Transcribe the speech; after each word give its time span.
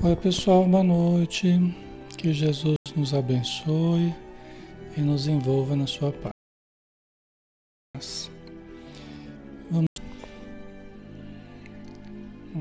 Oi, 0.00 0.14
pessoal, 0.14 0.64
boa 0.64 0.84
noite. 0.84 1.48
Que 2.16 2.32
Jesus 2.32 2.76
nos 2.96 3.12
abençoe 3.12 4.14
e 4.96 5.00
nos 5.00 5.26
envolva 5.26 5.74
na 5.74 5.88
sua 5.88 6.12
paz. 6.12 6.30
Vamos. 9.68 9.88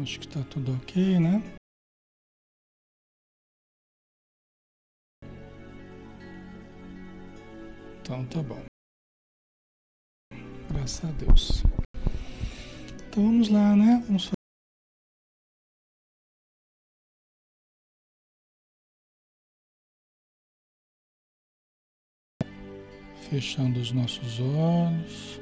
Acho 0.01 0.19
que 0.19 0.25
está 0.25 0.41
tudo 0.45 0.73
ok, 0.77 1.19
né? 1.19 1.43
Então 8.01 8.25
tá 8.25 8.41
bom. 8.41 8.65
Graças 10.73 11.07
a 11.07 11.13
Deus. 11.13 11.61
Então 13.07 13.25
vamos 13.25 13.49
lá, 13.49 13.75
né? 13.75 14.03
Vamos 14.07 14.36
fechando 23.29 23.77
os 23.81 23.91
nossos 23.91 24.39
olhos 24.39 25.41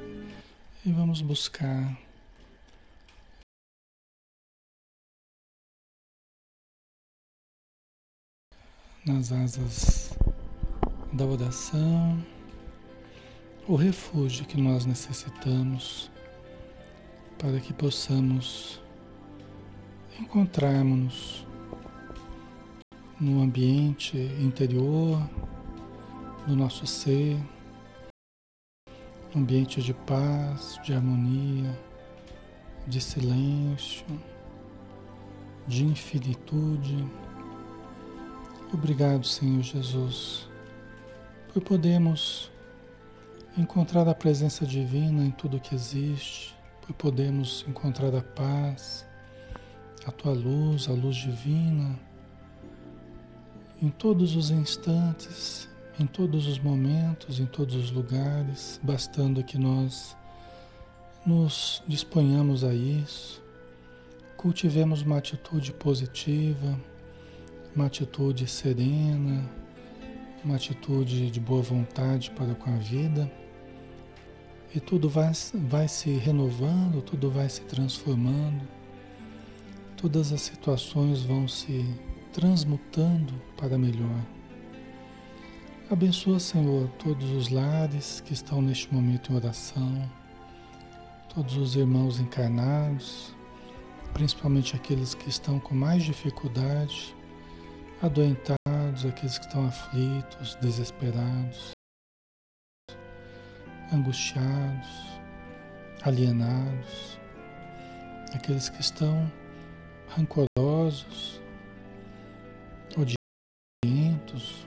e 0.84 0.90
vamos 0.90 1.22
buscar 1.22 1.96
nas 9.06 9.30
asas 9.30 10.18
da 11.12 11.24
oração 11.24 12.20
o 13.68 13.76
refúgio 13.76 14.44
que 14.46 14.60
nós 14.60 14.84
necessitamos 14.84 16.10
para 17.38 17.60
que 17.60 17.72
possamos 17.72 18.82
encontrarmos 20.18 21.46
no 23.20 23.42
ambiente 23.42 24.18
interior 24.40 25.22
do 26.48 26.56
nosso 26.56 26.84
ser 26.84 27.38
ambiente 29.36 29.82
de 29.82 29.92
paz, 29.92 30.80
de 30.82 30.94
harmonia, 30.94 31.78
de 32.86 33.00
silêncio, 33.02 34.06
de 35.66 35.84
infinitude. 35.84 37.06
Obrigado, 38.72 39.26
Senhor 39.26 39.62
Jesus, 39.62 40.48
por 41.52 41.62
podermos 41.62 42.50
encontrar 43.58 44.08
a 44.08 44.14
presença 44.14 44.64
divina 44.64 45.22
em 45.22 45.30
tudo 45.30 45.60
que 45.60 45.74
existe, 45.74 46.56
por 46.80 46.94
podermos 46.94 47.64
encontrar 47.68 48.14
a 48.14 48.22
paz, 48.22 49.06
a 50.06 50.10
tua 50.10 50.32
luz, 50.32 50.88
a 50.88 50.92
luz 50.92 51.16
divina, 51.16 51.98
em 53.82 53.90
todos 53.90 54.34
os 54.34 54.50
instantes, 54.50 55.68
em 55.98 56.06
todos 56.06 56.46
os 56.46 56.58
momentos, 56.58 57.40
em 57.40 57.46
todos 57.46 57.74
os 57.74 57.90
lugares, 57.90 58.78
bastando 58.82 59.42
que 59.42 59.56
nós 59.56 60.16
nos 61.24 61.82
disponhamos 61.88 62.62
a 62.62 62.74
isso, 62.74 63.42
cultivemos 64.36 65.02
uma 65.02 65.16
atitude 65.16 65.72
positiva, 65.72 66.78
uma 67.74 67.86
atitude 67.86 68.46
serena, 68.46 69.48
uma 70.44 70.56
atitude 70.56 71.30
de 71.30 71.40
boa 71.40 71.62
vontade 71.62 72.30
para 72.32 72.54
com 72.54 72.70
a 72.70 72.76
vida, 72.76 73.30
e 74.74 74.80
tudo 74.80 75.08
vai, 75.08 75.32
vai 75.54 75.88
se 75.88 76.10
renovando, 76.10 77.00
tudo 77.00 77.30
vai 77.30 77.48
se 77.48 77.62
transformando, 77.62 78.62
todas 79.96 80.30
as 80.30 80.42
situações 80.42 81.22
vão 81.22 81.48
se 81.48 81.84
transmutando 82.32 83.32
para 83.56 83.78
melhor. 83.78 84.35
Abençoa, 85.88 86.40
Senhor, 86.40 86.88
todos 86.98 87.30
os 87.30 87.48
lares 87.48 88.20
que 88.20 88.32
estão 88.32 88.60
neste 88.60 88.92
momento 88.92 89.32
em 89.32 89.36
oração, 89.36 90.10
todos 91.32 91.56
os 91.56 91.76
irmãos 91.76 92.18
encarnados, 92.18 93.32
principalmente 94.12 94.74
aqueles 94.74 95.14
que 95.14 95.28
estão 95.28 95.60
com 95.60 95.76
mais 95.76 96.02
dificuldade, 96.02 97.14
adoentados, 98.02 99.06
aqueles 99.08 99.38
que 99.38 99.46
estão 99.46 99.64
aflitos, 99.64 100.56
desesperados, 100.56 101.70
angustiados, 103.92 104.90
alienados, 106.02 107.20
aqueles 108.34 108.68
que 108.68 108.80
estão 108.80 109.30
rancorosos, 110.08 111.40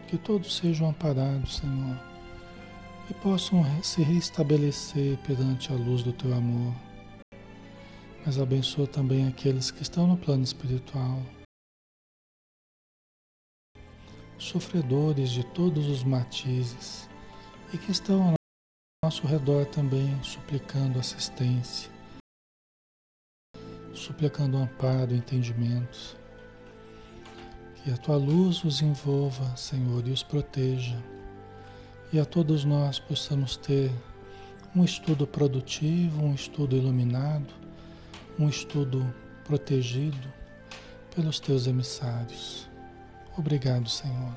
que 0.10 0.18
todos 0.18 0.56
sejam 0.56 0.90
amparados, 0.90 1.58
Senhor, 1.58 1.98
e 3.10 3.14
possam 3.14 3.64
se 3.84 4.02
restabelecer 4.02 5.18
perante 5.20 5.72
a 5.72 5.76
luz 5.76 6.02
do 6.02 6.12
Teu 6.12 6.34
amor. 6.34 6.74
Mas 8.26 8.40
abençoa 8.40 8.88
também 8.88 9.28
aqueles 9.28 9.70
que 9.70 9.84
estão 9.84 10.08
no 10.08 10.18
plano 10.18 10.44
espiritual, 10.44 11.22
sofredores 14.38 15.30
de 15.30 15.44
todos 15.44 15.88
os 15.88 16.04
matizes 16.04 17.08
e 17.72 17.78
que 17.78 17.92
estão 17.92 18.30
ao 18.30 18.34
nosso 19.04 19.28
redor 19.28 19.66
também 19.68 20.22
suplicando 20.24 20.98
assistência, 20.98 21.92
suplicando 23.94 24.58
amparo, 24.58 25.14
entendimento. 25.14 26.18
A 27.92 27.98
tua 27.98 28.18
luz 28.18 28.64
os 28.64 28.82
envolva, 28.82 29.56
Senhor, 29.56 30.08
e 30.08 30.12
os 30.12 30.22
proteja. 30.22 30.98
E 32.12 32.20
a 32.20 32.26
todos 32.26 32.64
nós 32.64 33.00
possamos 33.00 33.56
ter 33.56 33.92
um 34.76 34.84
estudo 34.84 35.26
produtivo, 35.26 36.24
um 36.24 36.34
estudo 36.34 36.76
iluminado, 36.76 37.54
um 38.38 38.48
estudo 38.48 39.14
protegido 39.44 40.32
pelos 41.16 41.40
teus 41.40 41.68
emissários. 41.68 42.68
Obrigado, 43.38 43.90
Senhor. 43.90 44.34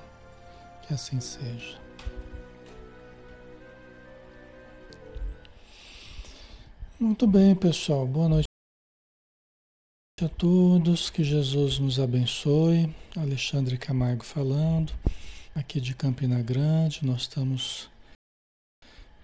Que 0.83 0.95
assim 0.95 1.21
seja. 1.21 1.79
Muito 6.99 7.27
bem, 7.27 7.55
pessoal. 7.55 8.07
Boa 8.07 8.29
noite 8.29 8.52
a 10.21 10.29
todos, 10.29 11.09
que 11.09 11.25
Jesus 11.25 11.79
nos 11.79 11.99
abençoe. 11.99 12.95
Alexandre 13.17 13.79
Camargo 13.79 14.23
falando, 14.23 14.93
aqui 15.55 15.81
de 15.81 15.95
Campina 15.95 16.43
Grande. 16.43 17.01
Nós 17.05 17.23
estamos 17.23 17.89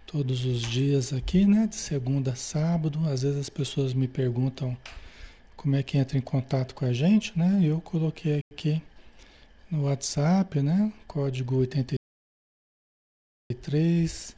todos 0.06 0.46
os 0.46 0.62
dias 0.62 1.12
aqui, 1.12 1.44
né? 1.44 1.66
De 1.66 1.76
segunda 1.76 2.32
a 2.32 2.36
sábado. 2.36 2.98
Às 3.06 3.20
vezes 3.22 3.38
as 3.38 3.50
pessoas 3.50 3.92
me 3.92 4.08
perguntam 4.08 4.74
como 5.56 5.76
é 5.76 5.82
que 5.82 5.98
entra 5.98 6.16
em 6.18 6.22
contato 6.22 6.74
com 6.74 6.86
a 6.86 6.92
gente, 6.92 7.38
né? 7.38 7.60
Eu 7.62 7.80
coloquei 7.80 8.40
aqui 8.52 8.82
no 9.70 9.84
WhatsApp, 9.84 10.60
né? 10.62 10.92
Código 11.06 11.58
83 11.58 14.36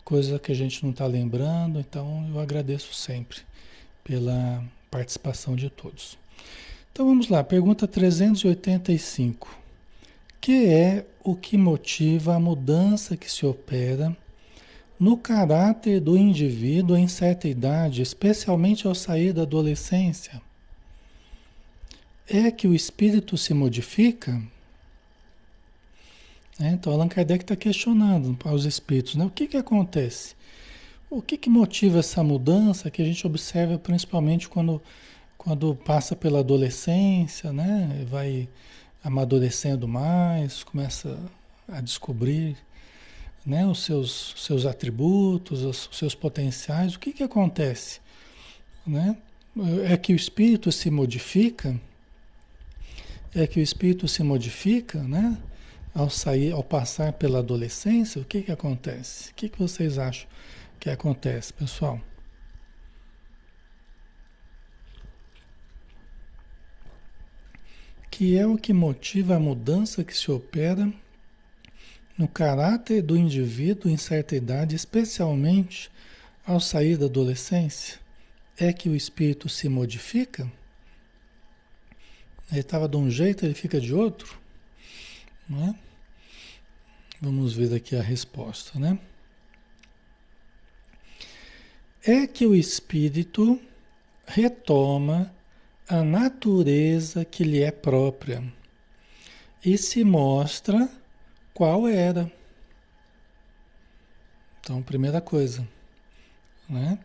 coisa 0.07 0.39
que 0.39 0.53
a 0.53 0.55
gente 0.55 0.85
não 0.85 0.93
está 0.93 1.05
lembrando, 1.05 1.81
então 1.81 2.31
eu 2.33 2.39
agradeço 2.39 2.95
sempre 2.95 3.39
pela 4.05 4.63
participação 4.89 5.57
de 5.57 5.69
todos. 5.69 6.17
Então 6.93 7.05
vamos 7.05 7.29
lá, 7.29 7.43
pergunta 7.43 7.89
385. 7.89 9.53
Que 10.41 10.67
é 10.69 11.05
o 11.25 11.35
que 11.35 11.59
motiva 11.59 12.37
a 12.37 12.41
mudança 12.41 13.17
que 13.17 13.31
se 13.31 13.45
opera 13.45 14.17
no 14.97 15.17
caráter 15.17 16.01
do 16.01 16.17
indivíduo 16.17 16.97
em 16.97 17.09
certa 17.09 17.49
idade, 17.49 18.01
especialmente 18.01 18.87
ao 18.87 18.95
sair 18.95 19.33
da 19.33 19.43
adolescência? 19.43 20.41
É 22.29 22.49
que 22.53 22.69
o 22.69 22.75
espírito 22.77 23.37
se 23.37 23.53
modifica? 23.53 24.41
É, 26.59 26.71
então 26.71 26.93
Allan 26.93 27.09
Kardec 27.09 27.45
está 27.45 27.55
questionando 27.55 28.35
para 28.35 28.53
os 28.53 28.65
espíritos, 28.65 29.15
né? 29.15 29.25
O 29.25 29.31
que, 29.31 29.47
que 29.47 29.57
acontece? 29.57 30.35
O 31.11 31.21
que, 31.21 31.37
que 31.37 31.51
motiva 31.51 31.99
essa 31.99 32.23
mudança 32.23 32.91
que 32.91 33.03
a 33.03 33.05
gente 33.05 33.27
observa 33.27 33.79
principalmente 33.79 34.49
quando 34.49 34.83
quando 35.47 35.77
passa 35.77 36.17
pela 36.17 36.41
adolescência, 36.41 37.53
né, 37.53 38.05
vai 38.11 38.49
amadurecendo 39.05 39.87
mais, 39.87 40.65
começa 40.65 41.17
a 41.69 41.81
descobrir 41.81 42.57
né, 43.47 43.65
os 43.65 43.85
seus, 43.85 44.35
seus 44.39 44.67
atributos, 44.67 45.63
os 45.63 45.89
seus 45.93 46.17
potenciais, 46.17 46.97
o 46.97 46.99
que, 46.99 47.13
que 47.13 47.23
acontece? 47.23 48.01
Né? 48.85 49.17
É 49.89 49.97
que 49.97 50.13
o 50.13 50.17
espírito 50.17 50.73
se 50.73 50.91
modifica, 50.91 51.81
é 53.33 53.47
que 53.47 53.61
o 53.61 53.63
espírito 53.63 54.09
se 54.09 54.25
modifica, 54.25 55.01
né? 55.01 55.39
Ao 55.97 56.11
sair, 56.11 56.53
ao 56.53 56.63
passar 56.63 57.15
pela 57.15 57.39
adolescência, 57.39 58.21
o 58.21 58.25
que, 58.25 58.43
que 58.43 58.53
acontece? 58.53 59.31
O 59.31 59.35
que, 59.35 59.49
que 59.49 59.59
vocês 59.59 59.99
acham 59.99 60.29
que 60.79 60.91
acontece, 60.91 61.53
pessoal? 61.53 62.01
que 68.17 68.39
é 68.39 68.47
o 68.47 68.57
que 68.57 68.73
motiva 68.73 69.37
a 69.37 69.39
mudança 69.39 70.03
que 70.03 70.17
se 70.17 70.31
opera 70.31 70.91
no 72.17 72.27
caráter 72.27 73.03
do 73.03 73.15
indivíduo 73.15 73.91
em 73.91 73.99
certa 73.99 74.35
idade, 74.35 74.75
especialmente 74.75 75.91
ao 76.47 76.59
sair 76.59 76.97
da 76.97 77.05
adolescência, 77.05 78.01
é 78.57 78.73
que 78.73 78.89
o 78.89 78.97
espírito 78.97 79.51
se 79.51 79.69
modifica? 79.69 80.51
Ele 82.51 82.61
estava 82.61 82.89
de 82.89 82.97
um 82.97 83.11
jeito, 83.11 83.45
ele 83.45 83.53
fica 83.53 83.79
de 83.79 83.93
outro? 83.93 84.41
Não 85.47 85.63
é? 85.69 85.86
Vamos 87.21 87.55
ver 87.55 87.75
aqui 87.75 87.97
a 87.97 88.03
resposta, 88.03 88.79
né? 88.79 88.99
É 92.05 92.27
que 92.27 92.47
o 92.47 92.55
espírito 92.55 93.59
retoma 94.27 95.35
a 95.89 96.03
natureza 96.03 97.25
que 97.25 97.43
lhe 97.43 97.63
é 97.63 97.71
própria 97.71 98.45
e 99.65 99.79
se 99.79 100.05
mostra 100.05 100.91
qual 101.55 101.89
era. 101.89 102.31
Então, 104.61 104.83
primeira 104.83 105.21
coisa, 105.21 105.67
né? 106.69 106.99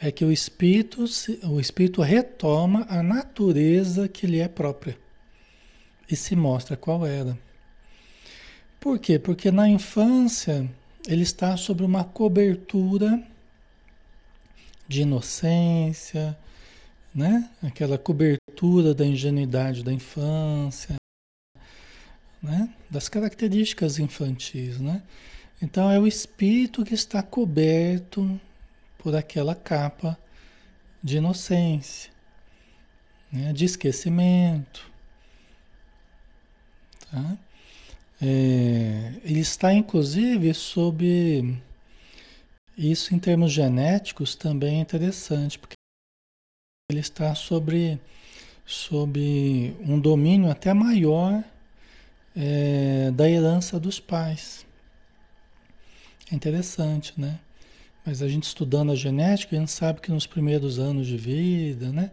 É 0.00 0.12
que 0.12 0.24
o 0.24 0.30
espírito, 0.30 1.04
o 1.42 1.58
espírito 1.58 2.00
retoma 2.00 2.86
a 2.88 3.02
natureza 3.02 4.08
que 4.08 4.24
lhe 4.24 4.38
é 4.38 4.46
própria 4.46 4.96
e 6.08 6.14
se 6.14 6.36
mostra 6.36 6.76
qual 6.76 7.04
era. 7.04 7.36
Por 8.80 8.98
quê? 8.98 9.18
Porque 9.18 9.50
na 9.50 9.68
infância 9.68 10.68
ele 11.06 11.22
está 11.22 11.56
sobre 11.56 11.84
uma 11.84 12.04
cobertura 12.04 13.22
de 14.86 15.02
inocência, 15.02 16.38
né? 17.14 17.50
Aquela 17.62 17.98
cobertura 17.98 18.94
da 18.94 19.04
ingenuidade 19.04 19.82
da 19.82 19.92
infância, 19.92 20.96
né? 22.42 22.72
Das 22.88 23.08
características 23.08 23.98
infantis, 23.98 24.78
né? 24.78 25.02
Então 25.60 25.90
é 25.90 25.98
o 25.98 26.06
espírito 26.06 26.84
que 26.84 26.94
está 26.94 27.20
coberto 27.22 28.40
por 28.96 29.16
aquela 29.16 29.54
capa 29.54 30.16
de 31.02 31.16
inocência, 31.16 32.12
né? 33.32 33.52
de 33.52 33.64
esquecimento, 33.64 34.90
tá? 37.10 37.38
É, 38.20 39.12
ele 39.24 39.40
está 39.40 39.72
inclusive 39.72 40.52
sob 40.52 41.56
isso 42.76 43.12
em 43.12 43.18
termos 43.18 43.52
genéticos 43.52 44.36
também 44.36 44.78
é 44.78 44.80
interessante, 44.80 45.58
porque 45.58 45.74
ele 46.90 47.00
está 47.00 47.34
sobre, 47.34 48.00
sobre 48.64 49.76
um 49.80 49.98
domínio 49.98 50.50
até 50.50 50.72
maior 50.72 51.42
é, 52.36 53.10
da 53.10 53.28
herança 53.28 53.80
dos 53.80 53.98
pais. 53.98 54.64
É 56.30 56.34
interessante, 56.34 57.12
né? 57.20 57.40
Mas 58.06 58.22
a 58.22 58.28
gente 58.28 58.44
estudando 58.44 58.92
a 58.92 58.94
genética, 58.94 59.56
a 59.56 59.58
gente 59.58 59.72
sabe 59.72 60.00
que 60.00 60.12
nos 60.12 60.26
primeiros 60.26 60.78
anos 60.78 61.06
de 61.06 61.16
vida, 61.16 61.90
né? 61.90 62.10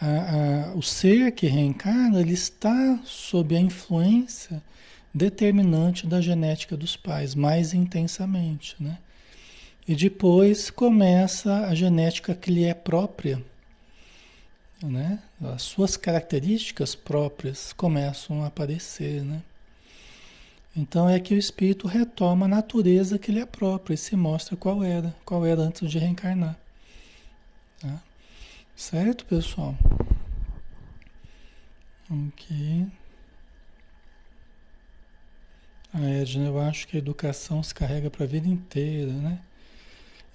A, 0.00 0.70
a, 0.72 0.74
o 0.74 0.82
ser 0.82 1.30
que 1.32 1.46
reencarna, 1.46 2.20
ele 2.20 2.34
está 2.34 3.00
sob 3.04 3.56
a 3.56 3.60
influência 3.60 4.60
determinante 5.16 6.06
da 6.06 6.20
genética 6.20 6.76
dos 6.76 6.96
pais, 6.96 7.34
mais 7.34 7.72
intensamente, 7.72 8.76
né? 8.78 8.98
E 9.88 9.94
depois 9.94 10.70
começa 10.70 11.66
a 11.66 11.74
genética 11.74 12.34
que 12.34 12.50
lhe 12.50 12.64
é 12.64 12.74
própria 12.74 13.42
né? 14.82 15.18
As 15.42 15.62
suas 15.62 15.96
características 15.96 16.94
próprias 16.94 17.72
começam 17.72 18.42
a 18.42 18.48
aparecer, 18.48 19.22
né? 19.22 19.42
Então 20.76 21.08
é 21.08 21.18
que 21.18 21.34
o 21.34 21.38
espírito 21.38 21.86
retoma 21.86 22.44
a 22.44 22.48
natureza 22.48 23.18
que 23.18 23.32
lhe 23.32 23.40
é 23.40 23.46
própria 23.46 23.94
e 23.94 23.98
se 23.98 24.14
mostra 24.14 24.56
qual 24.56 24.84
era, 24.84 25.14
qual 25.24 25.46
era 25.46 25.62
antes 25.62 25.90
de 25.90 25.98
reencarnar. 25.98 26.56
Tá? 27.80 28.02
Certo, 28.74 29.24
pessoal? 29.24 29.74
Ok. 32.10 32.86
A 35.85 35.85
Edna, 36.00 36.46
eu 36.46 36.58
acho 36.60 36.86
que 36.88 36.96
a 36.96 36.98
educação 36.98 37.62
se 37.62 37.74
carrega 37.74 38.10
para 38.10 38.24
a 38.24 38.26
vida 38.28 38.48
inteira, 38.48 39.12
né? 39.12 39.38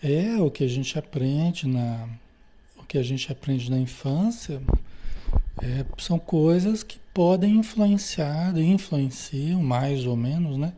É 0.01 0.41
o 0.41 0.49
que 0.49 0.63
a 0.63 0.67
gente 0.67 0.97
aprende 0.97 1.67
na 1.67 2.07
que 2.87 2.97
a 2.97 3.03
gente 3.03 3.31
aprende 3.31 3.71
na 3.71 3.77
infância 3.77 4.61
é, 5.61 5.85
são 5.97 6.19
coisas 6.19 6.83
que 6.83 6.99
podem 7.13 7.57
influenciar 7.57 8.57
e 8.57 8.63
influenciam 8.63 9.61
mais 9.61 10.05
ou 10.05 10.15
menos, 10.15 10.57
né? 10.57 10.73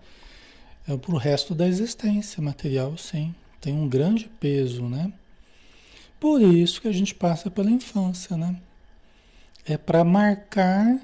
É, 0.87 0.97
para 0.97 1.15
o 1.15 1.17
resto 1.17 1.55
da 1.55 1.67
existência 1.67 2.41
material, 2.41 2.97
sim. 2.97 3.33
Tem 3.61 3.73
um 3.73 3.87
grande 3.87 4.29
peso, 4.39 4.83
né? 4.83 5.11
Por 6.19 6.41
isso 6.41 6.81
que 6.81 6.87
a 6.87 6.91
gente 6.91 7.15
passa 7.15 7.49
pela 7.49 7.71
infância, 7.71 8.35
né? 8.35 8.57
É 9.65 9.77
para 9.77 10.03
marcar, 10.03 10.99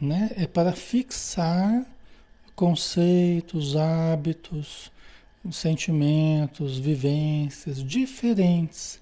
né? 0.00 0.30
É 0.36 0.46
para 0.46 0.72
fixar 0.72 1.84
conceitos, 2.56 3.76
hábitos, 3.76 4.90
sentimentos, 5.52 6.78
vivências 6.78 7.84
diferentes 7.84 8.98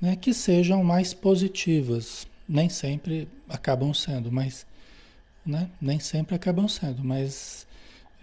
né, 0.00 0.16
que 0.16 0.32
sejam 0.32 0.82
mais 0.84 1.12
positivas. 1.12 2.26
Nem 2.48 2.68
sempre 2.68 3.28
acabam 3.48 3.92
sendo, 3.92 4.30
mas 4.30 4.64
né, 5.44 5.68
nem 5.80 5.98
sempre 5.98 6.34
acabam 6.34 6.68
sendo, 6.68 7.02
mas 7.02 7.66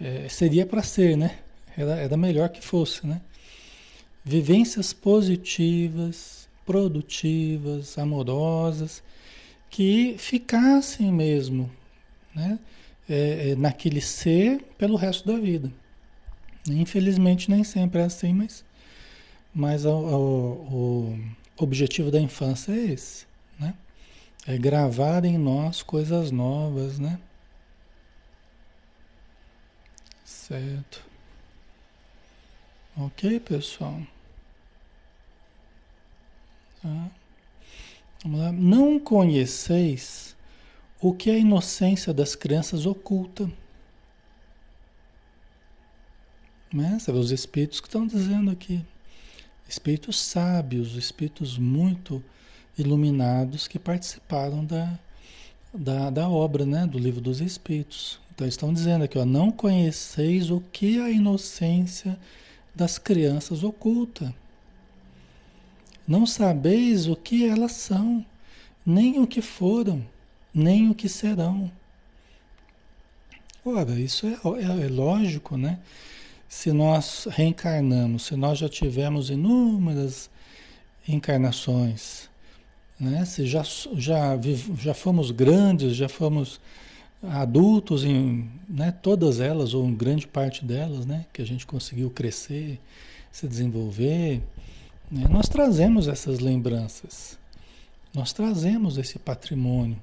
é, 0.00 0.28
seria 0.28 0.64
para 0.64 0.82
ser, 0.82 1.16
né? 1.16 1.38
Era, 1.76 1.96
era 1.96 2.16
melhor 2.16 2.48
que 2.48 2.64
fosse, 2.64 3.06
né? 3.06 3.20
Vivências 4.24 4.92
positivas, 4.94 6.48
produtivas, 6.64 7.98
amorosas, 7.98 9.02
que 9.68 10.16
ficassem 10.18 11.12
mesmo, 11.12 11.70
né? 12.34 12.58
É, 13.08 13.50
é, 13.50 13.56
naquele 13.56 14.00
ser 14.00 14.62
pelo 14.78 14.96
resto 14.96 15.26
da 15.26 15.38
vida. 15.38 15.70
Infelizmente 16.66 17.50
nem 17.50 17.62
sempre 17.62 18.00
é 18.00 18.04
assim, 18.04 18.32
mas, 18.32 18.64
mas 19.54 19.84
o, 19.84 19.90
o, 19.90 21.18
o 21.58 21.62
objetivo 21.62 22.10
da 22.10 22.18
infância 22.18 22.72
é 22.72 22.92
esse, 22.92 23.26
né? 23.58 23.74
É 24.46 24.56
gravar 24.56 25.24
em 25.24 25.36
nós 25.36 25.82
coisas 25.82 26.30
novas, 26.30 26.98
né? 26.98 27.18
Certo. 30.24 31.04
Ok, 32.96 33.40
pessoal? 33.40 34.00
Tá. 36.82 37.10
Vamos 38.22 38.40
lá. 38.40 38.52
Não 38.52 38.98
conheceis 38.98 40.33
o 41.00 41.12
que 41.12 41.30
a 41.30 41.38
inocência 41.38 42.12
das 42.12 42.34
crianças 42.34 42.86
oculta. 42.86 43.50
Né? 46.72 46.98
Os 47.08 47.30
espíritos 47.30 47.80
que 47.80 47.86
estão 47.86 48.06
dizendo 48.06 48.50
aqui. 48.50 48.84
Espíritos 49.68 50.20
sábios, 50.20 50.96
espíritos 50.96 51.58
muito 51.58 52.22
iluminados 52.76 53.68
que 53.68 53.78
participaram 53.78 54.64
da, 54.64 54.98
da, 55.72 56.10
da 56.10 56.28
obra, 56.28 56.66
né? 56.66 56.86
do 56.86 56.98
livro 56.98 57.20
dos 57.20 57.40
Espíritos. 57.40 58.20
Então 58.34 58.46
estão 58.46 58.72
dizendo 58.72 59.04
aqui, 59.04 59.16
ó, 59.16 59.24
não 59.24 59.52
conheceis 59.52 60.50
o 60.50 60.60
que 60.60 61.00
a 61.00 61.08
inocência 61.08 62.18
das 62.74 62.98
crianças 62.98 63.62
oculta. 63.62 64.34
Não 66.06 66.26
sabeis 66.26 67.06
o 67.06 67.14
que 67.14 67.46
elas 67.46 67.72
são, 67.72 68.26
nem 68.84 69.20
o 69.20 69.26
que 69.26 69.40
foram, 69.40 70.04
nem 70.54 70.90
o 70.90 70.94
que 70.94 71.08
serão. 71.08 71.70
Ora, 73.64 73.92
isso 73.92 74.26
é, 74.26 74.32
é, 74.32 74.86
é 74.86 74.88
lógico, 74.88 75.56
né? 75.56 75.78
Se 76.48 76.72
nós 76.72 77.26
reencarnamos, 77.30 78.26
se 78.26 78.36
nós 78.36 78.58
já 78.58 78.68
tivemos 78.68 79.30
inúmeras 79.30 80.30
encarnações, 81.08 82.28
né? 83.00 83.24
Se 83.24 83.46
já, 83.46 83.62
já, 83.96 84.38
já 84.78 84.94
fomos 84.94 85.30
grandes, 85.30 85.96
já 85.96 86.08
fomos 86.08 86.60
adultos 87.22 88.04
em 88.04 88.48
né, 88.68 88.92
todas 88.92 89.40
elas, 89.40 89.72
ou 89.72 89.86
em 89.86 89.94
grande 89.94 90.26
parte 90.26 90.64
delas, 90.64 91.06
né? 91.06 91.24
Que 91.32 91.42
a 91.42 91.46
gente 91.46 91.66
conseguiu 91.66 92.10
crescer, 92.10 92.78
se 93.32 93.48
desenvolver, 93.48 94.42
né? 95.10 95.26
nós 95.28 95.48
trazemos 95.48 96.08
essas 96.08 96.38
lembranças, 96.38 97.38
nós 98.14 98.32
trazemos 98.32 98.96
esse 98.96 99.18
patrimônio, 99.18 100.00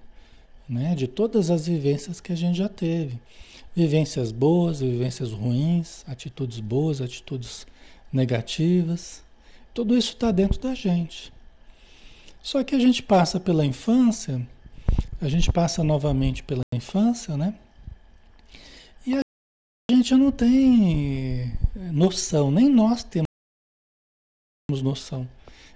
né? 0.71 0.95
De 0.95 1.05
todas 1.07 1.51
as 1.51 1.67
vivências 1.67 2.21
que 2.21 2.31
a 2.31 2.35
gente 2.35 2.57
já 2.57 2.69
teve. 2.69 3.19
Vivências 3.75 4.31
boas, 4.31 4.79
vivências 4.79 5.31
ruins, 5.31 6.03
atitudes 6.07 6.59
boas, 6.59 7.01
atitudes 7.01 7.67
negativas. 8.11 9.23
Tudo 9.73 9.97
isso 9.97 10.13
está 10.13 10.31
dentro 10.31 10.59
da 10.59 10.73
gente. 10.73 11.31
Só 12.41 12.63
que 12.63 12.73
a 12.73 12.79
gente 12.79 13.03
passa 13.03 13.39
pela 13.39 13.65
infância, 13.65 14.45
a 15.21 15.27
gente 15.27 15.51
passa 15.51 15.83
novamente 15.83 16.41
pela 16.41 16.63
infância, 16.73 17.37
né? 17.37 17.53
E 19.05 19.15
a 19.15 19.21
gente 19.93 20.15
não 20.15 20.31
tem 20.31 21.53
noção, 21.91 22.49
nem 22.49 22.67
nós 22.67 23.03
temos 23.03 23.27
noção 24.81 25.27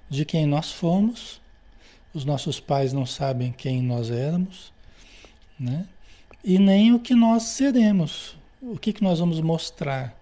de 0.09 0.25
quem 0.25 0.45
nós 0.45 0.71
fomos. 0.71 1.41
Os 2.13 2.23
nossos 2.23 2.61
pais 2.61 2.93
não 2.93 3.05
sabem 3.05 3.51
quem 3.51 3.81
nós 3.81 4.09
éramos, 4.09 4.71
né? 5.59 5.85
E 6.43 6.59
nem 6.59 6.93
o 6.93 6.99
que 6.99 7.15
nós 7.15 7.43
seremos, 7.43 8.37
o 8.61 8.77
que, 8.77 8.93
que 8.93 9.03
nós 9.03 9.19
vamos 9.19 9.39
mostrar 9.41 10.15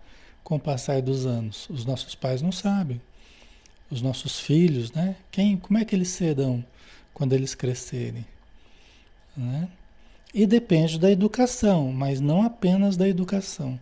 com 0.44 0.56
o 0.56 0.60
passar 0.60 1.02
dos 1.02 1.26
anos. 1.26 1.68
Os 1.70 1.86
nossos 1.86 2.16
pais 2.16 2.42
não 2.42 2.52
sabem 2.52 3.02
os 3.94 4.02
nossos 4.02 4.40
filhos, 4.40 4.92
né? 4.92 5.16
Quem, 5.32 5.56
como 5.56 5.78
é 5.78 5.86
que 5.86 5.96
eles 5.96 6.10
serão 6.10 6.66
quando 7.14 7.34
eles 7.34 7.54
crescerem? 7.54 8.26
Né? 9.38 9.70
E 10.34 10.48
depende 10.48 11.00
da 11.00 11.12
educação, 11.12 11.92
mas 11.92 12.20
não 12.20 12.42
apenas 12.42 12.98
da 12.98 13.08
educação. 13.08 13.80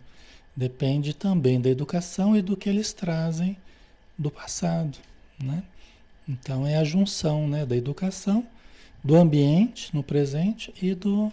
Depende 0.54 1.14
também 1.14 1.60
da 1.60 1.70
educação 1.70 2.36
e 2.36 2.42
do 2.42 2.56
que 2.56 2.68
eles 2.68 2.92
trazem 2.92 3.56
do 4.18 4.30
passado, 4.30 4.98
né? 5.42 5.62
Então 6.28 6.66
é 6.66 6.76
a 6.76 6.84
junção, 6.84 7.48
né, 7.48 7.64
da 7.64 7.74
educação, 7.74 8.46
do 9.02 9.16
ambiente 9.16 9.92
no 9.94 10.02
presente 10.02 10.72
e 10.80 10.94
do 10.94 11.32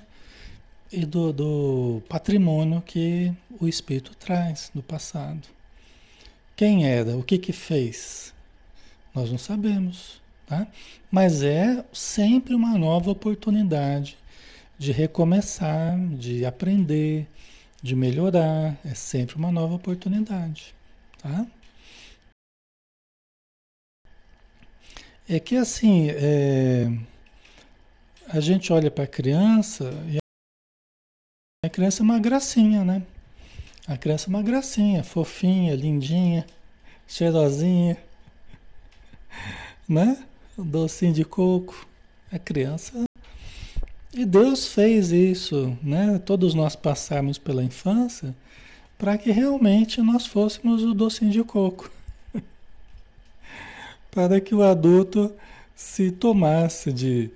e 0.91 1.05
do, 1.05 1.31
do 1.31 2.01
patrimônio 2.09 2.81
que 2.81 3.31
o 3.59 3.67
espírito 3.67 4.15
traz 4.15 4.71
do 4.73 4.81
passado. 4.81 5.47
Quem 6.55 6.85
era? 6.85 7.15
O 7.15 7.23
que 7.23 7.37
que 7.37 7.53
fez? 7.53 8.33
Nós 9.13 9.31
não 9.31 9.37
sabemos, 9.37 10.21
tá? 10.45 10.67
Mas 11.09 11.41
é 11.41 11.83
sempre 11.93 12.53
uma 12.53 12.77
nova 12.77 13.11
oportunidade 13.11 14.17
de 14.77 14.91
recomeçar, 14.91 15.97
de 16.15 16.45
aprender, 16.45 17.27
de 17.81 17.95
melhorar. 17.95 18.77
É 18.83 18.93
sempre 18.93 19.35
uma 19.35 19.51
nova 19.51 19.75
oportunidade, 19.75 20.75
tá? 21.17 21.45
É 25.27 25.39
que 25.39 25.55
assim, 25.55 26.09
é, 26.09 26.91
a 28.27 28.39
gente 28.39 28.73
olha 28.73 28.91
para 28.91 29.03
a 29.03 29.07
criança 29.07 29.91
e 30.07 30.18
a 31.63 31.69
criança 31.69 32.01
é 32.01 32.03
uma 32.03 32.19
gracinha, 32.19 32.83
né? 32.83 33.03
A 33.87 33.97
criança 33.97 34.27
é 34.27 34.29
uma 34.29 34.41
gracinha, 34.41 35.03
fofinha, 35.03 35.75
lindinha, 35.75 36.45
cheirosinha 37.07 37.97
né? 39.89 40.23
Docinho 40.55 41.13
de 41.13 41.25
coco. 41.25 41.87
A 42.31 42.37
criança. 42.37 43.05
E 44.13 44.23
Deus 44.23 44.67
fez 44.67 45.11
isso, 45.11 45.75
né? 45.81 46.19
Todos 46.19 46.53
nós 46.53 46.75
passamos 46.75 47.39
pela 47.39 47.63
infância 47.63 48.35
para 48.99 49.17
que 49.17 49.31
realmente 49.31 50.01
nós 50.01 50.27
fôssemos 50.27 50.83
o 50.83 50.93
docinho 50.93 51.31
de 51.31 51.43
coco. 51.43 51.89
para 54.11 54.39
que 54.39 54.53
o 54.53 54.61
adulto 54.61 55.33
se 55.75 56.11
tomasse 56.11 56.93
de, 56.93 57.31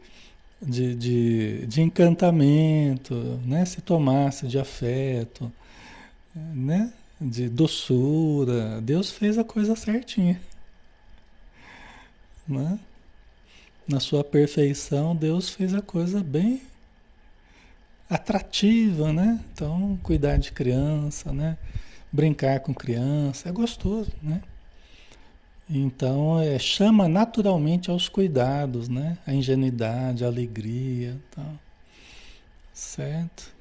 de, 0.65 0.95
de, 0.95 1.65
de, 1.67 1.81
encantamento, 1.81 3.15
né? 3.45 3.65
se 3.65 3.81
tomasse 3.81 4.47
de 4.47 4.57
afeto, 4.57 5.51
né? 6.35 6.91
de 7.19 7.49
doçura. 7.49 8.81
Deus 8.81 9.11
fez 9.11 9.37
a 9.37 9.43
coisa 9.43 9.75
certinha 9.75 10.39
né? 12.47 12.79
Na 13.87 13.99
sua 13.99 14.23
perfeição, 14.23 15.15
Deus 15.15 15.49
fez 15.49 15.73
a 15.73 15.81
coisa 15.81 16.23
bem 16.23 16.61
atrativa, 18.09 19.11
né? 19.11 19.43
Então, 19.51 19.99
cuidar 20.03 20.37
de 20.37 20.51
criança, 20.51 21.33
né? 21.33 21.57
Brincar 22.11 22.59
com 22.59 22.73
criança 22.73 23.49
é 23.49 23.51
gostoso, 23.51 24.11
né? 24.21 24.41
Então, 25.69 26.39
é, 26.39 26.59
chama 26.59 27.07
naturalmente 27.07 27.89
aos 27.89 28.09
cuidados, 28.09 28.89
né? 28.89 29.17
A 29.25 29.33
ingenuidade, 29.33 30.23
a 30.23 30.27
alegria, 30.27 31.17
tal. 31.31 31.53
Certo? 32.73 33.53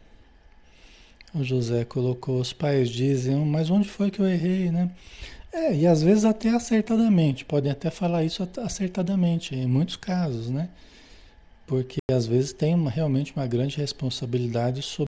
O 1.34 1.42
José 1.42 1.84
colocou, 1.84 2.40
os 2.40 2.52
pais 2.52 2.90
dizem, 2.90 3.36
mas 3.46 3.70
onde 3.70 3.88
foi 3.88 4.10
que 4.10 4.20
eu 4.20 4.28
errei, 4.28 4.70
né? 4.70 4.90
É, 5.52 5.74
e 5.74 5.86
às 5.86 6.02
vezes 6.02 6.24
até 6.24 6.48
acertadamente, 6.50 7.44
podem 7.44 7.70
até 7.70 7.90
falar 7.90 8.24
isso 8.24 8.46
acertadamente, 8.58 9.54
em 9.54 9.66
muitos 9.66 9.96
casos, 9.96 10.50
né? 10.50 10.68
Porque 11.66 11.98
às 12.10 12.26
vezes 12.26 12.52
tem 12.52 12.74
uma, 12.74 12.90
realmente 12.90 13.32
uma 13.34 13.46
grande 13.46 13.76
responsabilidade 13.76 14.82
sobre 14.82 15.08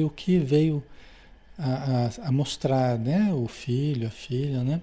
o 0.00 0.10
que 0.10 0.38
veio 0.38 0.82
a, 1.58 2.06
a, 2.24 2.28
a 2.28 2.32
mostrar, 2.32 2.98
né? 2.98 3.32
O 3.32 3.46
filho, 3.48 4.06
a 4.08 4.10
filha, 4.10 4.62
né? 4.62 4.80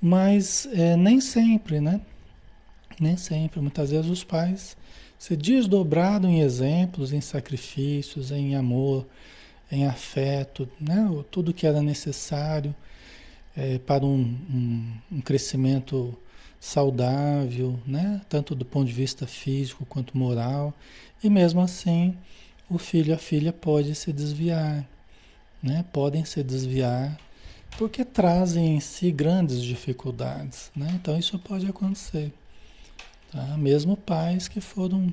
Mas 0.00 0.68
é, 0.72 0.96
nem 0.96 1.20
sempre, 1.20 1.80
né? 1.80 2.00
Nem 3.00 3.16
sempre. 3.16 3.60
Muitas 3.60 3.90
vezes 3.90 4.10
os 4.10 4.24
pais 4.24 4.76
se 5.18 5.36
desdobraram 5.36 6.28
em 6.28 6.40
exemplos, 6.40 7.12
em 7.12 7.20
sacrifícios, 7.20 8.30
em 8.30 8.54
amor, 8.54 9.06
em 9.70 9.86
afeto, 9.86 10.68
né? 10.80 11.08
Tudo 11.30 11.54
que 11.54 11.66
era 11.66 11.80
necessário 11.80 12.74
é, 13.56 13.78
para 13.78 14.04
um, 14.04 14.36
um, 14.50 14.92
um, 15.12 15.20
crescimento 15.20 16.16
saudável, 16.60 17.78
né? 17.86 18.20
tanto 18.28 18.54
do 18.54 18.64
ponto 18.64 18.86
de 18.86 18.92
vista 18.92 19.26
físico 19.26 19.84
quanto 19.84 20.16
moral, 20.16 20.74
e 21.22 21.28
mesmo 21.28 21.60
assim 21.60 22.16
o 22.68 22.78
filho 22.78 23.10
e 23.10 23.12
a 23.12 23.18
filha 23.18 23.52
pode 23.52 23.94
se 23.94 24.12
desviar, 24.12 24.86
né? 25.62 25.84
podem 25.92 26.24
se 26.24 26.42
desviar, 26.42 27.18
porque 27.76 28.04
trazem 28.04 28.76
em 28.76 28.80
si 28.80 29.10
grandes 29.10 29.62
dificuldades, 29.62 30.70
né? 30.74 30.88
Então 30.94 31.18
isso 31.18 31.38
pode 31.38 31.66
acontecer, 31.66 32.32
tá? 33.30 33.56
Mesmo 33.56 33.96
pais 33.96 34.48
que 34.48 34.60
foram 34.60 35.12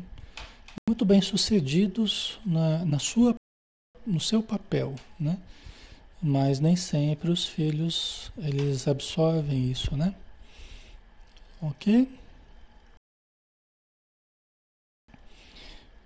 muito 0.87 1.05
bem 1.05 1.21
sucedidos 1.21 2.39
na, 2.45 2.85
na 2.85 2.99
sua, 2.99 3.35
no 4.05 4.19
seu 4.19 4.43
papel, 4.43 4.95
né? 5.19 5.37
Mas 6.21 6.59
nem 6.59 6.75
sempre 6.75 7.31
os 7.31 7.45
filhos 7.47 8.31
eles 8.37 8.87
absorvem 8.87 9.71
isso, 9.71 9.95
né? 9.95 10.13
Ok? 11.59 12.07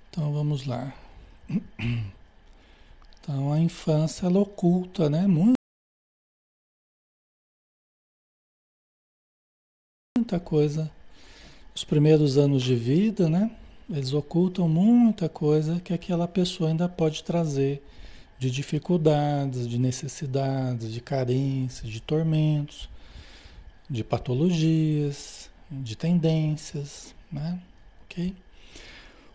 Então 0.09 0.31
vamos 0.31 0.65
lá. 0.65 0.93
Então 3.21 3.51
a 3.51 3.59
infância 3.59 4.27
é 4.27 4.29
ela 4.29 4.39
oculta, 4.39 5.09
né? 5.09 5.25
Muita 10.17 10.39
coisa. 10.39 10.89
Os 11.75 11.83
primeiros 11.83 12.37
anos 12.37 12.63
de 12.63 12.73
vida, 12.73 13.27
né? 13.27 13.51
Eles 13.89 14.13
ocultam 14.13 14.65
muita 14.65 15.27
coisa 15.27 15.81
que 15.81 15.93
aquela 15.93 16.25
pessoa 16.25 16.69
ainda 16.69 16.87
pode 16.87 17.21
trazer 17.21 17.83
de 18.39 18.49
dificuldades, 18.49 19.67
de 19.67 19.77
necessidades, 19.77 20.93
de 20.93 21.01
carências, 21.01 21.91
de 21.91 21.99
tormentos, 21.99 22.87
de 23.89 24.05
patologias, 24.05 25.49
de 25.69 25.97
tendências, 25.97 27.13
né? 27.29 27.59
Ok? 28.05 28.33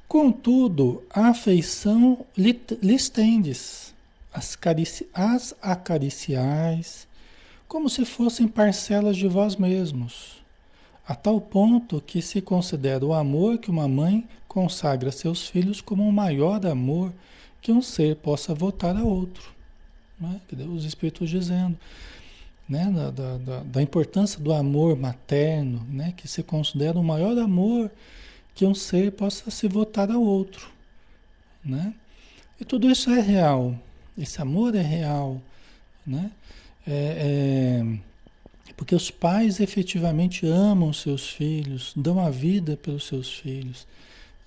Contudo, 0.09 1.05
a 1.11 1.29
afeição 1.29 2.25
lhes 2.35 3.11
tendes, 3.11 3.95
as, 4.33 4.59
as 5.13 5.55
acariciais, 5.61 7.07
como 7.69 7.91
se 7.91 8.07
fossem 8.07 8.49
parcelas 8.49 9.19
de 9.19 9.29
vós 9.29 9.57
mesmos, 9.57 10.40
a 11.11 11.15
tal 11.17 11.41
ponto 11.41 12.01
que 12.01 12.23
se 12.23 12.41
considera 12.41 13.05
o 13.05 13.13
amor 13.13 13.59
que 13.59 13.69
uma 13.69 13.89
mãe 13.89 14.29
consagra 14.47 15.09
a 15.09 15.13
seus 15.13 15.49
filhos 15.49 15.81
como 15.81 16.09
o 16.09 16.13
maior 16.13 16.65
amor 16.65 17.13
que 17.61 17.73
um 17.73 17.83
ser 17.83 18.15
possa 18.15 18.55
votar 18.55 18.97
a 18.97 19.03
outro. 19.03 19.53
Né? 20.21 20.41
Os 20.73 20.85
Espíritos 20.85 21.29
dizendo 21.29 21.77
né? 22.69 22.85
da, 23.11 23.39
da, 23.39 23.63
da 23.65 23.83
importância 23.83 24.41
do 24.41 24.53
amor 24.53 24.97
materno, 24.97 25.85
né? 25.91 26.15
que 26.17 26.29
se 26.29 26.45
considera 26.45 26.97
o 26.97 27.03
maior 27.03 27.37
amor 27.39 27.91
que 28.55 28.65
um 28.65 28.73
ser 28.73 29.11
possa 29.11 29.51
se 29.51 29.67
votar 29.67 30.13
ao 30.13 30.23
outro. 30.23 30.71
Né? 31.65 31.93
E 32.61 32.65
tudo 32.65 32.89
isso 32.89 33.11
é 33.11 33.21
real, 33.21 33.75
esse 34.17 34.41
amor 34.41 34.77
é 34.77 34.83
real. 34.83 35.43
Né? 36.07 36.31
É, 36.87 37.83
é, 37.83 38.10
porque 38.81 38.95
os 38.95 39.11
pais 39.11 39.61
efetivamente 39.61 40.47
amam 40.47 40.91
seus 40.91 41.29
filhos, 41.29 41.93
dão 41.95 42.19
a 42.19 42.31
vida 42.31 42.79
pelos 42.79 43.05
seus 43.05 43.31
filhos, 43.31 43.87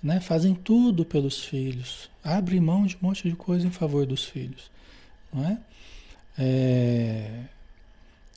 né? 0.02 0.18
fazem 0.18 0.56
tudo 0.56 1.04
pelos 1.04 1.44
filhos, 1.44 2.10
abrem 2.22 2.58
mão 2.58 2.84
de 2.84 2.96
um 2.96 2.98
monte 3.00 3.30
de 3.30 3.36
coisa 3.36 3.64
em 3.64 3.70
favor 3.70 4.04
dos 4.04 4.24
filhos. 4.24 4.72
Não 5.32 5.46
é? 5.46 5.58
é 6.36 7.44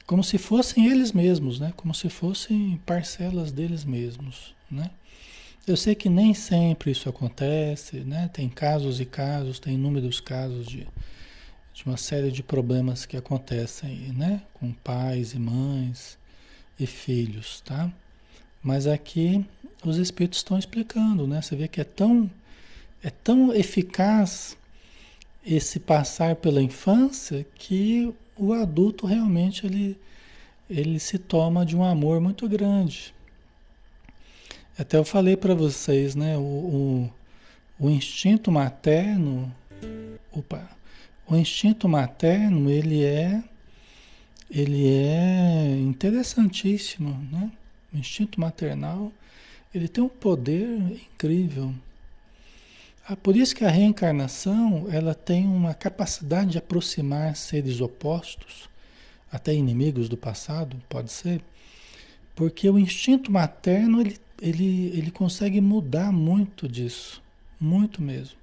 como 0.05 0.23
se 0.23 0.37
fossem 0.37 0.85
eles 0.85 1.11
mesmos, 1.11 1.59
né? 1.59 1.73
como 1.75 1.95
se 1.95 2.09
fossem 2.09 2.79
parcelas 2.85 3.51
deles 3.51 3.83
mesmos. 3.83 4.53
Né? 4.69 4.91
Eu 5.65 5.75
sei 5.75 5.95
que 5.95 6.09
nem 6.09 6.31
sempre 6.31 6.91
isso 6.91 7.09
acontece, 7.09 8.01
né? 8.01 8.29
Tem 8.31 8.47
casos 8.47 8.99
e 8.99 9.05
casos, 9.05 9.57
tem 9.57 9.73
inúmeros 9.73 10.19
casos 10.19 10.67
de, 10.67 10.87
de 11.77 11.85
uma 11.85 11.95
série 11.95 12.31
de 12.31 12.41
problemas 12.41 13.05
que 13.05 13.15
acontecem, 13.15 14.11
né? 14.11 14.41
Com 14.55 14.73
pais 14.73 15.33
e 15.33 15.39
mães 15.39 16.17
e 16.79 16.87
filhos, 16.87 17.61
tá? 17.61 17.91
Mas 18.63 18.87
aqui 18.87 19.45
os 19.85 19.97
espíritos 19.97 20.39
estão 20.39 20.57
explicando, 20.57 21.27
né? 21.27 21.39
Você 21.39 21.55
vê 21.55 21.67
que 21.67 21.79
é 21.79 21.83
tão 21.83 22.29
é 23.03 23.11
tão 23.11 23.53
eficaz 23.53 24.57
esse 25.45 25.79
passar 25.79 26.35
pela 26.37 26.63
infância 26.63 27.45
que 27.53 28.11
o 28.35 28.53
adulto 28.53 29.05
realmente 29.05 29.67
ele 29.67 29.95
ele 30.67 30.99
se 30.99 31.19
toma 31.19 31.63
de 31.63 31.77
um 31.77 31.83
amor 31.83 32.19
muito 32.19 32.49
grande, 32.49 33.13
até 34.77 34.97
eu 34.97 35.05
falei 35.05 35.37
para 35.37 35.53
vocês, 35.53 36.15
né? 36.15 36.35
O, 36.37 36.41
o, 36.41 37.13
o, 37.79 37.89
instinto 37.89 38.51
materno, 38.51 39.53
opa, 40.31 40.69
o 41.27 41.35
instinto 41.35 41.87
materno 41.87 42.69
ele 42.69 43.03
é 43.03 43.43
ele 44.49 44.87
é 44.87 45.77
interessantíssimo, 45.77 47.09
né? 47.31 47.51
O 47.93 47.97
instinto 47.97 48.39
maternal 48.39 49.11
ele 49.73 49.87
tem 49.87 50.03
um 50.03 50.09
poder 50.09 50.67
incrível. 51.13 51.73
Ah, 53.07 53.15
por 53.15 53.35
isso 53.35 53.55
que 53.55 53.65
a 53.65 53.69
reencarnação 53.69 54.87
ela 54.89 55.13
tem 55.13 55.45
uma 55.45 55.73
capacidade 55.73 56.51
de 56.51 56.57
aproximar 56.57 57.35
seres 57.35 57.81
opostos, 57.81 58.69
até 59.31 59.53
inimigos 59.53 60.07
do 60.07 60.15
passado, 60.15 60.81
pode 60.87 61.11
ser, 61.11 61.41
porque 62.35 62.69
o 62.69 62.79
instinto 62.79 63.31
materno 63.31 63.99
ele 63.99 64.17
ele, 64.41 64.91
ele 64.93 65.11
consegue 65.11 65.59
mudar 65.59 66.11
muito 66.11 66.67
disso, 66.67 67.21
muito 67.59 68.01
mesmo. 68.01 68.37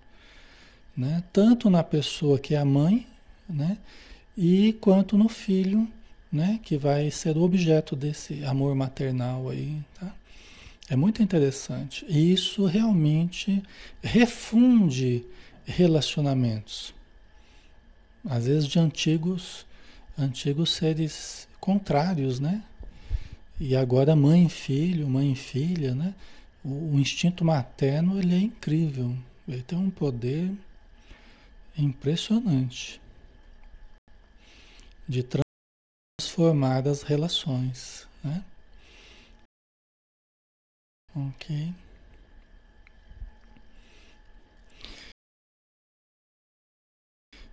Né? 0.96 1.22
Tanto 1.32 1.68
na 1.68 1.82
pessoa 1.82 2.38
que 2.38 2.54
é 2.54 2.58
a 2.58 2.64
mãe, 2.64 3.06
né? 3.48 3.78
e 4.36 4.72
quanto 4.80 5.18
no 5.18 5.28
filho, 5.28 5.88
né? 6.30 6.60
que 6.62 6.76
vai 6.76 7.10
ser 7.10 7.36
o 7.36 7.42
objeto 7.42 7.96
desse 7.96 8.44
amor 8.44 8.74
maternal 8.74 9.48
aí. 9.48 9.82
Tá? 9.98 10.14
É 10.88 10.96
muito 10.96 11.22
interessante. 11.22 12.04
E 12.08 12.32
isso 12.32 12.66
realmente 12.66 13.62
refunde 14.02 15.24
relacionamentos. 15.64 16.94
Às 18.28 18.46
vezes 18.46 18.68
de 18.68 18.78
antigos, 18.78 19.66
antigos 20.18 20.72
seres 20.72 21.48
contrários, 21.58 22.38
né? 22.38 22.62
E 23.58 23.76
agora 23.76 24.16
mãe 24.16 24.46
e 24.46 24.48
filho, 24.48 25.08
mãe 25.08 25.32
e 25.32 25.36
filha, 25.36 25.94
né? 25.94 26.14
O, 26.62 26.94
o 26.94 27.00
instinto 27.00 27.44
materno 27.44 28.18
ele 28.18 28.34
é 28.34 28.38
incrível. 28.38 29.14
Ele 29.48 29.62
tem 29.62 29.78
um 29.78 29.90
poder 29.90 30.50
impressionante 31.76 33.00
de 35.08 35.24
transformar 36.20 36.86
as 36.88 37.02
relações, 37.02 38.08
né? 38.22 38.44
Ok. 41.14 41.72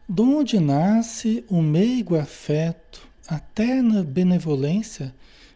De 0.09 0.21
onde 0.21 0.59
nasce 0.59 1.45
o 1.47 1.61
meigo 1.61 2.15
afeto, 2.15 3.07
a 3.27 3.39
terna 3.39 4.03
benevolência 4.03 5.15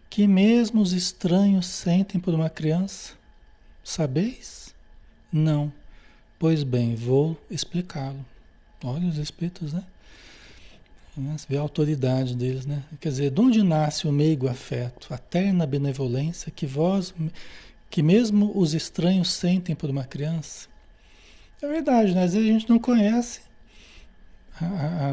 que 0.09 0.27
mesmo 0.27 0.81
os 0.81 0.93
estranhos 0.93 1.65
sentem 1.65 2.21
por 2.21 2.33
uma 2.33 2.49
criança? 2.49 3.15
Sabeis? 3.83 4.73
Não. 5.31 5.73
Pois 6.39 6.63
bem, 6.63 6.95
vou 6.95 7.37
explicá-lo. 7.49 8.25
Olha 8.85 9.07
os 9.07 9.17
espíritos, 9.17 9.73
né? 9.73 9.83
Você 11.17 11.45
vê 11.49 11.57
a 11.57 11.61
autoridade 11.61 12.35
deles, 12.35 12.65
né? 12.65 12.83
Quer 12.99 13.09
dizer, 13.09 13.31
de 13.31 13.41
onde 13.41 13.63
nasce 13.63 14.07
o 14.07 14.11
meigo 14.11 14.49
afeto, 14.49 15.13
a 15.13 15.17
terna 15.17 15.65
benevolência 15.65 16.51
que 16.51 16.65
vós, 16.65 17.13
que 17.89 18.03
mesmo 18.03 18.51
os 18.53 18.73
estranhos 18.73 19.31
sentem 19.31 19.75
por 19.75 19.89
uma 19.89 20.03
criança? 20.03 20.67
É 21.61 21.67
verdade, 21.67 22.13
né? 22.13 22.23
Às 22.23 22.33
vezes 22.33 22.49
a 22.49 22.51
gente 22.51 22.69
não 22.69 22.77
conhece 22.77 23.41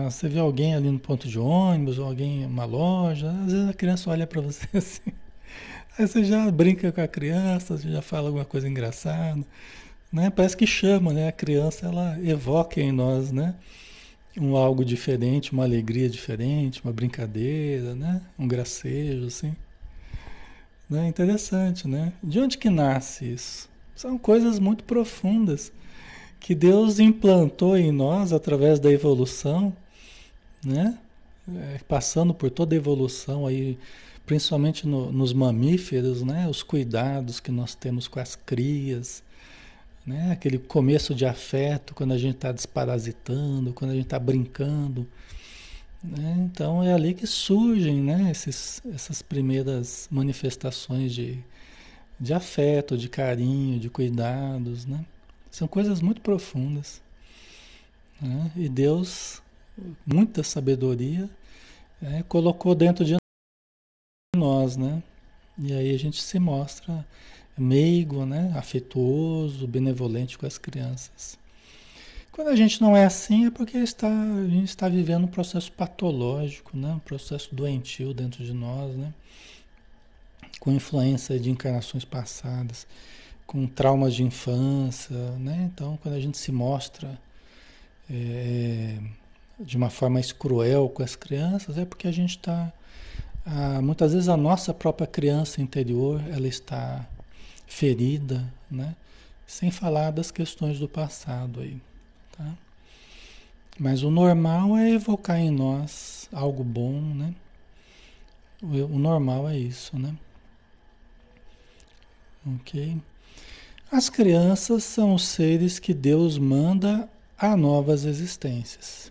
você 0.04 0.28
vê 0.28 0.38
alguém 0.38 0.74
ali 0.74 0.88
no 0.88 0.98
ponto 0.98 1.26
de 1.26 1.38
ônibus, 1.38 1.98
ou 1.98 2.06
alguém 2.06 2.42
em 2.42 2.46
uma 2.46 2.64
loja, 2.64 3.30
às 3.44 3.52
vezes 3.52 3.68
a 3.68 3.72
criança 3.72 4.10
olha 4.10 4.26
para 4.26 4.40
você 4.40 4.68
assim. 4.76 5.12
Aí 5.98 6.06
você 6.06 6.24
já 6.24 6.50
brinca 6.50 6.92
com 6.92 7.00
a 7.00 7.08
criança, 7.08 7.76
você 7.76 7.90
já 7.90 8.00
fala 8.00 8.28
alguma 8.28 8.44
coisa 8.44 8.68
engraçada, 8.68 9.44
né? 10.12 10.30
Parece 10.30 10.56
que 10.56 10.66
chama, 10.66 11.12
né? 11.12 11.28
A 11.28 11.32
criança 11.32 11.86
ela 11.86 12.18
evoca 12.22 12.80
em 12.80 12.92
nós, 12.92 13.32
né? 13.32 13.54
Um 14.38 14.56
algo 14.56 14.84
diferente, 14.84 15.52
uma 15.52 15.64
alegria 15.64 16.08
diferente, 16.08 16.82
uma 16.84 16.92
brincadeira, 16.92 17.94
né? 17.94 18.20
Um 18.38 18.46
gracejo, 18.46 19.26
assim. 19.26 19.54
Né? 20.88 21.08
Interessante, 21.08 21.88
né? 21.88 22.12
De 22.22 22.38
onde 22.38 22.58
que 22.58 22.68
nasce 22.68 23.32
isso? 23.32 23.68
São 23.94 24.18
coisas 24.18 24.58
muito 24.58 24.84
profundas 24.84 25.72
que 26.38 26.54
Deus 26.54 26.98
implantou 26.98 27.76
em 27.76 27.92
nós 27.92 28.32
através 28.32 28.78
da 28.78 28.90
evolução, 28.90 29.74
né? 30.64 30.98
É, 31.48 31.80
passando 31.88 32.32
por 32.34 32.50
toda 32.50 32.74
a 32.74 32.76
evolução 32.76 33.46
aí, 33.46 33.78
principalmente 34.26 34.86
no, 34.86 35.10
nos 35.10 35.32
mamíferos, 35.32 36.22
né? 36.22 36.48
Os 36.48 36.62
cuidados 36.62 37.40
que 37.40 37.50
nós 37.50 37.74
temos 37.74 38.08
com 38.08 38.20
as 38.20 38.36
crias, 38.36 39.22
né? 40.06 40.32
Aquele 40.32 40.58
começo 40.58 41.14
de 41.14 41.24
afeto 41.24 41.94
quando 41.94 42.12
a 42.12 42.18
gente 42.18 42.36
está 42.36 42.52
desparasitando, 42.52 43.72
quando 43.72 43.92
a 43.92 43.94
gente 43.94 44.04
está 44.04 44.18
brincando, 44.18 45.08
né? 46.02 46.36
Então 46.38 46.82
é 46.82 46.92
ali 46.92 47.14
que 47.14 47.26
surgem, 47.26 48.02
né? 48.02 48.30
Esses, 48.30 48.82
essas 48.92 49.22
primeiras 49.22 50.08
manifestações 50.10 51.14
de, 51.14 51.38
de 52.18 52.34
afeto, 52.34 52.96
de 52.96 53.08
carinho, 53.08 53.78
de 53.78 53.88
cuidados, 53.88 54.84
né? 54.84 55.04
São 55.50 55.68
coisas 55.68 56.00
muito 56.00 56.20
profundas. 56.20 57.00
Né? 58.20 58.50
E 58.56 58.68
Deus, 58.68 59.42
muita 60.06 60.42
sabedoria, 60.42 61.28
é, 62.02 62.22
colocou 62.22 62.74
dentro 62.74 63.04
de 63.04 63.16
nós, 64.34 64.76
né? 64.76 65.02
E 65.58 65.72
aí 65.72 65.94
a 65.94 65.98
gente 65.98 66.22
se 66.22 66.38
mostra 66.38 67.06
meigo, 67.56 68.24
né? 68.24 68.52
afetuoso, 68.56 69.66
benevolente 69.66 70.38
com 70.38 70.46
as 70.46 70.58
crianças. 70.58 71.38
Quando 72.30 72.48
a 72.48 72.56
gente 72.56 72.80
não 72.80 72.96
é 72.96 73.04
assim 73.04 73.46
é 73.46 73.50
porque 73.50 73.76
está, 73.76 74.08
a 74.08 74.48
gente 74.48 74.68
está 74.68 74.88
vivendo 74.88 75.24
um 75.24 75.28
processo 75.28 75.70
patológico, 75.70 76.76
né? 76.76 76.94
um 76.94 76.98
processo 76.98 77.54
doentio 77.54 78.14
dentro 78.14 78.42
de 78.42 78.54
nós, 78.54 78.96
né? 78.96 79.12
com 80.58 80.72
influência 80.72 81.38
de 81.38 81.50
encarnações 81.50 82.04
passadas, 82.04 82.86
com 83.46 83.66
traumas 83.66 84.14
de 84.14 84.22
infância. 84.22 85.16
Né? 85.38 85.70
Então, 85.72 85.98
quando 86.02 86.14
a 86.14 86.20
gente 86.20 86.38
se 86.38 86.50
mostra 86.50 87.18
é, 88.10 88.96
de 89.60 89.76
uma 89.76 89.90
forma 89.90 90.14
mais 90.14 90.32
cruel 90.32 90.88
com 90.88 91.02
as 91.02 91.14
crianças, 91.14 91.76
é 91.76 91.84
porque 91.84 92.08
a 92.08 92.12
gente 92.12 92.38
está. 92.38 92.72
muitas 93.82 94.12
vezes 94.12 94.28
a 94.28 94.36
nossa 94.36 94.72
própria 94.72 95.06
criança 95.06 95.60
interior 95.60 96.22
ela 96.30 96.48
está 96.48 97.06
ferida, 97.72 98.52
né? 98.70 98.94
sem 99.46 99.70
falar 99.70 100.10
das 100.10 100.30
questões 100.30 100.78
do 100.78 100.88
passado 100.88 101.60
aí. 101.60 101.80
Tá? 102.36 102.54
Mas 103.78 104.02
o 104.02 104.10
normal 104.10 104.76
é 104.76 104.90
evocar 104.90 105.38
em 105.38 105.50
nós 105.50 106.28
algo 106.32 106.62
bom, 106.62 107.00
né? 107.00 107.34
O 108.62 108.98
normal 108.98 109.48
é 109.48 109.58
isso, 109.58 109.98
né? 109.98 110.14
Ok? 112.46 112.96
As 113.90 114.08
crianças 114.08 114.84
são 114.84 115.14
os 115.14 115.24
seres 115.24 115.78
que 115.78 115.92
Deus 115.92 116.38
manda 116.38 117.08
a 117.36 117.56
novas 117.56 118.04
existências. 118.04 119.10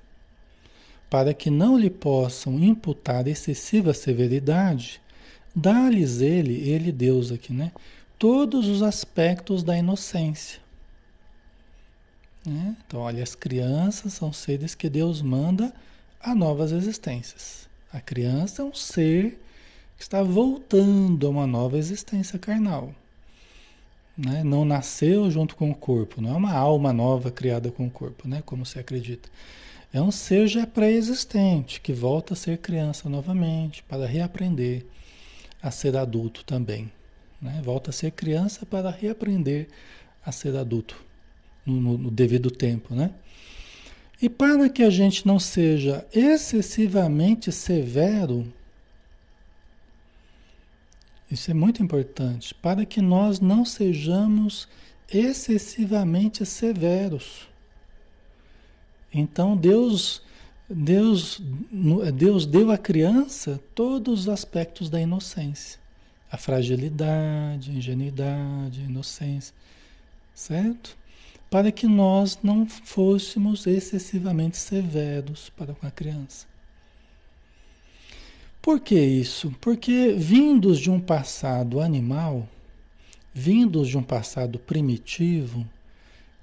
Para 1.09 1.33
que 1.33 1.49
não 1.49 1.77
lhe 1.77 1.89
possam 1.89 2.57
imputar 2.57 3.27
excessiva 3.27 3.93
severidade, 3.93 5.01
dá-lhes 5.53 6.21
ele, 6.21 6.53
ele 6.67 6.91
Deus 6.91 7.31
aqui, 7.31 7.51
né? 7.51 7.71
Todos 8.21 8.67
os 8.67 8.83
aspectos 8.83 9.63
da 9.63 9.75
inocência 9.75 10.61
né? 12.45 12.75
Então, 12.85 13.01
olha, 13.01 13.21
as 13.21 13.35
crianças 13.35 14.13
são 14.13 14.33
seres 14.33 14.73
que 14.73 14.89
Deus 14.89 15.21
manda 15.21 15.73
a 16.19 16.33
novas 16.33 16.71
existências. 16.71 17.69
A 17.93 17.99
criança 17.99 18.61
é 18.61 18.65
um 18.65 18.73
ser 18.73 19.39
que 19.97 20.03
está 20.03 20.23
voltando 20.23 21.27
a 21.27 21.29
uma 21.29 21.45
nova 21.45 21.77
existência 21.77 22.39
carnal. 22.39 22.93
Né? 24.17 24.43
Não 24.43 24.65
nasceu 24.65 25.29
junto 25.29 25.55
com 25.55 25.69
o 25.69 25.75
corpo, 25.75 26.21
não 26.21 26.33
é 26.33 26.37
uma 26.37 26.53
alma 26.53 26.91
nova 26.91 27.31
criada 27.31 27.71
com 27.71 27.87
o 27.87 27.91
corpo, 27.91 28.27
né? 28.27 28.41
como 28.45 28.65
se 28.65 28.79
acredita. 28.79 29.29
É 29.93 30.01
um 30.01 30.11
ser 30.11 30.47
já 30.47 30.65
pré-existente 30.65 31.81
que 31.81 31.93
volta 31.93 32.33
a 32.33 32.37
ser 32.37 32.57
criança 32.57 33.09
novamente 33.09 33.83
para 33.83 34.05
reaprender 34.05 34.85
a 35.61 35.69
ser 35.69 35.95
adulto 35.95 36.43
também. 36.43 36.89
Né? 37.41 37.61
Volta 37.63 37.89
a 37.89 37.93
ser 37.93 38.11
criança 38.11 38.65
para 38.65 38.89
reaprender 38.89 39.67
a 40.23 40.31
ser 40.31 40.55
adulto 40.55 40.95
no, 41.65 41.97
no 41.97 42.11
devido 42.11 42.51
tempo, 42.51 42.93
né? 42.93 43.11
E 44.21 44.29
para 44.29 44.69
que 44.69 44.83
a 44.83 44.89
gente 44.89 45.25
não 45.25 45.39
seja 45.39 46.05
excessivamente 46.13 47.51
severo, 47.51 48.45
isso 51.29 51.49
é 51.49 51.53
muito 51.55 51.81
importante, 51.81 52.53
para 52.53 52.85
que 52.85 53.01
nós 53.01 53.39
não 53.39 53.65
sejamos 53.65 54.67
excessivamente 55.11 56.45
severos. 56.45 57.49
Então 59.11 59.57
Deus, 59.57 60.21
Deus, 60.69 61.41
Deus 62.13 62.45
deu 62.45 62.69
à 62.69 62.77
criança 62.77 63.59
todos 63.73 64.21
os 64.21 64.29
aspectos 64.29 64.87
da 64.87 65.01
inocência, 65.01 65.79
a 66.31 66.37
fragilidade, 66.37 67.71
a 67.71 67.73
ingenuidade, 67.73 68.81
a 68.81 68.85
inocência, 68.85 69.53
certo? 70.33 70.97
para 71.51 71.69
que 71.69 71.85
nós 71.85 72.39
não 72.41 72.65
fôssemos 72.65 73.67
excessivamente 73.67 74.55
severos 74.55 75.49
para 75.49 75.73
com 75.73 75.85
a 75.85 75.91
criança. 75.91 76.47
Por 78.61 78.79
que 78.79 78.97
isso? 78.97 79.53
Porque 79.59 80.13
vindos 80.17 80.79
de 80.79 80.89
um 80.89 80.97
passado 80.97 81.81
animal, 81.81 82.47
vindos 83.33 83.89
de 83.89 83.97
um 83.97 84.03
passado 84.03 84.59
primitivo, 84.59 85.67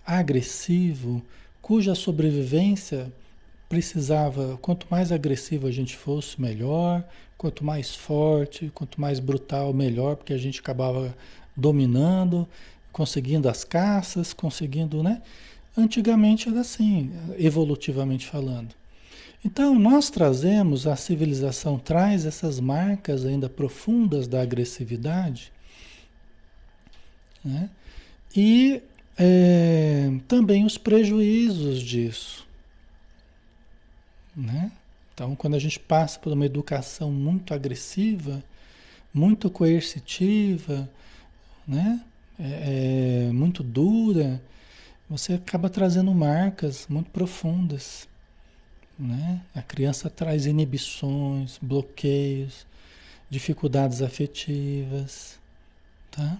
agressivo, 0.04 1.22
cuja 1.62 1.94
sobrevivência 1.94 3.10
precisava, 3.66 4.58
quanto 4.58 4.86
mais 4.90 5.10
agressivo 5.10 5.66
a 5.66 5.70
gente 5.70 5.96
fosse, 5.96 6.38
melhor, 6.38 7.02
quanto 7.38 7.64
mais 7.64 7.94
forte, 7.94 8.70
quanto 8.74 9.00
mais 9.00 9.20
brutal, 9.20 9.72
melhor, 9.72 10.16
porque 10.16 10.32
a 10.32 10.38
gente 10.38 10.58
acabava 10.58 11.16
dominando, 11.56 12.46
conseguindo 12.92 13.48
as 13.48 13.62
caças, 13.62 14.32
conseguindo, 14.32 15.02
né? 15.02 15.22
Antigamente 15.76 16.48
era 16.48 16.60
assim, 16.60 17.12
evolutivamente 17.38 18.26
falando. 18.26 18.74
Então, 19.44 19.78
nós 19.78 20.10
trazemos, 20.10 20.84
a 20.84 20.96
civilização 20.96 21.78
traz 21.78 22.26
essas 22.26 22.58
marcas 22.58 23.24
ainda 23.24 23.48
profundas 23.48 24.26
da 24.26 24.42
agressividade, 24.42 25.52
né? 27.44 27.70
E 28.34 28.82
é, 29.16 30.10
também 30.26 30.64
os 30.64 30.76
prejuízos 30.76 31.80
disso, 31.80 32.44
né? 34.36 34.72
Então, 35.18 35.34
quando 35.34 35.56
a 35.56 35.58
gente 35.58 35.80
passa 35.80 36.16
por 36.16 36.32
uma 36.32 36.46
educação 36.46 37.10
muito 37.10 37.52
agressiva, 37.52 38.40
muito 39.12 39.50
coercitiva, 39.50 40.88
né? 41.66 42.04
é, 42.38 43.26
é 43.26 43.32
muito 43.32 43.64
dura, 43.64 44.40
você 45.10 45.32
acaba 45.32 45.68
trazendo 45.68 46.14
marcas 46.14 46.86
muito 46.88 47.10
profundas. 47.10 48.08
Né? 48.96 49.42
A 49.52 49.60
criança 49.60 50.08
traz 50.08 50.46
inibições, 50.46 51.58
bloqueios, 51.60 52.64
dificuldades 53.28 54.02
afetivas. 54.02 55.36
Tá? 56.12 56.38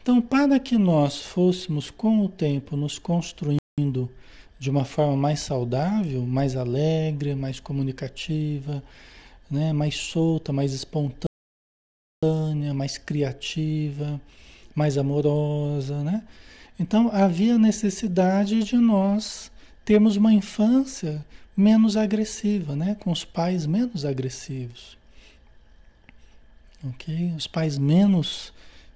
Então, 0.00 0.18
para 0.22 0.58
que 0.58 0.78
nós 0.78 1.18
fôssemos 1.20 1.90
com 1.90 2.24
o 2.24 2.28
tempo 2.30 2.74
nos 2.74 2.98
construindo 2.98 4.10
de 4.58 4.70
uma 4.70 4.84
forma 4.84 5.16
mais 5.16 5.40
saudável, 5.40 6.22
mais 6.22 6.56
alegre, 6.56 7.34
mais 7.34 7.60
comunicativa, 7.60 8.82
né? 9.50 9.72
mais 9.72 9.96
solta, 9.96 10.52
mais 10.52 10.72
espontânea, 10.72 11.28
mais 12.74 12.98
criativa, 12.98 14.20
mais 14.74 14.98
amorosa, 14.98 16.02
né? 16.02 16.24
Então 16.78 17.10
havia 17.12 17.58
necessidade 17.58 18.62
de 18.62 18.76
nós 18.76 19.50
termos 19.84 20.16
uma 20.16 20.32
infância 20.32 21.24
menos 21.56 21.96
agressiva, 21.96 22.76
né? 22.76 22.96
Com 23.00 23.10
os 23.10 23.24
pais 23.24 23.66
menos 23.66 24.04
agressivos, 24.04 24.96
ok? 26.84 27.32
Os 27.36 27.46
pais 27.48 27.76
menos 27.78 28.52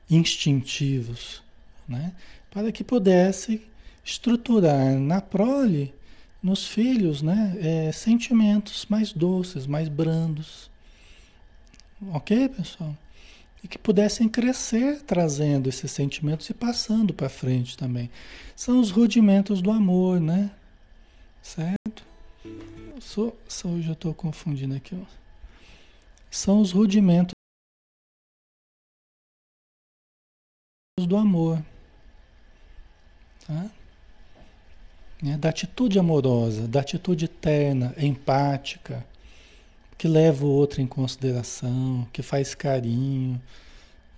instintivos, 0.08 1.42
né? 1.88 2.12
Para 2.50 2.70
que 2.70 2.84
pudesse 2.84 3.62
estruturar 4.04 4.98
na 4.98 5.20
prole, 5.20 5.94
nos 6.42 6.66
filhos, 6.66 7.22
né? 7.22 7.56
É, 7.60 7.92
sentimentos 7.92 8.86
mais 8.88 9.12
doces, 9.12 9.66
mais 9.66 9.88
brandos, 9.88 10.70
ok, 12.12 12.48
pessoal? 12.48 12.96
e 13.62 13.68
que 13.68 13.78
pudessem 13.78 14.28
crescer 14.28 15.02
trazendo 15.02 15.68
esses 15.68 15.90
sentimentos 15.90 16.50
e 16.50 16.54
passando 16.54 17.14
para 17.14 17.28
frente 17.28 17.76
também. 17.78 18.10
São 18.56 18.80
os 18.80 18.90
rudimentos 18.90 19.62
do 19.62 19.70
amor, 19.70 20.20
né? 20.20 20.50
Certo? 21.40 22.04
Sou, 23.00 23.38
sou, 23.48 23.80
já 23.80 23.92
estou 23.92 24.12
confundindo 24.12 24.74
aqui. 24.74 24.94
Ó. 24.94 25.04
São 26.30 26.60
os 26.60 26.72
rudimentos 26.72 27.32
do 30.98 31.16
amor. 31.16 31.62
Tá? 33.46 33.70
É, 35.24 35.36
da 35.36 35.50
atitude 35.50 35.98
amorosa, 35.98 36.66
da 36.66 36.80
atitude 36.80 37.28
terna, 37.28 37.94
empática 37.96 39.04
que 39.96 40.08
leva 40.08 40.44
o 40.44 40.50
outro 40.50 40.82
em 40.82 40.86
consideração, 40.86 42.04
que 42.12 42.22
faz 42.22 42.56
carinho, 42.56 43.40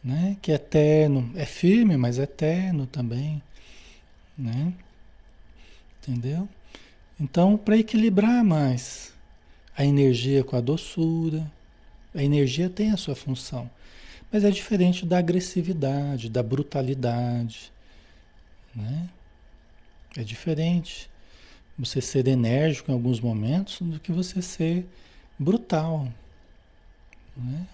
né? 0.02 0.34
que 0.40 0.50
é 0.50 0.54
eterno, 0.54 1.30
é 1.34 1.44
firme, 1.44 1.94
mas 1.98 2.18
é 2.18 2.22
eterno 2.22 2.86
também. 2.86 3.42
Né? 4.36 4.72
Entendeu? 6.00 6.48
Então, 7.20 7.58
para 7.58 7.76
equilibrar 7.76 8.42
mais 8.42 9.12
a 9.76 9.84
energia 9.84 10.42
com 10.42 10.56
a 10.56 10.60
doçura, 10.62 11.52
a 12.14 12.22
energia 12.22 12.70
tem 12.70 12.90
a 12.90 12.96
sua 12.96 13.14
função, 13.14 13.68
mas 14.32 14.42
é 14.42 14.50
diferente 14.50 15.04
da 15.04 15.18
agressividade, 15.18 16.30
da 16.30 16.42
brutalidade. 16.42 17.70
Né? 18.74 19.08
É 20.16 20.22
diferente 20.22 21.10
você 21.78 22.00
ser 22.00 22.28
enérgico 22.28 22.90
em 22.90 22.94
alguns 22.94 23.20
momentos 23.20 23.80
do 23.80 23.98
que 23.98 24.12
você 24.12 24.40
ser 24.40 24.86
brutal. 25.38 26.08
Né? 27.36 27.66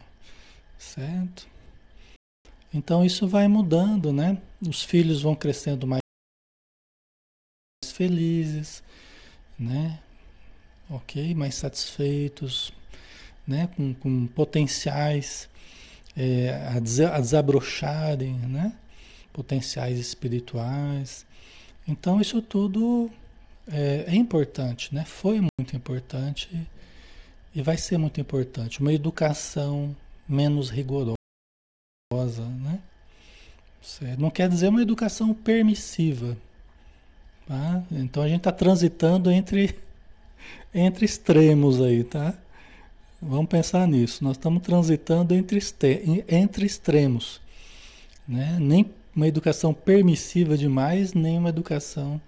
Certo? 0.79 1.47
Então 2.73 3.05
isso 3.05 3.27
vai 3.29 3.49
mudando, 3.49 4.13
né? 4.13 4.41
Os 4.67 4.83
filhos 4.83 5.23
vão 5.23 5.35
crescendo 5.35 5.87
mais 5.87 6.01
felizes, 7.85 8.83
né? 9.59 9.99
Ok, 10.89 11.35
mais 11.35 11.57
satisfeitos, 11.57 12.73
né? 13.47 13.69
Com, 13.77 13.93
com 13.93 14.27
potenciais 14.29 15.49
é, 16.17 16.51
a, 16.51 16.77
a 17.17 17.21
desabrocharem, 17.21 18.35
né? 18.35 18.73
Potenciais 19.33 19.99
espirituais. 19.99 21.27
Então 21.91 22.21
isso 22.21 22.41
tudo 22.41 23.11
é, 23.67 24.05
é 24.07 24.15
importante, 24.15 24.95
né? 24.95 25.05
Foi 25.05 25.41
muito 25.41 25.75
importante 25.75 26.49
e 27.53 27.61
vai 27.61 27.77
ser 27.77 27.99
muito 27.99 28.21
importante. 28.21 28.81
Uma 28.81 28.93
educação 28.93 29.95
menos 30.29 30.71
rigorosa, 30.71 31.17
né? 32.13 32.81
Não 34.19 34.31
quer 34.31 34.49
dizer 34.49 34.69
uma 34.69 34.83
educação 34.83 35.35
permissiva. 35.35 36.37
Tá? 37.47 37.83
Então 37.91 38.23
a 38.23 38.29
gente 38.29 38.39
está 38.39 38.53
transitando 38.53 39.31
entre, 39.31 39.77
entre 40.73 41.05
extremos 41.05 41.81
aí, 41.81 42.05
tá? 42.05 42.35
Vamos 43.21 43.49
pensar 43.49 43.89
nisso. 43.89 44.23
Nós 44.23 44.37
estamos 44.37 44.63
transitando 44.63 45.35
entre, 45.35 45.59
entre 46.29 46.65
extremos. 46.65 47.41
Né? 48.29 48.57
Nem 48.61 48.85
uma 49.21 49.29
educação 49.29 49.75
permissiva 49.75 50.57
demais, 50.57 51.13
nem 51.13 51.37
uma 51.37 51.51
educação 51.51 52.19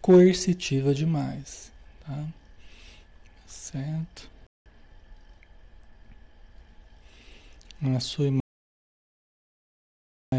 coercitiva 0.00 0.94
demais. 0.94 1.70
Tá? 2.00 2.26
Certo? 3.46 4.30
A 7.82 8.00
sua 8.00 8.24
irmã 8.24 8.40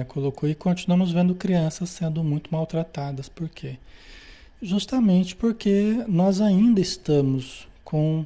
colocou 0.08 0.50
e 0.50 0.56
continuamos 0.56 1.12
vendo 1.12 1.36
crianças 1.36 1.92
sendo 1.92 2.24
muito 2.24 2.52
maltratadas. 2.52 3.30
Por 3.30 3.48
quê? 3.48 3.78
Justamente 4.60 5.36
porque 5.36 6.04
nós 6.08 6.42
ainda 6.42 6.82
estamos 6.82 7.68
com 7.84 8.26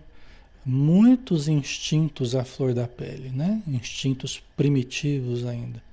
muitos 0.66 1.50
instintos 1.50 2.36
à 2.36 2.46
flor 2.46 2.74
da 2.74 2.88
pele, 2.88 3.30
né? 3.32 3.62
Instintos 3.68 4.42
primitivos 4.56 5.46
ainda, 5.46 5.84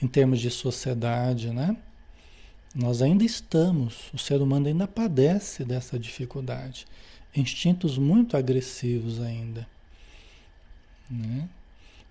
em 0.00 0.06
termos 0.06 0.40
de 0.40 0.50
sociedade, 0.50 1.50
né? 1.50 1.76
Nós 2.74 3.00
ainda 3.00 3.24
estamos, 3.24 4.10
o 4.12 4.18
ser 4.18 4.42
humano 4.42 4.66
ainda 4.66 4.88
padece 4.88 5.64
dessa 5.64 5.98
dificuldade. 5.98 6.86
Instintos 7.34 7.96
muito 7.98 8.36
agressivos 8.36 9.20
ainda. 9.20 9.66
Né? 11.08 11.48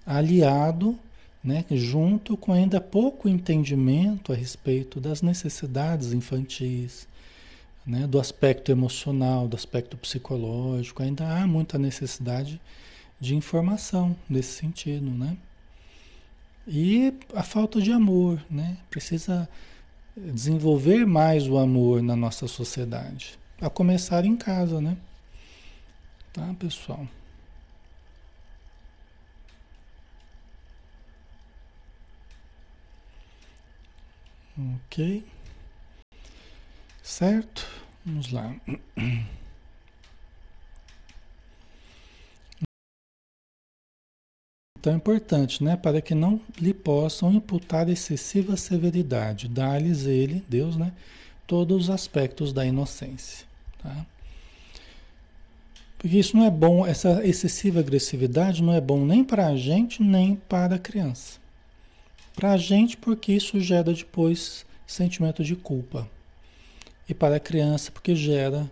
Aliado, 0.05 0.97
né, 1.43 1.65
junto 1.69 2.37
com 2.37 2.53
ainda 2.53 2.79
pouco 2.79 3.27
entendimento 3.27 4.31
a 4.31 4.35
respeito 4.35 5.01
das 5.01 5.21
necessidades 5.21 6.13
infantis, 6.13 7.07
né, 7.85 8.07
do 8.07 8.17
aspecto 8.17 8.71
emocional, 8.71 9.47
do 9.47 9.57
aspecto 9.57 9.97
psicológico, 9.97 11.03
ainda 11.03 11.27
há 11.27 11.45
muita 11.45 11.77
necessidade 11.77 12.61
de 13.19 13.35
informação 13.35 14.15
nesse 14.29 14.53
sentido, 14.53 15.09
né? 15.09 15.37
E 16.67 17.13
a 17.33 17.43
falta 17.43 17.81
de 17.81 17.91
amor, 17.91 18.43
né? 18.49 18.77
Precisa 18.89 19.49
desenvolver 20.15 21.05
mais 21.05 21.47
o 21.47 21.57
amor 21.57 22.01
na 22.01 22.15
nossa 22.15 22.47
sociedade, 22.47 23.37
a 23.59 23.69
começar 23.69 24.25
em 24.25 24.35
casa, 24.37 24.79
né? 24.79 24.97
Tá, 26.31 26.53
pessoal? 26.57 27.07
Ok. 34.85 35.25
Certo? 37.01 37.67
Vamos 38.05 38.31
lá. 38.31 38.55
Então 44.83 44.91
é 44.91 44.97
importante, 44.97 45.63
né? 45.63 45.77
Para 45.77 46.01
que 46.01 46.13
não 46.13 46.41
lhe 46.59 46.73
possam 46.73 47.31
imputar 47.31 47.87
excessiva 47.87 48.57
severidade, 48.57 49.47
dá-lhes 49.47 50.05
ele, 50.05 50.43
Deus, 50.49 50.75
né? 50.75 50.91
Todos 51.47 51.83
os 51.83 51.89
aspectos 51.89 52.51
da 52.51 52.65
inocência, 52.65 53.47
tá? 53.81 54.05
Porque 55.97 56.17
isso 56.19 56.35
não 56.35 56.45
é 56.45 56.51
bom, 56.51 56.85
essa 56.85 57.25
excessiva 57.25 57.79
agressividade 57.79 58.61
não 58.61 58.73
é 58.73 58.81
bom 58.81 59.05
nem 59.05 59.23
para 59.23 59.47
a 59.47 59.55
gente, 59.55 60.03
nem 60.03 60.35
para 60.35 60.75
a 60.75 60.79
criança. 60.79 61.39
Para 62.35 62.51
a 62.51 62.57
gente, 62.57 62.97
porque 62.97 63.31
isso 63.31 63.61
gera 63.61 63.93
depois 63.93 64.65
sentimento 64.85 65.45
de 65.45 65.55
culpa. 65.55 66.09
E 67.07 67.13
para 67.13 67.37
a 67.37 67.39
criança, 67.39 67.89
porque 67.89 68.13
gera, 68.17 68.69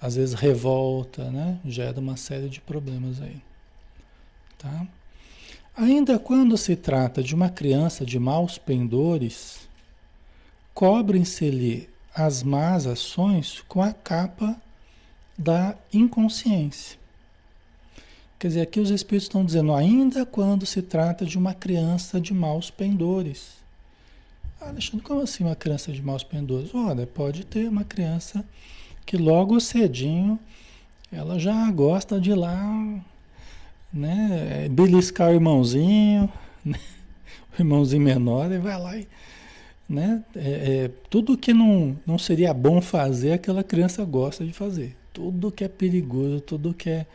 às 0.00 0.14
vezes, 0.14 0.36
revolta, 0.36 1.28
né? 1.32 1.58
Gera 1.64 1.98
uma 1.98 2.16
série 2.16 2.48
de 2.48 2.60
problemas 2.60 3.20
aí. 3.20 3.42
Tá? 4.56 4.86
Ainda 5.80 6.18
quando 6.18 6.58
se 6.58 6.74
trata 6.74 7.22
de 7.22 7.36
uma 7.36 7.48
criança 7.48 8.04
de 8.04 8.18
maus 8.18 8.58
pendores, 8.58 9.68
cobrem-se-lhe 10.74 11.88
as 12.12 12.42
más 12.42 12.84
ações 12.84 13.62
com 13.68 13.80
a 13.80 13.92
capa 13.92 14.60
da 15.38 15.76
inconsciência. 15.94 16.98
Quer 18.40 18.48
dizer, 18.48 18.60
aqui 18.62 18.80
os 18.80 18.90
espíritos 18.90 19.26
estão 19.26 19.44
dizendo, 19.44 19.72
ainda 19.72 20.26
quando 20.26 20.66
se 20.66 20.82
trata 20.82 21.24
de 21.24 21.38
uma 21.38 21.54
criança 21.54 22.20
de 22.20 22.34
maus 22.34 22.72
pendores. 22.72 23.52
Ah, 24.60 24.70
Alexandre, 24.70 25.06
como 25.06 25.20
assim 25.20 25.44
uma 25.44 25.54
criança 25.54 25.92
de 25.92 26.02
maus 26.02 26.24
pendores? 26.24 26.74
Olha, 26.74 27.06
pode 27.06 27.46
ter 27.46 27.68
uma 27.68 27.84
criança 27.84 28.44
que 29.06 29.16
logo 29.16 29.60
cedinho 29.60 30.40
ela 31.12 31.38
já 31.38 31.70
gosta 31.70 32.20
de 32.20 32.30
ir 32.30 32.34
lá, 32.34 33.00
né, 33.92 34.68
beliscar 34.70 35.30
o 35.30 35.34
irmãozinho, 35.34 36.30
né, 36.64 36.78
o 37.58 37.62
irmãozinho 37.62 38.02
menor, 38.02 38.50
e 38.52 38.58
vai 38.58 38.78
lá 38.78 38.96
e, 38.96 39.08
né, 39.88 40.22
é, 40.36 40.40
é, 40.40 40.90
tudo 41.08 41.36
que 41.36 41.52
não, 41.52 41.96
não 42.06 42.18
seria 42.18 42.52
bom 42.52 42.80
fazer, 42.80 43.32
aquela 43.32 43.64
criança 43.64 44.04
gosta 44.04 44.44
de 44.44 44.52
fazer. 44.52 44.96
Tudo 45.12 45.50
que 45.50 45.64
é 45.64 45.68
perigoso, 45.68 46.40
tudo 46.40 46.74
que 46.74 46.90
é 46.90 47.06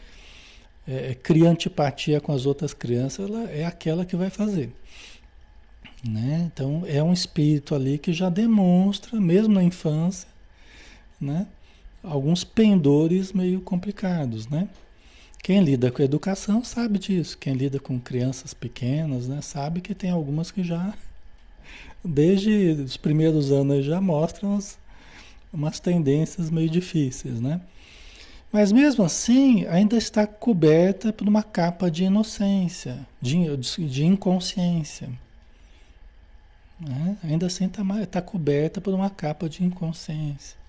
é, 0.87 1.15
cria 1.15 1.49
antipatia 1.49 2.19
com 2.19 2.31
as 2.31 2.45
outras 2.45 2.73
crianças, 2.73 3.29
ela 3.29 3.49
é 3.49 3.65
aquela 3.65 4.05
que 4.05 4.15
vai 4.15 4.29
fazer. 4.29 4.71
Né? 6.07 6.49
Então 6.51 6.83
é 6.85 7.01
um 7.01 7.13
espírito 7.13 7.73
ali 7.73 7.97
que 7.97 8.11
já 8.11 8.29
demonstra, 8.29 9.19
mesmo 9.19 9.53
na 9.53 9.63
infância, 9.63 10.27
né? 11.19 11.47
alguns 12.03 12.43
pendores 12.43 13.31
meio 13.31 13.61
complicados. 13.61 14.47
Né? 14.47 14.67
Quem 15.43 15.61
lida 15.61 15.91
com 15.91 16.01
educação 16.01 16.63
sabe 16.63 16.97
disso. 16.97 17.37
Quem 17.37 17.53
lida 17.53 17.77
com 17.77 17.99
crianças 17.99 18.53
pequenas 18.53 19.27
né? 19.27 19.41
sabe 19.41 19.81
que 19.81 19.93
tem 19.93 20.09
algumas 20.09 20.49
que 20.49 20.63
já, 20.63 20.93
desde 22.03 22.81
os 22.81 22.95
primeiros 22.95 23.51
anos, 23.51 23.83
já 23.83 23.99
mostram 23.99 24.55
as, 24.55 24.79
umas 25.51 25.81
tendências 25.81 26.49
meio 26.49 26.69
difíceis. 26.69 27.41
Né? 27.41 27.59
Mas 28.53 28.71
mesmo 28.71 29.03
assim, 29.03 29.65
ainda 29.65 29.97
está 29.97 30.25
coberta 30.25 31.11
por 31.11 31.27
uma 31.27 31.43
capa 31.43 31.91
de 31.91 32.05
inocência, 32.05 33.05
de, 33.21 33.57
de 33.57 34.05
inconsciência. 34.05 35.09
Né? 36.79 37.17
Ainda 37.21 37.47
assim 37.47 37.65
está 37.65 37.83
tá 38.09 38.21
coberta 38.21 38.79
por 38.79 38.93
uma 38.93 39.09
capa 39.09 39.49
de 39.49 39.61
inconsciência. 39.61 40.62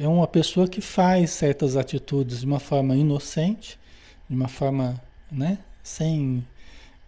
É 0.00 0.08
uma 0.08 0.26
pessoa 0.26 0.66
que 0.66 0.80
faz 0.80 1.30
certas 1.30 1.76
atitudes 1.76 2.40
de 2.40 2.46
uma 2.46 2.58
forma 2.58 2.96
inocente, 2.96 3.78
de 4.28 4.34
uma 4.34 4.48
forma 4.48 5.00
né? 5.30 5.58
sem, 5.82 6.44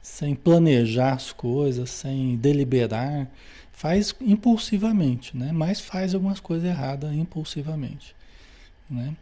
sem 0.03 0.35
planejar 0.35 1.15
as 1.15 1.33
coisas, 1.33 1.89
sem 1.89 2.37
deliberar, 2.37 3.27
faz 3.73 4.15
impulsivamente, 4.21 5.35
né? 5.37 5.51
mas 5.53 5.81
faz 5.81 6.15
algumas 6.15 6.39
coisas 6.39 6.69
erradas 6.69 7.13
impulsivamente. 7.15 8.15
Né? 8.91 9.17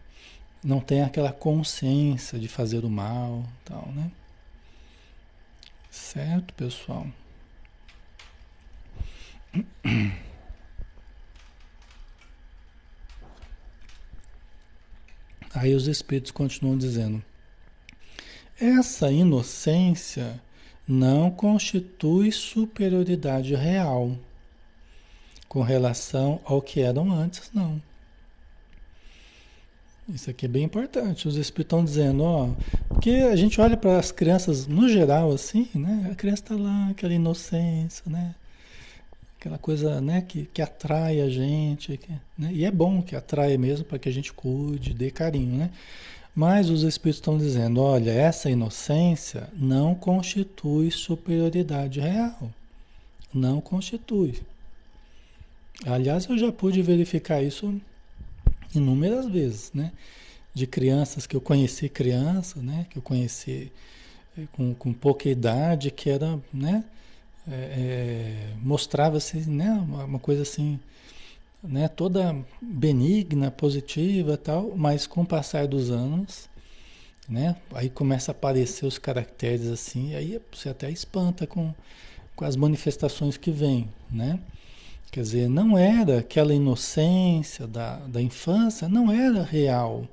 não 0.63 0.81
tem 0.81 1.03
aquela 1.03 1.33
consciência 1.33 2.39
de 2.39 2.49
fazer 2.49 2.85
o 2.85 2.91
mal, 2.91 3.45
tal, 3.65 3.89
né? 3.95 4.11
Certo, 5.91 6.53
pessoal? 6.55 7.07
Aí 15.55 15.75
os 15.75 15.87
espíritos 15.87 16.31
continuam 16.31 16.77
dizendo: 16.79 17.23
essa 18.61 19.11
inocência 19.11 20.41
não 20.87 21.31
constitui 21.31 22.31
superioridade 22.33 23.55
real 23.55 24.17
com 25.49 25.63
relação 25.63 26.41
ao 26.45 26.61
que 26.61 26.81
eram 26.81 27.13
antes, 27.13 27.51
não. 27.53 27.81
Isso 30.09 30.29
aqui 30.29 30.47
é 30.47 30.49
bem 30.49 30.65
importante. 30.65 31.29
Os 31.29 31.37
espíritos 31.37 31.79
estão 31.79 31.85
dizendo, 31.85 32.25
ó, 32.25 32.51
Porque 32.89 33.11
a 33.11 33.37
gente 33.37 33.61
olha 33.61 33.77
para 33.77 33.99
as 33.99 34.11
crianças 34.11 34.67
no 34.67 34.89
geral 34.89 35.33
assim, 35.33 35.69
né? 35.75 36.09
A 36.11 36.15
criança 36.15 36.43
está 36.43 36.57
lá, 36.57 36.89
aquela 36.91 37.15
inocência, 37.15 38.03
né? 38.07 38.35
Aquela 39.41 39.57
coisa, 39.57 40.03
né, 40.03 40.21
que, 40.21 40.45
que 40.53 40.61
atrai 40.61 41.23
a 41.23 41.31
gente, 41.31 41.97
que, 41.97 42.13
né? 42.37 42.51
E 42.53 42.67
é 42.67 42.71
bom 42.71 43.01
que 43.01 43.17
atrai 43.17 43.57
mesmo 43.57 43.87
para 43.87 43.99
que 43.99 44.07
a 44.07 44.13
gente 44.13 44.35
cuide, 44.35 44.93
dê 44.93 45.11
carinho, 45.11 45.57
né? 45.57 45.71
Mas 46.37 46.69
os 46.69 46.83
espíritos 46.83 47.21
estão 47.21 47.39
dizendo, 47.39 47.81
olha, 47.81 48.11
essa 48.11 48.51
inocência 48.51 49.49
não 49.57 49.95
constitui 49.95 50.91
superioridade 50.91 52.01
real. 52.01 52.51
Não 53.33 53.63
constitui. 53.63 54.39
Aliás, 55.87 56.27
eu 56.27 56.37
já 56.37 56.53
pude 56.53 56.83
verificar 56.83 57.43
isso 57.43 57.81
inúmeras 58.75 59.27
vezes, 59.27 59.73
né? 59.73 59.91
De 60.53 60.67
crianças 60.67 61.27
que 61.27 61.35
eu 61.35 61.41
conheci 61.41 61.89
criança, 61.89 62.61
né? 62.61 62.87
Que 62.91 62.99
eu 62.99 63.03
conheci 63.03 63.73
eh, 64.37 64.43
com, 64.53 64.75
com 64.75 64.93
pouca 64.93 65.31
idade, 65.31 65.91
que 65.91 66.11
era, 66.11 66.39
né? 66.53 66.85
É, 67.49 67.55
é, 67.55 68.55
Mostrava-se, 68.63 69.39
né? 69.49 69.71
Uma, 69.73 70.05
uma, 70.05 70.19
coisa 70.19 70.43
assim, 70.43 70.79
né? 71.63 71.89
Toda 71.89 72.37
benigna, 72.61 73.51
positiva 73.51 74.37
tal, 74.37 74.73
mas 74.77 75.07
com 75.07 75.23
o 75.23 75.27
passar 75.27 75.67
dos 75.67 75.91
anos, 75.91 76.49
né? 77.29 77.57
Aí 77.73 77.89
começa 77.89 78.31
a 78.31 78.35
aparecer 78.35 78.87
os 78.87 78.99
caracteres 78.99 79.69
assim, 79.69 80.15
aí 80.15 80.41
você 80.53 80.69
até 80.69 80.91
espanta 80.91 81.47
com, 81.47 81.75
com 82.37 82.45
as 82.45 82.57
manifestações 82.57 83.37
que 83.37 83.51
vêm, 83.51 83.89
né? 84.11 84.39
Quer 85.11 85.23
dizer, 85.23 85.49
não 85.49 85.77
era 85.77 86.19
aquela 86.19 86.55
inocência 86.55 87.67
da, 87.67 87.97
da 88.07 88.23
infância, 88.23 88.89
não 88.89 89.11
era 89.11 89.43
real. 89.43 90.07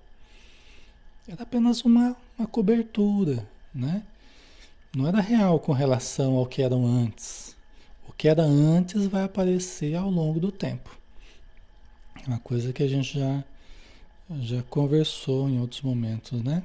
Era 1.28 1.44
apenas 1.44 1.84
uma, 1.84 2.16
uma 2.38 2.48
cobertura, 2.48 3.48
né? 3.74 4.02
Não 4.96 5.08
era 5.08 5.22
real 5.22 5.60
com 5.60 5.74
relação 5.74 6.36
ao 6.36 6.46
que 6.46 6.62
eram 6.62 6.86
antes. 6.86 7.56
O 8.08 8.14
que 8.14 8.28
era 8.28 8.44
antes 8.44 9.06
vai 9.06 9.24
aparecer 9.24 9.96
ao 9.96 10.10
longo 10.10 10.40
do 10.40 10.52
tempo. 10.52 10.98
É 12.24 12.28
uma 12.28 12.40
coisa 12.40 12.74
que 12.74 12.82
a 12.82 12.88
gente 12.88 13.20
já, 13.20 13.44
já 14.40 14.64
conversou 14.64 15.50
em 15.50 15.60
outros 15.60 15.82
momentos, 15.82 16.42
né? 16.42 16.64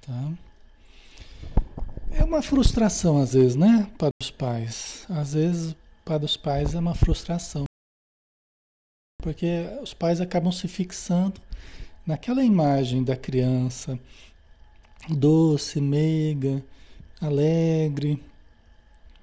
Tá? 0.00 0.32
É 2.12 2.24
uma 2.24 2.40
frustração 2.40 3.18
às 3.20 3.34
vezes, 3.34 3.56
né? 3.56 3.90
Para 3.98 4.10
os 4.22 4.30
pais. 4.30 5.04
Às 5.08 5.34
vezes 5.34 5.76
para 6.04 6.24
os 6.24 6.36
pais 6.36 6.74
é 6.74 6.78
uma 6.78 6.94
frustração. 6.94 7.64
Porque 9.20 9.66
os 9.82 9.92
pais 9.92 10.20
acabam 10.20 10.52
se 10.52 10.68
fixando 10.68 11.40
naquela 12.06 12.44
imagem 12.44 13.02
da 13.02 13.16
criança 13.16 13.98
doce, 15.08 15.80
meiga, 15.80 16.64
alegre, 17.20 18.22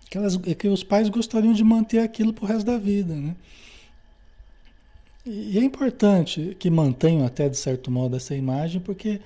aquelas, 0.06 0.40
é 0.46 0.54
que 0.54 0.68
os 0.68 0.84
pais 0.84 1.10
gostariam 1.10 1.54
de 1.54 1.64
manter 1.64 2.00
aquilo 2.00 2.34
para 2.34 2.46
o 2.46 2.48
resto 2.48 2.66
da 2.66 2.78
vida, 2.78 3.14
né? 3.16 3.36
E 5.26 5.58
é 5.58 5.64
importante 5.64 6.56
que 6.60 6.70
mantenham 6.70 7.26
até 7.26 7.48
de 7.48 7.56
certo 7.56 7.90
modo 7.90 8.18
essa 8.18 8.36
imagem, 8.36 8.82
porque 8.82 9.22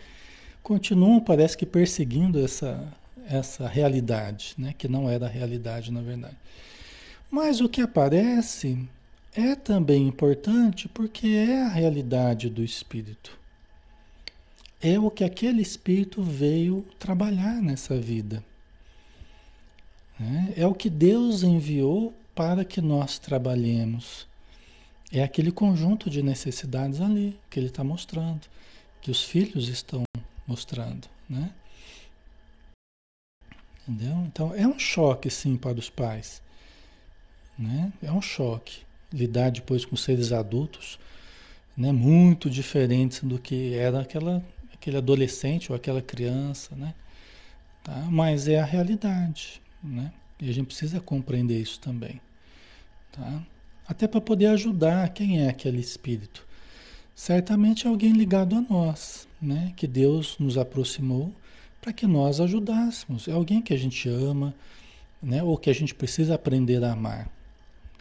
continuam, 0.61 1.19
parece 1.19 1.57
que 1.57 1.65
perseguindo 1.65 2.39
essa, 2.39 2.93
essa 3.27 3.67
realidade, 3.67 4.53
né? 4.57 4.75
que 4.77 4.87
não 4.87 5.09
era 5.09 5.25
a 5.25 5.29
realidade 5.29 5.91
na 5.91 6.01
verdade. 6.01 6.37
Mas 7.31 7.61
o 7.61 7.67
que 7.67 7.81
aparece 7.81 8.77
é 9.33 9.55
também 9.55 10.07
importante 10.07 10.87
porque 10.87 11.27
é 11.27 11.63
a 11.63 11.69
realidade 11.69 12.49
do 12.49 12.63
espírito. 12.63 13.37
É 14.79 14.99
o 14.99 15.09
que 15.09 15.23
aquele 15.23 15.63
espírito 15.63 16.21
veio 16.21 16.85
trabalhar 16.99 17.61
nessa 17.61 17.97
vida. 17.97 18.43
Né? 20.19 20.53
É 20.55 20.65
o 20.65 20.73
que 20.73 20.89
Deus 20.89 21.43
enviou 21.43 22.13
para 22.33 22.63
que 22.63 22.81
nós 22.81 23.19
trabalhemos. 23.19 24.27
É 25.11 25.23
aquele 25.23 25.51
conjunto 25.51 26.09
de 26.09 26.21
necessidades 26.21 26.99
ali 26.99 27.39
que 27.49 27.59
ele 27.59 27.67
está 27.67 27.83
mostrando, 27.83 28.41
que 29.01 29.09
os 29.09 29.23
filhos 29.23 29.69
estão 29.69 30.03
mostrando, 30.45 31.07
né? 31.29 31.51
Entendeu? 33.87 34.17
Então 34.27 34.53
é 34.53 34.67
um 34.67 34.77
choque 34.77 35.29
sim 35.29 35.55
para 35.55 35.79
os 35.79 35.89
pais. 35.89 36.41
Né? 37.57 37.91
É 38.03 38.11
um 38.11 38.21
choque. 38.21 38.81
Lidar 39.11 39.49
depois 39.49 39.85
com 39.85 39.95
seres 39.95 40.33
adultos 40.33 40.99
né? 41.77 41.93
muito 41.93 42.49
diferentes 42.49 43.23
do 43.23 43.39
que 43.39 43.75
era 43.75 44.01
aquela, 44.01 44.43
aquele 44.73 44.97
adolescente 44.97 45.71
ou 45.71 45.75
aquela 45.75 46.01
criança. 46.01 46.75
Né? 46.75 46.93
Tá? 47.83 47.95
Mas 48.11 48.47
é 48.49 48.59
a 48.59 48.65
realidade. 48.65 49.61
Né? 49.83 50.11
E 50.39 50.49
a 50.49 50.53
gente 50.53 50.67
precisa 50.67 50.99
compreender 50.99 51.59
isso 51.59 51.79
também. 51.79 52.21
Tá? 53.11 53.43
Até 53.87 54.07
para 54.07 54.21
poder 54.21 54.47
ajudar 54.47 55.09
quem 55.09 55.41
é 55.41 55.49
aquele 55.49 55.79
espírito. 55.79 56.45
Certamente 57.15 57.87
é 57.87 57.89
alguém 57.89 58.11
ligado 58.11 58.55
a 58.55 58.61
nós, 58.61 59.27
né? 59.41 59.73
que 59.75 59.87
Deus 59.87 60.37
nos 60.37 60.57
aproximou 60.57 61.33
para 61.81 61.93
que 61.93 62.05
nós 62.05 62.39
ajudássemos. 62.39 63.27
É 63.27 63.31
alguém 63.31 63.61
que 63.61 63.73
a 63.73 63.77
gente 63.77 64.07
ama, 64.09 64.53
né? 65.21 65.41
ou 65.41 65.57
que 65.57 65.69
a 65.69 65.73
gente 65.73 65.95
precisa 65.95 66.35
aprender 66.35 66.83
a 66.83 66.91
amar. 66.91 67.29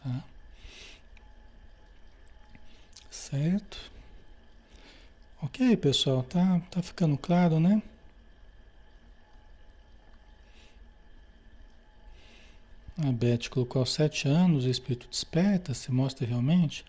Tá? 0.02 0.24
Certo? 3.10 3.90
Ok, 5.42 5.76
pessoal, 5.76 6.22
tá, 6.22 6.60
tá 6.70 6.82
ficando 6.82 7.16
claro, 7.16 7.60
né? 7.60 7.82
A 12.98 13.12
Beth 13.12 13.50
colocou 13.50 13.80
aos 13.80 13.92
sete 13.92 14.26
anos, 14.26 14.64
o 14.64 14.70
espírito 14.70 15.06
desperta, 15.08 15.74
se 15.74 15.92
mostra 15.92 16.26
realmente. 16.26 16.82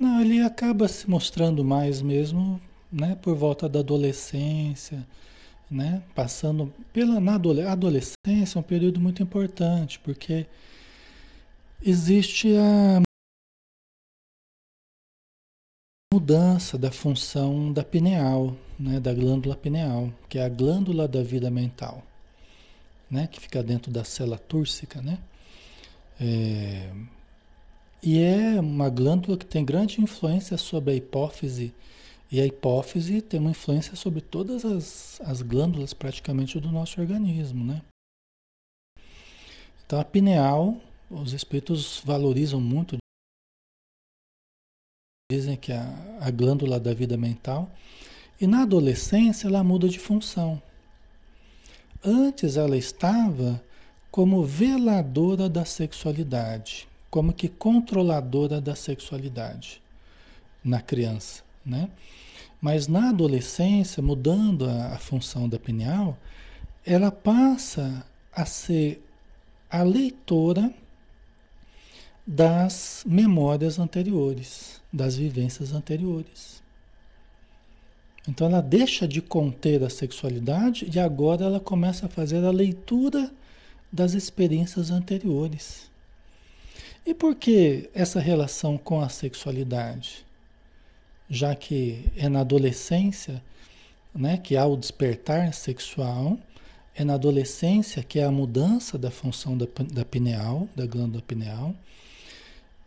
Não, 0.00 0.20
ele 0.20 0.40
acaba 0.40 0.86
se 0.86 1.10
mostrando 1.10 1.64
mais 1.64 2.00
mesmo, 2.00 2.60
né, 2.90 3.16
por 3.16 3.34
volta 3.34 3.68
da 3.68 3.80
adolescência, 3.80 5.06
né, 5.70 6.02
passando 6.14 6.72
pela 6.92 7.20
na 7.20 7.34
adolescência 7.34 8.56
é 8.56 8.58
um 8.58 8.62
período 8.62 9.00
muito 9.00 9.22
importante, 9.22 9.98
porque 9.98 10.46
existe 11.82 12.48
a 12.56 13.02
mudança 16.14 16.78
da 16.78 16.92
função 16.92 17.72
da 17.72 17.82
pineal, 17.82 18.56
né, 18.78 19.00
da 19.00 19.12
glândula 19.12 19.56
pineal, 19.56 20.12
que 20.28 20.38
é 20.38 20.44
a 20.44 20.48
glândula 20.48 21.08
da 21.08 21.22
vida 21.22 21.50
mental, 21.50 22.02
né, 23.10 23.26
que 23.26 23.40
fica 23.40 23.62
dentro 23.62 23.90
da 23.90 24.04
célula 24.04 24.38
túrcica, 24.38 25.02
né? 25.02 25.18
É, 26.24 26.92
e 28.00 28.20
é 28.20 28.60
uma 28.60 28.88
glândula 28.88 29.36
que 29.36 29.44
tem 29.44 29.64
grande 29.64 30.00
influência 30.00 30.56
sobre 30.56 30.92
a 30.92 30.94
hipófise, 30.94 31.74
e 32.30 32.40
a 32.40 32.46
hipófise 32.46 33.20
tem 33.20 33.40
uma 33.40 33.50
influência 33.50 33.96
sobre 33.96 34.20
todas 34.20 34.64
as, 34.64 35.20
as 35.22 35.42
glândulas 35.42 35.92
praticamente 35.92 36.60
do 36.60 36.70
nosso 36.70 37.00
organismo, 37.00 37.64
né? 37.64 37.82
Então 39.84 39.98
a 39.98 40.04
pineal 40.04 40.80
os 41.10 41.32
espíritos 41.32 42.00
valorizam 42.04 42.60
muito, 42.60 42.96
dizem 45.30 45.56
que 45.56 45.72
a, 45.72 46.18
a 46.20 46.30
glândula 46.30 46.78
da 46.78 46.94
vida 46.94 47.16
mental, 47.16 47.68
e 48.40 48.46
na 48.46 48.62
adolescência 48.62 49.48
ela 49.48 49.62
muda 49.64 49.88
de 49.88 49.98
função. 49.98 50.62
Antes 52.04 52.56
ela 52.56 52.76
estava 52.76 53.62
como 54.12 54.44
veladora 54.44 55.48
da 55.48 55.64
sexualidade, 55.64 56.86
como 57.10 57.32
que 57.32 57.48
controladora 57.48 58.60
da 58.60 58.74
sexualidade 58.74 59.82
na 60.62 60.82
criança, 60.82 61.42
né? 61.64 61.88
Mas 62.60 62.86
na 62.86 63.08
adolescência, 63.08 64.02
mudando 64.02 64.68
a, 64.68 64.88
a 64.94 64.98
função 64.98 65.48
da 65.48 65.58
pineal, 65.58 66.16
ela 66.84 67.10
passa 67.10 68.06
a 68.30 68.44
ser 68.44 69.02
a 69.70 69.82
leitora 69.82 70.72
das 72.26 73.02
memórias 73.06 73.78
anteriores, 73.78 74.80
das 74.92 75.16
vivências 75.16 75.72
anteriores. 75.72 76.62
Então 78.28 78.46
ela 78.46 78.60
deixa 78.60 79.08
de 79.08 79.22
conter 79.22 79.82
a 79.82 79.90
sexualidade 79.90 80.88
e 80.94 81.00
agora 81.00 81.46
ela 81.46 81.58
começa 81.58 82.06
a 82.06 82.10
fazer 82.10 82.44
a 82.44 82.50
leitura 82.50 83.32
das 83.92 84.14
experiências 84.14 84.90
anteriores. 84.90 85.90
E 87.04 87.12
por 87.12 87.34
que 87.34 87.90
essa 87.92 88.20
relação 88.20 88.78
com 88.78 89.00
a 89.00 89.08
sexualidade? 89.08 90.24
Já 91.28 91.54
que 91.54 92.10
é 92.16 92.28
na 92.28 92.40
adolescência 92.40 93.42
né, 94.14 94.36
que 94.36 94.56
há 94.56 94.66
o 94.66 94.76
despertar 94.76 95.52
sexual, 95.52 96.38
é 96.94 97.04
na 97.04 97.14
adolescência 97.14 98.02
que 98.02 98.18
é 98.18 98.24
a 98.24 98.30
mudança 98.30 98.98
da 98.98 99.10
função 99.10 99.56
da, 99.56 99.66
da 99.92 100.04
pineal, 100.04 100.68
da 100.76 100.86
glândula 100.86 101.22
pineal, 101.22 101.74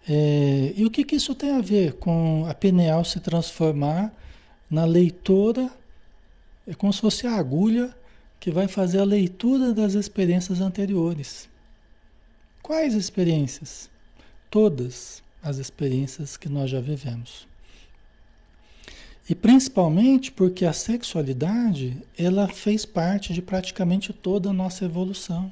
é, 0.07 0.73
e 0.75 0.85
o 0.85 0.91
que, 0.91 1.03
que 1.03 1.15
isso 1.15 1.33
tem 1.33 1.51
a 1.51 1.61
ver 1.61 1.93
com 1.93 2.45
a 2.47 2.53
pineal 2.53 3.03
se 3.03 3.19
transformar 3.19 4.13
na 4.69 4.85
leitora 4.85 5.69
É 6.67 6.73
como 6.75 6.93
se 6.93 7.01
fosse 7.01 7.25
a 7.25 7.35
agulha 7.35 7.95
que 8.39 8.51
vai 8.51 8.67
fazer 8.67 8.99
a 8.99 9.05
leitura 9.05 9.73
das 9.73 9.93
experiências 9.93 10.61
anteriores. 10.61 11.49
Quais 12.61 12.93
experiências? 12.93 13.89
Todas 14.49 15.23
as 15.41 15.57
experiências 15.57 16.38
que 16.38 16.49
nós 16.49 16.69
já 16.69 16.81
vivemos. 16.81 17.47
E 19.29 19.33
principalmente 19.33 20.31
porque 20.31 20.65
a 20.65 20.73
sexualidade, 20.73 21.97
ela 22.17 22.47
fez 22.47 22.86
parte 22.86 23.33
de 23.33 23.41
praticamente 23.41 24.13
toda 24.13 24.49
a 24.49 24.53
nossa 24.53 24.86
evolução. 24.86 25.51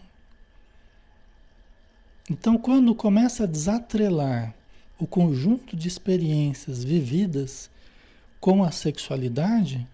Então, 2.30 2.58
quando 2.58 2.94
começa 2.96 3.44
a 3.44 3.48
desatrelar 3.48 4.54
o 5.00 5.08
conjunto 5.08 5.76
de 5.76 5.88
experiências 5.88 6.84
vividas 6.84 7.70
com 8.40 8.64
a 8.64 8.72
sexualidade, 8.72 9.86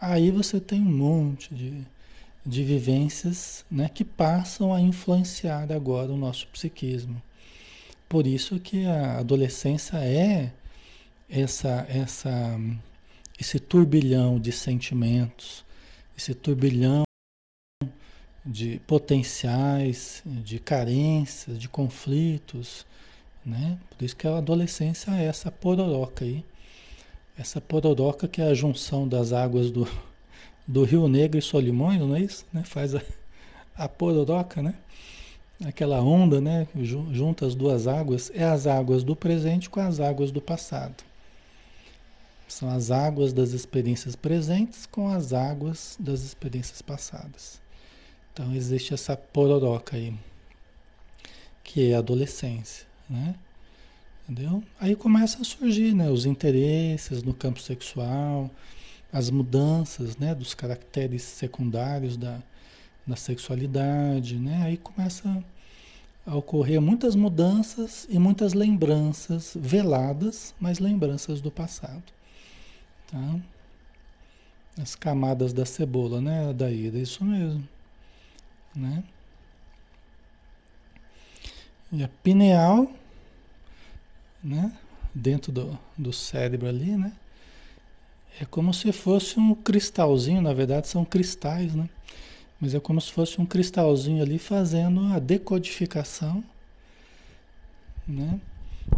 aí 0.00 0.30
você 0.30 0.60
tem 0.60 0.80
um 0.80 0.84
monte 0.84 1.54
de, 1.54 1.86
de 2.48 2.64
vivências 2.64 3.62
né, 3.70 3.90
que 3.90 4.02
passam 4.02 4.72
a 4.72 4.80
influenciar 4.80 5.70
agora 5.70 6.10
o 6.10 6.16
nosso 6.16 6.46
psiquismo. 6.48 7.20
Por 8.08 8.26
isso 8.26 8.58
que 8.58 8.86
a 8.86 9.18
adolescência 9.18 9.98
é 9.98 10.50
essa, 11.28 11.86
essa 11.90 12.58
esse 13.38 13.58
turbilhão 13.60 14.40
de 14.40 14.50
sentimentos, 14.50 15.62
esse 16.16 16.34
turbilhão 16.34 17.02
de 18.44 18.80
potenciais, 18.86 20.22
de 20.24 20.58
carências, 20.58 21.58
de 21.58 21.68
conflitos, 21.68 22.86
né? 23.44 23.78
Por 23.90 24.02
isso 24.02 24.16
que 24.16 24.26
a 24.26 24.38
adolescência 24.38 25.10
é 25.10 25.26
essa 25.26 25.50
pororoca 25.50 26.24
aí. 26.24 26.42
Essa 27.36 27.60
pororoca 27.60 28.26
que 28.26 28.40
é 28.40 28.46
a 28.46 28.54
junção 28.54 29.06
das 29.06 29.34
águas 29.34 29.70
do, 29.70 29.86
do 30.68 30.84
Rio 30.84 31.08
Negro 31.08 31.38
e 31.38 31.42
Solimões, 31.42 31.98
não 31.98 32.14
é 32.14 32.20
isso? 32.20 32.44
Né? 32.52 32.62
Faz 32.62 32.94
a, 32.94 33.00
a 33.74 33.88
pororoca, 33.88 34.62
né? 34.62 34.74
Aquela 35.64 36.00
onda, 36.02 36.40
né? 36.40 36.68
Junta 36.76 37.46
as 37.46 37.54
duas 37.54 37.88
águas, 37.88 38.30
é 38.34 38.44
as 38.44 38.66
águas 38.66 39.02
do 39.02 39.16
presente 39.16 39.70
com 39.70 39.80
as 39.80 39.98
águas 39.98 40.30
do 40.30 40.42
passado. 40.42 41.02
São 42.46 42.68
as 42.70 42.90
águas 42.90 43.32
das 43.32 43.52
experiências 43.52 44.14
presentes 44.14 44.86
com 44.86 45.08
as 45.08 45.32
águas 45.32 45.96
das 45.98 46.20
experiências 46.20 46.82
passadas. 46.82 47.60
Então 48.32 48.54
existe 48.54 48.94
essa 48.94 49.16
pororoca 49.16 49.96
aí, 49.96 50.14
que 51.64 51.90
é 51.90 51.96
a 51.96 51.98
adolescência, 51.98 52.86
né? 53.08 53.34
Entendeu? 54.28 54.62
Aí 54.78 54.94
começa 54.94 55.40
a 55.40 55.44
surgir, 55.44 55.94
né, 55.94 56.10
os 56.10 56.26
interesses 56.26 57.22
no 57.22 57.32
campo 57.32 57.60
sexual, 57.60 58.50
as 59.12 59.30
mudanças, 59.30 60.16
né, 60.16 60.34
dos 60.34 60.54
caracteres 60.54 61.22
secundários 61.22 62.16
da, 62.16 62.40
da 63.06 63.16
sexualidade, 63.16 64.38
né? 64.38 64.62
Aí 64.64 64.76
começa 64.76 65.42
a 66.26 66.36
ocorrer 66.36 66.80
muitas 66.80 67.14
mudanças 67.14 68.06
e 68.10 68.18
muitas 68.18 68.52
lembranças 68.52 69.56
veladas, 69.58 70.54
mas 70.60 70.78
lembranças 70.78 71.40
do 71.40 71.50
passado. 71.50 72.02
Tá? 73.10 73.40
As 74.80 74.94
camadas 74.94 75.52
da 75.52 75.64
cebola, 75.64 76.20
né, 76.20 76.52
Daí, 76.52 76.88
É 76.94 76.98
isso 76.98 77.24
mesmo. 77.24 77.66
Né? 78.76 79.02
E 81.90 82.04
a 82.04 82.08
pineal, 82.22 82.92
né? 84.44 84.70
Dentro 85.14 85.50
do, 85.50 85.78
do 85.96 86.12
cérebro 86.12 86.68
ali, 86.68 86.96
né? 86.96 87.12
É 88.40 88.44
como 88.44 88.72
se 88.72 88.92
fosse 88.92 89.38
um 89.38 89.54
cristalzinho, 89.54 90.40
na 90.40 90.52
verdade 90.52 90.86
são 90.86 91.04
cristais, 91.04 91.74
né? 91.74 91.88
Mas 92.60 92.74
é 92.74 92.80
como 92.80 93.00
se 93.00 93.10
fosse 93.10 93.40
um 93.40 93.46
cristalzinho 93.46 94.22
ali 94.22 94.38
fazendo 94.38 95.00
a 95.12 95.18
decodificação 95.18 96.42
né? 98.06 98.40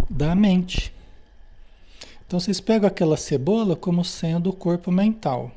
da 0.08 0.34
mente. 0.34 0.92
Então 2.26 2.38
vocês 2.38 2.60
pegam 2.60 2.86
aquela 2.86 3.16
cebola 3.16 3.74
como 3.74 4.04
sendo 4.04 4.50
o 4.50 4.52
corpo 4.52 4.92
mental. 4.92 5.50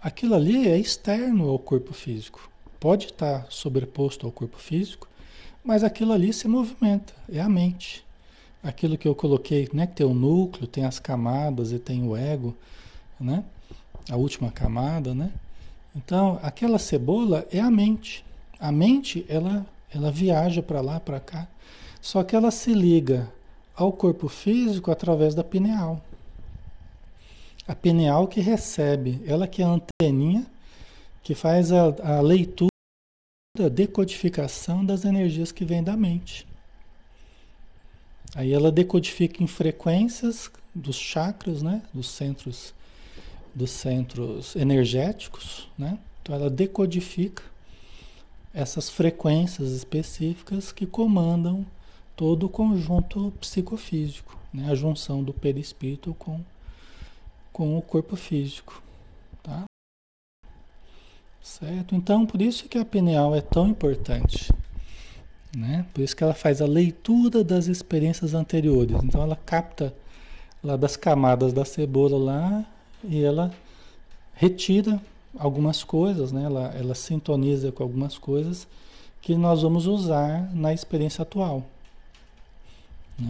Aquilo 0.00 0.34
ali 0.34 0.68
é 0.68 0.78
externo 0.78 1.48
ao 1.48 1.58
corpo 1.58 1.92
físico. 1.92 2.48
Pode 2.78 3.06
estar 3.06 3.46
sobreposto 3.50 4.24
ao 4.24 4.32
corpo 4.32 4.56
físico, 4.56 5.08
mas 5.64 5.82
aquilo 5.82 6.12
ali 6.12 6.32
se 6.32 6.46
movimenta, 6.46 7.12
é 7.28 7.40
a 7.40 7.48
mente. 7.48 8.06
Aquilo 8.62 8.98
que 8.98 9.06
eu 9.06 9.14
coloquei, 9.14 9.68
né, 9.72 9.86
que 9.86 9.94
tem 9.94 10.06
o 10.06 10.14
núcleo, 10.14 10.66
tem 10.66 10.84
as 10.84 10.98
camadas 10.98 11.72
e 11.72 11.78
tem 11.78 12.06
o 12.06 12.16
ego, 12.16 12.56
né? 13.20 13.44
A 14.10 14.16
última 14.16 14.50
camada, 14.50 15.14
né? 15.14 15.32
Então, 15.94 16.38
aquela 16.42 16.78
cebola 16.78 17.46
é 17.52 17.60
a 17.60 17.70
mente. 17.70 18.24
A 18.58 18.72
mente, 18.72 19.24
ela 19.28 19.66
ela 19.94 20.10
viaja 20.10 20.62
para 20.62 20.80
lá, 20.80 21.00
para 21.00 21.20
cá. 21.20 21.48
Só 22.00 22.22
que 22.22 22.36
ela 22.36 22.50
se 22.50 22.72
liga 22.72 23.32
ao 23.74 23.92
corpo 23.92 24.28
físico 24.28 24.90
através 24.90 25.34
da 25.34 25.42
pineal. 25.42 26.02
A 27.66 27.74
pineal 27.74 28.26
que 28.28 28.40
recebe, 28.40 29.22
ela 29.26 29.46
que 29.46 29.62
é 29.62 29.64
a 29.64 29.78
anteninha 30.02 30.46
que 31.22 31.34
faz 31.34 31.72
a, 31.72 31.94
a 32.02 32.20
leitura, 32.20 32.70
a 33.58 33.68
decodificação 33.68 34.84
das 34.84 35.04
energias 35.04 35.52
que 35.52 35.64
vêm 35.64 35.82
da 35.82 35.96
mente. 35.96 36.46
Aí 38.38 38.52
ela 38.52 38.70
decodifica 38.70 39.42
em 39.42 39.48
frequências 39.48 40.48
dos 40.72 40.94
chakras, 40.94 41.60
né, 41.60 41.82
dos 41.92 42.08
centros 42.08 42.72
dos 43.52 43.72
centros 43.72 44.54
energéticos, 44.54 45.68
né? 45.76 45.98
Então 46.22 46.36
ela 46.36 46.48
decodifica 46.48 47.42
essas 48.54 48.88
frequências 48.88 49.72
específicas 49.72 50.70
que 50.70 50.86
comandam 50.86 51.66
todo 52.14 52.46
o 52.46 52.48
conjunto 52.48 53.32
psicofísico, 53.40 54.38
né? 54.54 54.70
a 54.70 54.74
junção 54.76 55.20
do 55.24 55.34
perispírito 55.34 56.14
com, 56.14 56.40
com 57.52 57.76
o 57.76 57.82
corpo 57.82 58.14
físico. 58.14 58.80
Tá? 59.42 59.64
Certo? 61.42 61.96
Então, 61.96 62.24
por 62.24 62.40
isso 62.40 62.68
que 62.68 62.78
a 62.78 62.84
pineal 62.84 63.34
é 63.34 63.40
tão 63.40 63.66
importante. 63.66 64.48
Né? 65.56 65.86
Por 65.94 66.02
isso 66.02 66.14
que 66.14 66.22
ela 66.22 66.34
faz 66.34 66.60
a 66.60 66.66
leitura 66.66 67.42
das 67.42 67.66
experiências 67.66 68.34
anteriores. 68.34 68.96
Então, 69.02 69.22
ela 69.22 69.36
capta 69.36 69.94
lá 70.62 70.76
das 70.76 70.96
camadas 70.96 71.52
da 71.52 71.64
cebola 71.64 72.18
lá 72.18 72.64
e 73.02 73.22
ela 73.22 73.50
retira 74.34 75.00
algumas 75.38 75.84
coisas, 75.84 76.32
né? 76.32 76.44
ela, 76.44 76.74
ela 76.76 76.94
sintoniza 76.94 77.72
com 77.72 77.82
algumas 77.82 78.18
coisas 78.18 78.66
que 79.20 79.34
nós 79.34 79.62
vamos 79.62 79.86
usar 79.86 80.54
na 80.54 80.72
experiência 80.72 81.22
atual. 81.22 81.64
Né? 83.18 83.28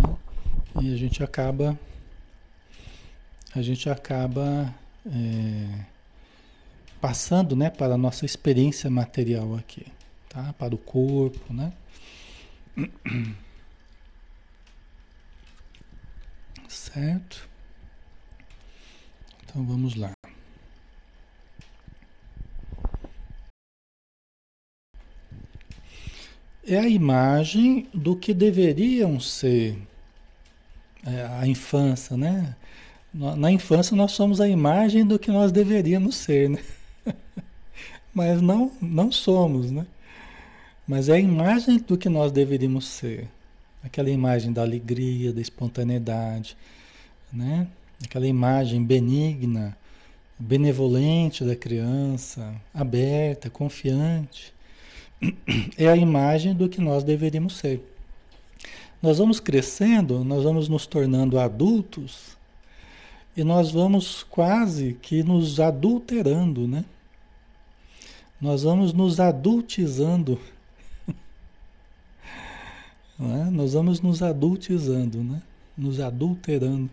E 0.81 0.93
a 0.93 0.97
gente 0.97 1.23
acaba, 1.23 1.79
a 3.55 3.63
gente 3.63 3.89
acaba 3.89 4.73
é, 5.07 5.85
passando 7.01 7.57
né, 7.57 7.71
para 7.71 7.95
a 7.95 7.99
nossa 7.99 8.25
experiência 8.25 8.91
material 8.91 9.57
aqui, 9.57 9.87
tá? 10.29 10.55
para 10.59 10.75
o 10.75 10.79
corpo, 10.79 11.53
né? 11.53 11.73
Certo? 16.69 17.49
Então 19.45 19.65
vamos 19.65 19.95
lá. 19.95 20.13
é 26.69 26.79
a 26.79 26.89
imagem 26.89 27.87
do 27.95 28.15
que 28.15 28.35
deveriam 28.35 29.19
ser 29.19 29.79
é, 31.05 31.27
a 31.41 31.47
infância, 31.47 32.17
né? 32.17 32.55
Na 33.13 33.51
infância 33.51 33.97
nós 33.97 34.13
somos 34.13 34.39
a 34.41 34.49
imagem 34.49 35.05
do 35.05 35.19
que 35.19 35.31
nós 35.31 35.51
deveríamos 35.51 36.17
ser, 36.17 36.51
né? 36.51 36.63
Mas 38.13 38.43
não, 38.43 38.71
não 38.83 39.11
somos, 39.11 39.71
né? 39.71 39.87
Mas 40.89 41.11
é 41.11 41.15
a 41.15 41.21
imagem 41.21 41.79
do 41.79 41.99
que 41.99 42.09
nós 42.09 42.33
deveríamos 42.33 42.87
ser. 42.87 43.29
Aquela 43.85 44.11
imagem 44.11 44.53
da 44.53 44.63
alegria, 44.63 45.33
da 45.33 45.41
espontaneidade, 45.41 46.57
né? 47.31 47.69
Aquela 48.03 48.27
imagem 48.27 48.83
benigna, 48.83 49.77
benevolente 50.39 51.45
da 51.45 51.55
criança, 51.55 52.55
aberta, 52.73 53.51
confiante 53.51 54.55
é 55.77 55.89
a 55.89 55.97
imagem 55.97 56.55
do 56.55 56.69
que 56.69 56.81
nós 56.81 57.05
deveríamos 57.05 57.57
ser. 57.57 57.83
Nós 59.03 59.19
vamos 59.19 59.41
crescendo, 59.41 60.25
nós 60.25 60.43
vamos 60.43 60.69
nos 60.69 60.87
tornando 60.87 61.39
adultos 61.39 62.37
e 63.37 63.45
nós 63.45 63.71
vamos 63.71 64.25
quase 64.25 64.97
que 65.01 65.23
nos 65.23 65.61
adulterando, 65.61 66.67
né? 66.67 66.85
Nós 68.41 68.63
vamos 68.63 68.93
nos 68.93 69.21
adultizando. 69.21 70.41
É? 73.21 73.51
Nós 73.51 73.73
vamos 73.73 74.01
nos 74.01 74.23
adultizando, 74.23 75.23
né? 75.25 75.43
Nos 75.77 75.99
adulterando. 75.99 76.89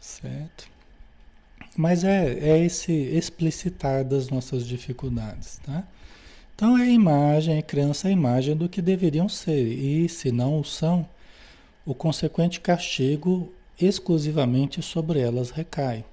Certo? 0.00 0.68
Mas 1.76 2.02
é, 2.02 2.38
é 2.40 2.64
esse 2.64 2.92
explicitar 2.92 4.04
das 4.04 4.28
nossas 4.28 4.66
dificuldades, 4.66 5.60
tá? 5.64 5.84
Então 6.54 6.76
é 6.76 6.82
a 6.82 6.90
imagem, 6.90 7.58
a 7.58 7.62
criança 7.62 8.08
é 8.08 8.10
a 8.10 8.12
imagem 8.12 8.56
do 8.56 8.68
que 8.68 8.82
deveriam 8.82 9.28
ser. 9.28 9.66
E 9.66 10.08
se 10.08 10.32
não 10.32 10.60
o 10.60 10.64
são, 10.64 11.06
o 11.86 11.94
consequente 11.94 12.60
castigo 12.60 13.52
exclusivamente 13.80 14.82
sobre 14.82 15.20
elas 15.20 15.50
recai, 15.50 16.04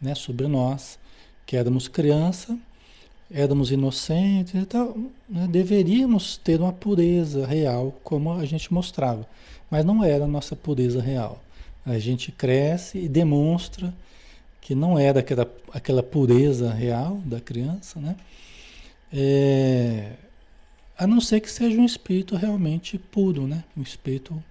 né? 0.00 0.14
Sobre 0.14 0.48
nós, 0.48 0.98
que 1.46 1.56
éramos 1.56 1.86
criança, 1.86 2.58
éramos 3.30 3.70
inocentes 3.70 4.54
e 4.54 4.66
tal, 4.66 4.96
né? 5.28 5.46
deveríamos 5.48 6.36
ter 6.36 6.60
uma 6.60 6.72
pureza 6.72 7.46
real, 7.46 7.94
como 8.02 8.32
a 8.32 8.44
gente 8.44 8.72
mostrava. 8.72 9.26
Mas 9.70 9.84
não 9.84 10.04
era 10.04 10.24
a 10.24 10.28
nossa 10.28 10.54
pureza 10.54 11.00
real. 11.00 11.42
A 11.84 11.98
gente 11.98 12.30
cresce 12.32 12.98
e 12.98 13.08
demonstra 13.08 13.92
que 14.60 14.74
não 14.74 14.98
era 14.98 15.20
aquela, 15.20 15.50
aquela 15.72 16.02
pureza 16.02 16.72
real 16.72 17.20
da 17.24 17.40
criança, 17.40 18.00
né? 18.00 18.16
É, 19.12 20.12
a 20.96 21.06
não 21.06 21.20
ser 21.20 21.40
que 21.40 21.50
seja 21.50 21.78
um 21.78 21.84
espírito 21.84 22.36
realmente 22.36 22.98
puro, 22.98 23.46
né? 23.46 23.64
Um 23.76 23.82
espírito 23.82 24.42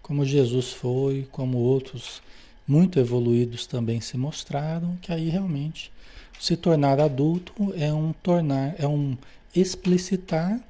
como 0.00 0.24
Jesus 0.24 0.72
foi, 0.72 1.28
como 1.30 1.58
outros 1.58 2.22
muito 2.66 2.98
evoluídos 2.98 3.66
também 3.66 4.00
se 4.00 4.16
mostraram, 4.16 4.96
que 5.02 5.12
aí 5.12 5.28
realmente 5.28 5.90
se 6.38 6.56
tornar 6.56 7.00
adulto 7.00 7.74
é 7.76 7.92
um 7.92 8.12
tornar, 8.12 8.74
é 8.78 8.86
um 8.86 9.16
explicitar 9.54 10.60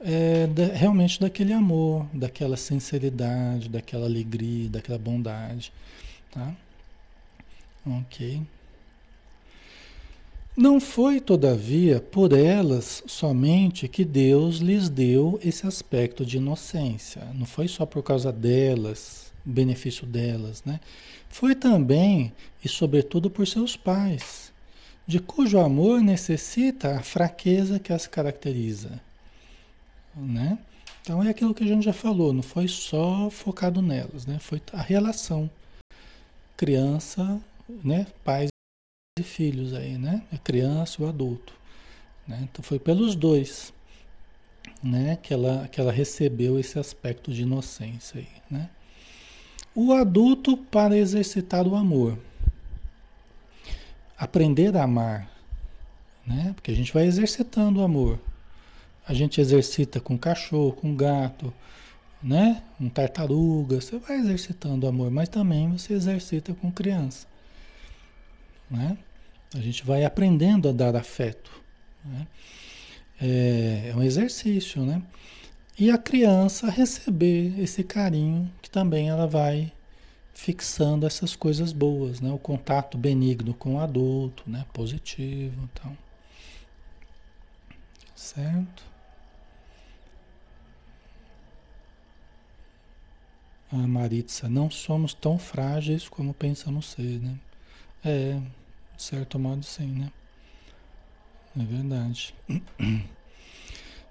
é, 0.00 0.46
da, 0.46 0.66
realmente 0.66 1.20
daquele 1.20 1.52
amor, 1.52 2.06
daquela 2.12 2.56
sinceridade, 2.56 3.68
daquela 3.68 4.06
alegria, 4.06 4.68
daquela 4.68 4.98
bondade, 4.98 5.72
tá? 6.30 6.54
Ok. 7.86 8.42
Não 10.56 10.80
foi, 10.80 11.20
todavia, 11.20 12.00
por 12.00 12.32
elas 12.32 13.04
somente 13.06 13.86
que 13.86 14.04
Deus 14.04 14.56
lhes 14.56 14.88
deu 14.88 15.38
esse 15.42 15.64
aspecto 15.66 16.26
de 16.26 16.38
inocência. 16.38 17.22
Não 17.32 17.46
foi 17.46 17.68
só 17.68 17.86
por 17.86 18.02
causa 18.02 18.32
delas, 18.32 19.32
benefício 19.44 20.04
delas, 20.04 20.64
né? 20.64 20.80
Foi 21.28 21.54
também 21.54 22.32
e 22.64 22.68
sobretudo 22.68 23.30
por 23.30 23.46
seus 23.46 23.76
pais, 23.76 24.47
de 25.08 25.18
cujo 25.18 25.58
amor 25.58 26.00
necessita 26.00 26.98
a 26.98 27.02
fraqueza 27.02 27.80
que 27.80 27.92
as 27.92 28.06
caracteriza 28.06 29.00
né? 30.18 30.58
Então 31.00 31.22
é 31.22 31.30
aquilo 31.30 31.54
que 31.54 31.64
a 31.64 31.66
gente 31.66 31.84
já 31.84 31.92
falou, 31.92 32.32
não 32.32 32.42
foi 32.42 32.68
só 32.68 33.30
focado 33.30 33.80
nelas, 33.80 34.26
né? 34.26 34.38
Foi 34.38 34.60
a 34.72 34.82
relação 34.82 35.48
criança, 36.56 37.40
né? 37.84 38.06
Pais 38.24 38.48
e 39.18 39.22
filhos 39.22 39.72
aí, 39.72 39.96
né? 39.96 40.22
A 40.32 40.38
criança 40.38 41.00
e 41.00 41.04
o 41.04 41.08
adulto, 41.08 41.52
né? 42.26 42.40
Então 42.42 42.62
foi 42.62 42.78
pelos 42.78 43.14
dois, 43.14 43.72
né? 44.82 45.16
Que 45.22 45.32
ela, 45.32 45.68
que 45.68 45.80
ela 45.80 45.92
recebeu 45.92 46.58
esse 46.58 46.78
aspecto 46.78 47.32
de 47.32 47.42
inocência 47.42 48.20
aí, 48.20 48.28
né? 48.50 48.68
O 49.74 49.92
adulto 49.92 50.56
para 50.56 50.98
exercitar 50.98 51.66
o 51.66 51.76
amor, 51.76 52.18
aprender 54.18 54.76
a 54.76 54.82
amar, 54.82 55.30
né? 56.26 56.52
Porque 56.54 56.70
a 56.70 56.74
gente 56.74 56.92
vai 56.92 57.06
exercitando 57.06 57.80
o 57.80 57.84
amor. 57.84 58.18
A 59.06 59.14
gente 59.14 59.40
exercita 59.40 60.00
com 60.00 60.18
cachorro, 60.18 60.72
com 60.72 60.94
gato, 60.94 61.52
né? 62.22 62.62
Com 62.76 62.88
tartaruga, 62.88 63.80
você 63.80 63.98
vai 63.98 64.18
exercitando 64.18 64.84
o 64.84 64.88
amor, 64.88 65.10
mas 65.10 65.28
também 65.28 65.70
você 65.70 65.94
exercita 65.94 66.52
com 66.52 66.70
criança, 66.70 67.26
né? 68.70 68.98
A 69.54 69.60
gente 69.60 69.84
vai 69.84 70.04
aprendendo 70.04 70.68
a 70.68 70.72
dar 70.72 70.94
afeto, 70.96 71.50
né? 72.04 72.26
É, 73.20 73.90
é 73.90 73.96
um 73.96 74.02
exercício, 74.02 74.84
né? 74.84 75.02
E 75.78 75.90
a 75.90 75.98
criança 75.98 76.68
receber 76.68 77.58
esse 77.58 77.84
carinho 77.84 78.50
que 78.60 78.68
também 78.68 79.08
ela 79.08 79.26
vai 79.26 79.72
fixando 80.38 81.04
essas 81.04 81.34
coisas 81.34 81.72
boas, 81.72 82.20
né? 82.20 82.30
O 82.30 82.38
contato 82.38 82.96
benigno 82.96 83.52
com 83.52 83.74
o 83.74 83.80
adulto, 83.80 84.44
né? 84.46 84.64
Positivo, 84.72 85.68
então. 85.72 85.98
Certo? 88.14 88.84
a 93.70 93.76
Maritza, 93.76 94.48
não 94.48 94.70
somos 94.70 95.12
tão 95.12 95.38
frágeis 95.38 96.08
como 96.08 96.32
pensamos 96.32 96.86
ser, 96.86 97.20
né? 97.20 97.38
É, 98.02 98.40
de 98.96 99.02
certo 99.02 99.38
modo 99.38 99.62
sim, 99.64 99.88
né? 99.88 100.10
É 101.58 101.64
verdade. 101.64 102.34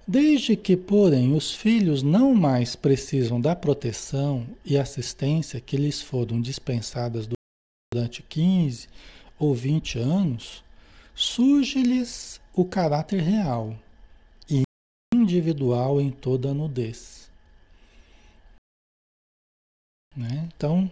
Desde 0.07 0.55
que, 0.55 0.77
porém, 0.77 1.35
os 1.35 1.53
filhos 1.53 2.01
não 2.01 2.33
mais 2.33 2.77
precisam 2.77 3.41
da 3.41 3.53
proteção 3.53 4.47
e 4.63 4.77
assistência 4.77 5.59
que 5.59 5.75
lhes 5.75 6.01
foram 6.01 6.39
dispensadas 6.39 7.27
durante 7.93 8.23
15 8.23 8.87
ou 9.37 9.53
20 9.53 9.99
anos, 9.99 10.63
surge-lhes 11.13 12.39
o 12.53 12.63
caráter 12.63 13.19
real 13.21 13.77
e 14.49 14.63
individual 15.13 15.99
em 15.99 16.09
toda 16.09 16.51
a 16.51 16.53
nudez. 16.53 17.29
Né? 20.15 20.47
Então, 20.55 20.89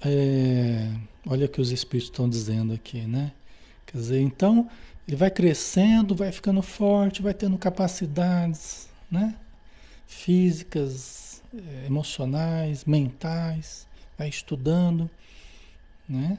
é, 0.00 0.90
olha 1.26 1.44
o 1.44 1.48
que 1.48 1.60
os 1.60 1.70
espíritos 1.70 2.10
estão 2.10 2.26
dizendo 2.26 2.72
aqui, 2.72 3.02
né? 3.02 3.32
Quer 3.84 3.98
dizer, 3.98 4.20
então 4.20 4.68
ele 5.08 5.16
vai 5.16 5.30
crescendo, 5.30 6.14
vai 6.14 6.30
ficando 6.30 6.60
forte, 6.60 7.22
vai 7.22 7.32
tendo 7.32 7.56
capacidades, 7.56 8.90
né? 9.10 9.34
Físicas, 10.06 11.42
é, 11.54 11.86
emocionais, 11.86 12.84
mentais, 12.84 13.86
vai 14.18 14.28
estudando, 14.28 15.08
né? 16.06 16.36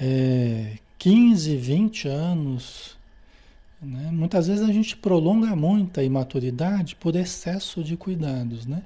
É, 0.00 0.76
15, 0.98 1.56
20 1.56 2.08
anos, 2.08 2.98
né? 3.80 4.10
Muitas 4.10 4.48
vezes 4.48 4.68
a 4.68 4.72
gente 4.72 4.96
prolonga 4.96 5.54
muito 5.54 6.00
a 6.00 6.02
imaturidade 6.02 6.96
por 6.96 7.14
excesso 7.14 7.84
de 7.84 7.96
cuidados, 7.96 8.66
né? 8.66 8.82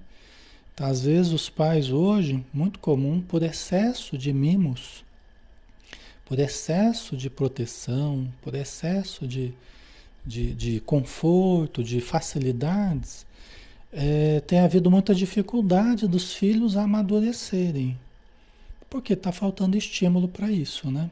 Às 0.79 1.03
vezes 1.03 1.33
os 1.33 1.49
pais 1.49 1.91
hoje, 1.91 2.45
muito 2.53 2.79
comum, 2.79 3.23
por 3.23 3.43
excesso 3.43 4.19
de 4.19 4.35
mimos, 4.35 5.03
por 6.29 6.39
excesso 6.39 7.17
de 7.17 7.31
proteção, 7.31 8.31
por 8.43 8.55
excesso 8.55 9.27
de, 9.27 9.55
de, 10.27 10.53
de 10.53 10.79
conforto, 10.81 11.83
de 11.83 12.03
facilidades, 12.03 13.27
é, 13.91 14.41
tem 14.41 14.61
havido 14.61 14.91
muita 14.91 15.15
dificuldade 15.15 16.07
dos 16.07 16.35
filhos 16.35 16.77
a 16.77 16.83
amadurecerem. 16.83 17.99
Porque 18.91 19.15
está 19.15 19.33
faltando 19.33 19.79
estímulo 19.79 20.29
para 20.29 20.51
isso, 20.53 20.91
né? 20.91 21.11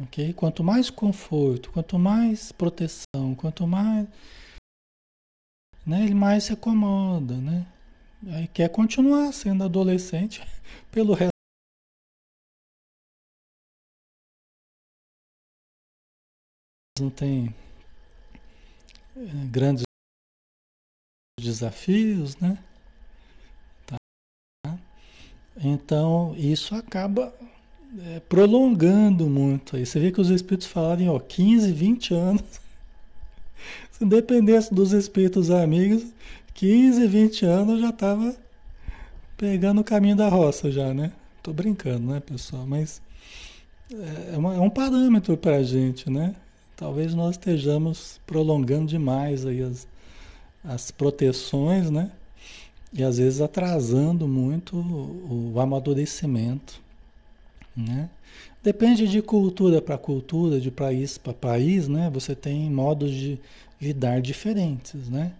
Ok? 0.00 0.32
Quanto 0.32 0.64
mais 0.64 0.88
conforto, 0.88 1.70
quanto 1.70 1.98
mais 1.98 2.50
proteção, 2.50 3.34
quanto 3.36 3.66
mais. 3.66 4.06
Né, 5.84 6.02
ele 6.02 6.14
mais 6.14 6.44
se 6.44 6.52
acomoda, 6.54 7.34
né? 7.36 7.66
Aí 8.26 8.48
quer 8.48 8.70
continuar 8.70 9.30
sendo 9.32 9.64
adolescente 9.64 10.42
pelo 10.90 11.12
resto. 11.12 11.33
Não 17.00 17.10
tem 17.10 17.52
é, 19.16 19.20
grandes 19.50 19.82
desafios, 21.40 22.36
né? 22.36 22.56
Tá. 23.84 23.96
Então, 25.56 26.36
isso 26.38 26.72
acaba 26.76 27.34
é, 27.98 28.20
prolongando 28.20 29.28
muito. 29.28 29.74
Aí 29.74 29.84
você 29.84 29.98
vê 29.98 30.12
que 30.12 30.20
os 30.20 30.30
espíritos 30.30 30.68
falaram, 30.68 31.08
ó, 31.08 31.18
15, 31.18 31.72
20 31.72 32.14
anos. 32.14 32.44
Se 33.90 34.04
dependesse 34.04 34.72
dos 34.72 34.92
espíritos 34.92 35.50
amigos, 35.50 36.06
15, 36.54 37.08
20 37.08 37.44
anos 37.44 37.80
já 37.80 37.90
estava 37.90 38.36
pegando 39.36 39.80
o 39.80 39.84
caminho 39.84 40.14
da 40.14 40.28
roça 40.28 40.70
já, 40.70 40.94
né? 40.94 41.12
Tô 41.42 41.52
brincando, 41.52 42.06
né, 42.12 42.20
pessoal? 42.20 42.64
Mas 42.64 43.02
é, 44.32 44.38
uma, 44.38 44.54
é 44.54 44.60
um 44.60 44.70
parâmetro 44.70 45.36
para 45.36 45.56
a 45.56 45.62
gente, 45.64 46.08
né? 46.08 46.36
Talvez 46.76 47.14
nós 47.14 47.32
estejamos 47.32 48.20
prolongando 48.26 48.86
demais 48.86 49.46
aí 49.46 49.62
as, 49.62 49.86
as 50.64 50.90
proteções, 50.90 51.90
né? 51.90 52.10
E 52.92 53.02
às 53.02 53.18
vezes 53.18 53.40
atrasando 53.40 54.28
muito 54.28 54.76
o, 54.76 55.52
o 55.54 55.60
amadurecimento, 55.60 56.80
né? 57.76 58.08
Depende 58.62 59.06
de 59.06 59.20
cultura 59.20 59.82
para 59.82 59.98
cultura, 59.98 60.60
de 60.60 60.70
país 60.70 61.18
para 61.18 61.34
país, 61.34 61.86
né? 61.88 62.10
Você 62.10 62.34
tem 62.34 62.70
modos 62.70 63.10
de 63.10 63.38
lidar 63.80 64.20
diferentes, 64.20 65.08
né? 65.08 65.32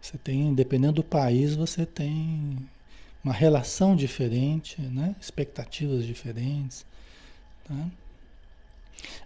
Você 0.00 0.16
tem, 0.16 0.54
dependendo 0.54 0.94
do 0.94 1.04
país, 1.04 1.54
você 1.54 1.84
tem 1.84 2.56
uma 3.22 3.32
relação 3.32 3.96
diferente, 3.96 4.80
né? 4.80 5.14
expectativas 5.20 6.04
diferentes. 6.04 6.86
Tá? 7.64 7.86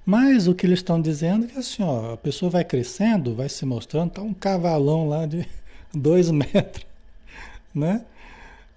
Mas 0.05 0.49
o 0.49 0.55
que 0.55 0.67
eles 0.67 0.81
estão 0.81 1.01
dizendo 1.01 1.45
é 1.45 1.49
que 1.49 1.59
assim, 1.59 1.83
ó, 1.83 2.15
a 2.15 2.17
pessoa 2.17 2.51
vai 2.51 2.65
crescendo, 2.65 3.35
vai 3.35 3.49
se 3.49 3.65
mostrando, 3.65 4.11
tá 4.11 4.23
um 4.23 4.35
cavalão 4.35 5.09
lá 5.09 5.27
de 5.27 5.47
dois 5.95 6.31
metros, 6.31 6.87
né? 7.75 8.05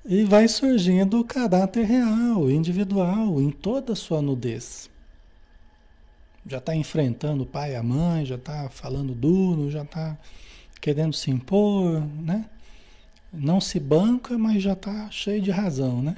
E 0.08 0.24
vai 0.24 0.48
surgindo 0.48 1.20
o 1.20 1.24
caráter 1.24 1.84
real, 1.84 2.50
individual, 2.50 3.42
em 3.42 3.50
toda 3.50 3.94
a 3.94 3.96
sua 3.96 4.22
nudez. 4.22 4.88
Já 6.46 6.60
está 6.60 6.76
enfrentando 6.76 7.42
o 7.42 7.46
pai 7.48 7.72
e 7.72 7.76
a 7.76 7.82
mãe, 7.82 8.24
já 8.24 8.36
está 8.36 8.70
falando 8.70 9.16
duro, 9.16 9.72
já 9.72 9.82
está 9.82 10.16
querendo 10.80 11.14
se 11.14 11.32
impor, 11.32 12.02
né? 12.22 12.46
Não 13.34 13.60
se 13.60 13.80
banca, 13.80 14.38
mas 14.38 14.62
já 14.62 14.74
está 14.74 15.10
cheio 15.10 15.42
de 15.42 15.50
razão, 15.50 16.04
né? 16.04 16.18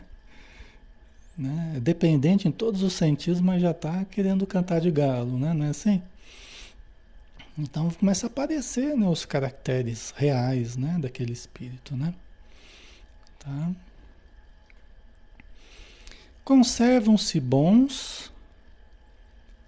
Né? 1.37 1.73
É 1.75 1.79
dependente 1.79 2.47
em 2.47 2.51
todos 2.51 2.81
os 2.81 2.93
sentidos, 2.93 3.39
mas 3.39 3.61
já 3.61 3.71
está 3.71 4.03
querendo 4.05 4.47
cantar 4.47 4.81
de 4.81 4.89
galo, 4.89 5.37
né? 5.37 5.53
Não 5.53 5.65
é 5.65 5.69
assim? 5.69 6.01
Então 7.57 7.89
começa 7.89 8.27
a 8.27 8.29
aparecer 8.29 8.95
né, 8.95 9.07
os 9.07 9.25
caracteres 9.25 10.13
reais 10.15 10.77
né, 10.77 10.97
daquele 10.99 11.33
espírito, 11.33 11.95
né? 11.95 12.13
Tá? 13.39 13.71
Conservam-se 16.43 17.39
bons 17.39 18.31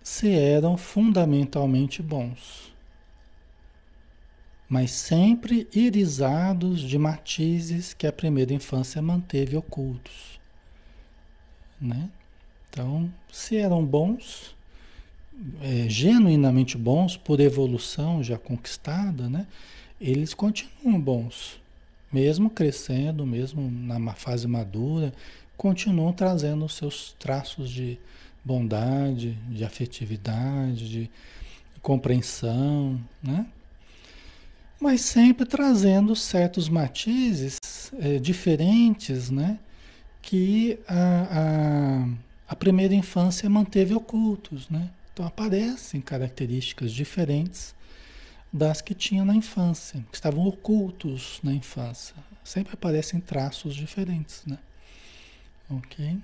se 0.04 0.32
eram 0.32 0.78
fundamentalmente 0.78 2.02
bons, 2.02 2.74
mas 4.68 4.92
sempre 4.92 5.68
irisados 5.74 6.82
de 6.82 6.98
matizes 6.98 7.94
que 7.94 8.08
a 8.08 8.14
primeira 8.14 8.54
infância 8.54 9.02
manteve 9.02 9.58
ocultos. 9.58 10.39
Né? 11.82 12.10
Então, 12.70 13.12
se 13.32 13.58
eram 13.58 13.86
bons, 13.86 14.56
é, 15.62 15.88
genuinamente 15.90 16.78
bons, 16.78 17.16
por 17.16 17.40
evolução 17.40 18.24
já 18.24 18.38
conquistada, 18.38 19.30
né? 19.30 19.48
eles 20.00 20.34
continuam 20.34 21.00
bons 21.00 21.60
mesmo 22.12 22.50
crescendo, 22.50 23.26
mesmo 23.26 23.70
na 23.70 24.14
fase 24.14 24.48
madura, 24.48 25.14
continuam 25.56 26.12
trazendo 26.12 26.66
os 26.66 26.74
seus 26.74 27.16
traços 27.20 27.70
de 27.70 28.00
bondade, 28.44 29.38
de 29.50 29.64
afetividade, 29.64 30.90
de 30.90 31.12
compreensão, 31.82 33.00
né? 33.22 33.46
Mas 34.80 35.02
sempre 35.02 35.46
trazendo 35.46 36.16
certos 36.16 36.70
matizes 36.70 37.58
é, 38.00 38.18
diferentes, 38.18 39.30
né? 39.30 39.60
Que 40.22 40.80
a, 40.88 42.06
a, 42.48 42.54
a 42.54 42.56
primeira 42.56 42.94
infância 42.94 43.50
manteve 43.50 43.94
ocultos, 43.94 44.70
né? 44.70 44.90
Então 45.14 45.26
aparecem 45.26 46.00
características 46.02 46.92
diferentes 46.92 47.76
das 48.52 48.82
que 48.82 48.94
tinha 48.94 49.24
na 49.24 49.36
infância, 49.36 50.04
que 50.12 50.18
estavam 50.18 50.46
ocultos 50.48 51.40
na 51.44 51.54
infância. 51.54 52.16
Sempre 52.44 52.74
aparecem 52.74 53.20
traços 53.20 53.76
diferentes, 53.76 54.44
né? 54.46 54.58
Ok? 55.70 56.18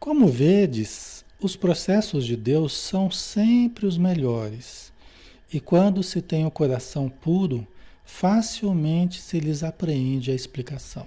Como 0.00 0.26
vedes, 0.26 1.24
os 1.40 1.54
processos 1.54 2.24
de 2.24 2.36
Deus 2.36 2.72
são 2.76 3.10
sempre 3.10 3.86
os 3.86 3.96
melhores. 3.98 4.92
E 5.52 5.60
quando 5.60 6.02
se 6.02 6.20
tem 6.20 6.44
o 6.44 6.50
coração 6.50 7.08
puro, 7.08 7.66
facilmente 8.04 9.20
se 9.20 9.38
lhes 9.38 9.62
apreende 9.62 10.30
a 10.30 10.34
explicação. 10.34 11.06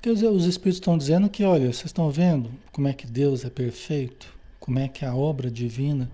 Porque 0.00 0.10
os 0.10 0.46
Espíritos 0.46 0.78
estão 0.78 0.96
dizendo 0.96 1.28
que, 1.28 1.44
olha, 1.44 1.66
vocês 1.66 1.86
estão 1.86 2.10
vendo 2.10 2.50
como 2.72 2.88
é 2.88 2.92
que 2.94 3.06
Deus 3.06 3.44
é 3.44 3.50
perfeito, 3.50 4.32
como 4.58 4.78
é 4.78 4.88
que 4.88 5.04
a 5.04 5.14
obra 5.14 5.50
divina 5.50 6.10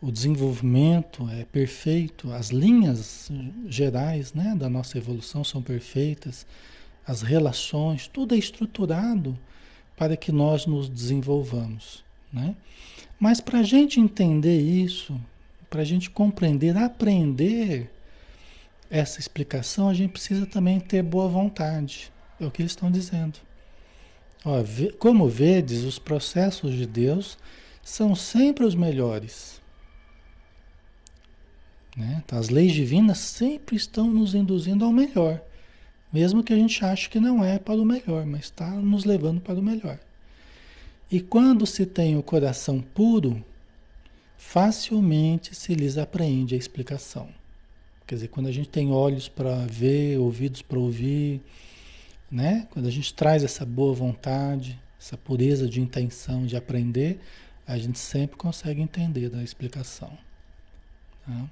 o 0.00 0.10
desenvolvimento 0.10 1.28
é 1.28 1.44
perfeito, 1.44 2.32
as 2.32 2.50
linhas 2.50 3.30
gerais 3.66 4.32
né, 4.32 4.54
da 4.56 4.68
nossa 4.68 4.96
evolução 4.96 5.44
são 5.44 5.60
perfeitas, 5.60 6.46
as 7.06 7.20
relações, 7.20 8.06
tudo 8.06 8.34
é 8.34 8.38
estruturado 8.38 9.38
para 9.96 10.16
que 10.16 10.32
nós 10.32 10.64
nos 10.64 10.88
desenvolvamos. 10.88 12.02
Né? 12.32 12.54
Mas 13.18 13.40
para 13.40 13.58
a 13.58 13.62
gente 13.62 14.00
entender 14.00 14.58
isso, 14.58 15.20
para 15.68 15.82
a 15.82 15.84
gente 15.84 16.08
compreender, 16.08 16.76
aprender 16.76 17.90
essa 18.88 19.20
explicação, 19.20 19.88
a 19.88 19.94
gente 19.94 20.12
precisa 20.12 20.46
também 20.46 20.80
ter 20.80 21.02
boa 21.02 21.28
vontade. 21.28 22.10
É 22.40 22.46
o 22.46 22.50
que 22.50 22.62
eles 22.62 22.72
estão 22.72 22.90
dizendo. 22.90 23.38
Ó, 24.44 24.62
como 24.98 25.28
vedes, 25.28 25.84
os 25.84 25.98
processos 25.98 26.74
de 26.74 26.86
Deus 26.86 27.36
são 27.82 28.14
sempre 28.14 28.64
os 28.64 28.74
melhores. 28.74 29.60
Né? 31.96 32.22
Então, 32.24 32.38
as 32.38 32.48
leis 32.48 32.72
divinas 32.72 33.18
sempre 33.18 33.76
estão 33.76 34.08
nos 34.10 34.34
induzindo 34.34 34.84
ao 34.84 34.92
melhor, 34.92 35.42
mesmo 36.12 36.42
que 36.42 36.52
a 36.52 36.56
gente 36.56 36.84
ache 36.84 37.10
que 37.10 37.20
não 37.20 37.44
é 37.44 37.58
para 37.58 37.80
o 37.80 37.84
melhor, 37.84 38.24
mas 38.24 38.44
está 38.44 38.70
nos 38.70 39.04
levando 39.04 39.40
para 39.40 39.58
o 39.58 39.62
melhor. 39.62 39.98
E 41.10 41.20
quando 41.20 41.66
se 41.66 41.84
tem 41.84 42.16
o 42.16 42.22
coração 42.22 42.80
puro, 42.80 43.44
facilmente 44.36 45.54
se 45.54 45.74
lhes 45.74 45.98
apreende 45.98 46.54
a 46.54 46.58
explicação. 46.58 47.28
Quer 48.06 48.14
dizer, 48.14 48.28
quando 48.28 48.46
a 48.46 48.52
gente 48.52 48.68
tem 48.68 48.90
olhos 48.90 49.28
para 49.28 49.66
ver, 49.66 50.18
ouvidos 50.18 50.62
para 50.62 50.78
ouvir, 50.78 51.40
né? 52.30 52.68
Quando 52.70 52.86
a 52.86 52.90
gente 52.90 53.12
traz 53.12 53.42
essa 53.42 53.66
boa 53.66 53.94
vontade, 53.94 54.78
essa 54.98 55.16
pureza 55.16 55.68
de 55.68 55.80
intenção 55.80 56.46
de 56.46 56.56
aprender, 56.56 57.20
a 57.66 57.78
gente 57.78 57.98
sempre 57.98 58.36
consegue 58.36 58.80
entender 58.80 59.34
a 59.34 59.42
explicação. 59.42 60.16
Tá? 61.26 61.50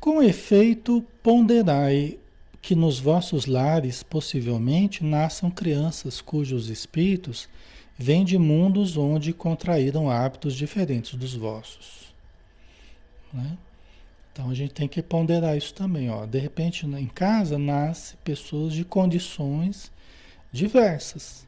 Com 0.00 0.22
efeito, 0.22 1.04
ponderai 1.22 2.18
que 2.60 2.74
nos 2.74 2.98
vossos 2.98 3.46
lares 3.46 4.02
possivelmente 4.02 5.04
nasçam 5.04 5.50
crianças 5.50 6.20
cujos 6.20 6.68
espíritos 6.68 7.48
vêm 7.98 8.24
de 8.24 8.36
mundos 8.36 8.96
onde 8.96 9.32
contraíram 9.32 10.10
hábitos 10.10 10.54
diferentes 10.54 11.14
dos 11.14 11.34
vossos. 11.34 12.12
Né? 13.32 13.56
Então 14.36 14.50
a 14.50 14.54
gente 14.54 14.74
tem 14.74 14.86
que 14.86 15.02
ponderar 15.02 15.56
isso 15.56 15.72
também. 15.72 16.10
Ó. 16.10 16.26
De 16.26 16.38
repente, 16.38 16.84
em 16.84 17.06
casa, 17.06 17.58
nasce 17.58 18.18
pessoas 18.18 18.74
de 18.74 18.84
condições 18.84 19.90
diversas. 20.52 21.46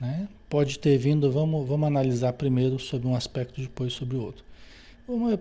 Né? 0.00 0.26
Pode 0.48 0.78
ter 0.78 0.96
vindo, 0.96 1.30
vamos, 1.30 1.68
vamos 1.68 1.86
analisar 1.86 2.32
primeiro 2.32 2.78
sobre 2.78 3.06
um 3.06 3.14
aspecto, 3.14 3.60
depois 3.60 3.92
sobre 3.92 4.16
o 4.16 4.22
outro. 4.22 4.42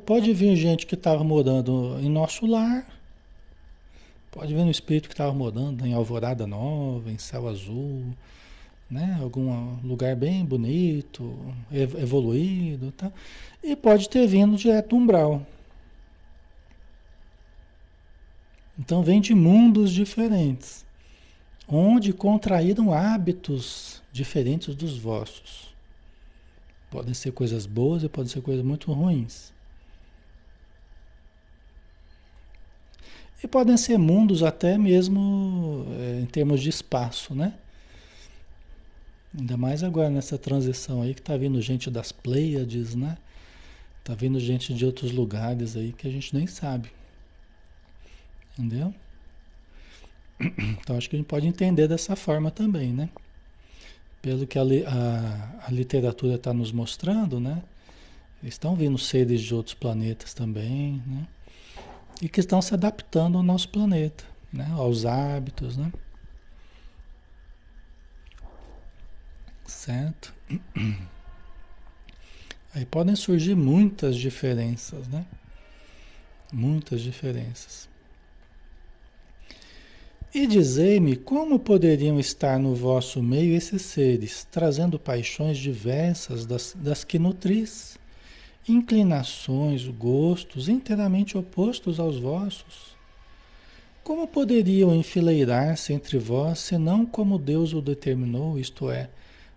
Pode 0.06 0.34
vir 0.34 0.54
gente 0.58 0.86
que 0.86 0.96
estava 0.96 1.24
morando 1.24 1.98
em 2.02 2.10
nosso 2.10 2.46
lar, 2.46 2.86
pode 4.30 4.54
vir 4.54 4.62
um 4.62 4.70
espírito 4.70 5.08
que 5.08 5.14
estava 5.14 5.34
morando 5.34 5.86
em 5.86 5.94
Alvorada 5.94 6.46
Nova, 6.46 7.10
em 7.10 7.18
Céu 7.18 7.48
Azul, 7.48 8.06
né? 8.92 9.18
algum 9.22 9.78
lugar 9.82 10.16
bem 10.16 10.44
bonito, 10.44 11.38
evoluído, 11.72 12.92
tá? 12.92 13.12
e 13.64 13.78
pode 13.78 14.10
ter 14.10 14.28
vindo 14.28 14.58
direto 14.58 14.90
do 14.90 14.98
umbral. 14.98 15.46
Então 18.78 19.02
vem 19.02 19.20
de 19.20 19.34
mundos 19.34 19.92
diferentes, 19.92 20.86
onde 21.68 22.14
contraíram 22.14 22.94
hábitos 22.94 24.02
diferentes 24.12 24.76
dos 24.76 24.98
vossos. 24.98 25.76
Podem 26.92 27.14
ser 27.14 27.32
coisas 27.32 27.66
boas 27.66 28.04
e 28.04 28.10
podem 28.10 28.32
ser 28.32 28.42
coisas 28.42 28.64
muito 28.64 28.92
ruins. 28.94 29.52
E 33.44 33.48
podem 33.48 33.78
ser 33.78 33.98
mundos 33.98 34.42
até 34.42 34.78
mesmo 34.78 35.86
é, 36.00 36.22
em 36.22 36.26
termos 36.26 36.62
de 36.62 36.70
espaço, 36.70 37.36
né? 37.36 37.54
Ainda 39.38 39.58
mais 39.58 39.84
agora 39.84 40.10
nessa 40.10 40.38
transição 40.38 41.02
aí 41.02 41.14
que 41.14 41.22
tá 41.22 41.38
vindo 41.38 41.62
gente 41.62 41.92
das 41.92 42.12
Pleiades, 42.12 42.96
né? 42.96 43.18
Tá 44.04 44.16
vindo 44.16 44.40
gente 44.40 44.74
de 44.74 44.86
outros 44.86 45.12
lugares 45.12 45.76
aí 45.76 45.92
que 45.92 46.08
a 46.08 46.12
gente 46.12 46.34
nem 46.34 46.48
sabe. 46.48 46.90
Entendeu? 48.58 48.94
Então 50.80 50.98
acho 50.98 51.10
que 51.10 51.16
a 51.16 51.20
gente 51.20 51.28
pode 51.28 51.48
entender 51.48 51.88
dessa 51.88 52.16
forma 52.16 52.52
também, 52.52 52.94
né? 52.94 53.10
Pelo 54.22 54.46
que 54.46 54.58
a, 54.60 54.62
a, 54.62 55.68
a 55.68 55.72
literatura 55.72 56.36
está 56.36 56.54
nos 56.54 56.72
mostrando, 56.72 57.40
né? 57.40 57.64
Estão 58.44 58.76
vindo 58.76 58.98
seres 58.98 59.42
de 59.42 59.54
outros 59.54 59.74
planetas 59.74 60.34
também, 60.34 61.02
né? 61.08 61.28
e 62.22 62.28
que 62.28 62.40
estão 62.40 62.62
se 62.62 62.74
adaptando 62.74 63.38
ao 63.38 63.44
nosso 63.44 63.70
planeta, 63.70 64.24
né? 64.52 64.68
aos 64.72 65.06
hábitos, 65.06 65.78
né? 65.78 65.92
Certo? 69.66 70.34
Aí 72.74 72.86
podem 72.86 73.16
surgir 73.16 73.56
muitas 73.56 74.16
diferenças, 74.16 75.08
né? 75.08 75.26
Muitas 76.52 77.02
diferenças. 77.02 77.90
E 80.38 80.46
dizei-me 80.46 81.16
como 81.16 81.58
poderiam 81.58 82.20
estar 82.20 82.60
no 82.60 82.76
vosso 82.76 83.24
meio 83.24 83.56
esses 83.56 83.82
seres, 83.82 84.48
trazendo 84.52 85.00
paixões 85.00 85.58
diversas 85.58 86.46
das, 86.46 86.76
das 86.78 87.04
que 87.04 87.18
nutris, 87.18 87.98
inclinações, 88.70 89.88
gostos 89.88 90.70
inteiramente 90.70 91.40
opostos 91.40 92.00
aos 92.00 92.20
vossos. 92.20 92.96
Como 94.04 94.28
poderiam 94.28 94.94
enfileirar-se 94.94 95.92
entre 95.92 96.20
vós, 96.20 96.60
senão 96.60 97.04
como 97.04 97.40
Deus 97.40 97.74
o 97.74 97.82
determinou, 97.82 98.60
isto 98.60 98.92
é, 98.92 99.10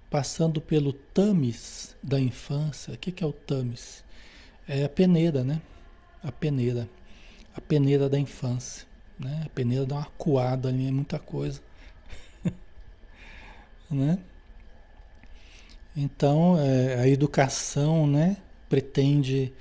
passando 0.08 0.62
pelo 0.62 0.94
tamis 0.94 1.94
da 2.02 2.18
infância? 2.18 2.94
O 2.94 2.96
que, 2.96 3.22
é 3.22 3.26
o 3.26 3.34
tamis? 3.34 4.02
É 4.66 4.84
a 4.84 4.88
peneira, 4.88 5.44
né? 5.44 5.60
A 6.24 6.32
peneira. 6.32 6.88
A 7.54 7.60
peneira 7.60 8.08
da 8.08 8.18
infância. 8.18 8.88
Né? 9.20 9.42
A 9.44 9.48
peneira 9.50 9.84
dá 9.84 9.96
uma 9.96 10.06
coada 10.16 10.70
ali, 10.70 10.88
é 10.88 10.90
muita 10.90 11.18
coisa. 11.18 11.60
né? 13.90 14.18
Então, 15.94 16.58
é, 16.58 17.00
a 17.00 17.06
educação 17.06 18.06
né, 18.06 18.38
pretende 18.68 19.52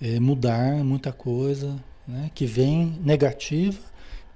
é, 0.00 0.20
mudar 0.20 0.84
muita 0.84 1.10
coisa 1.10 1.82
né, 2.06 2.30
que 2.34 2.44
vem 2.44 2.98
negativa, 3.02 3.80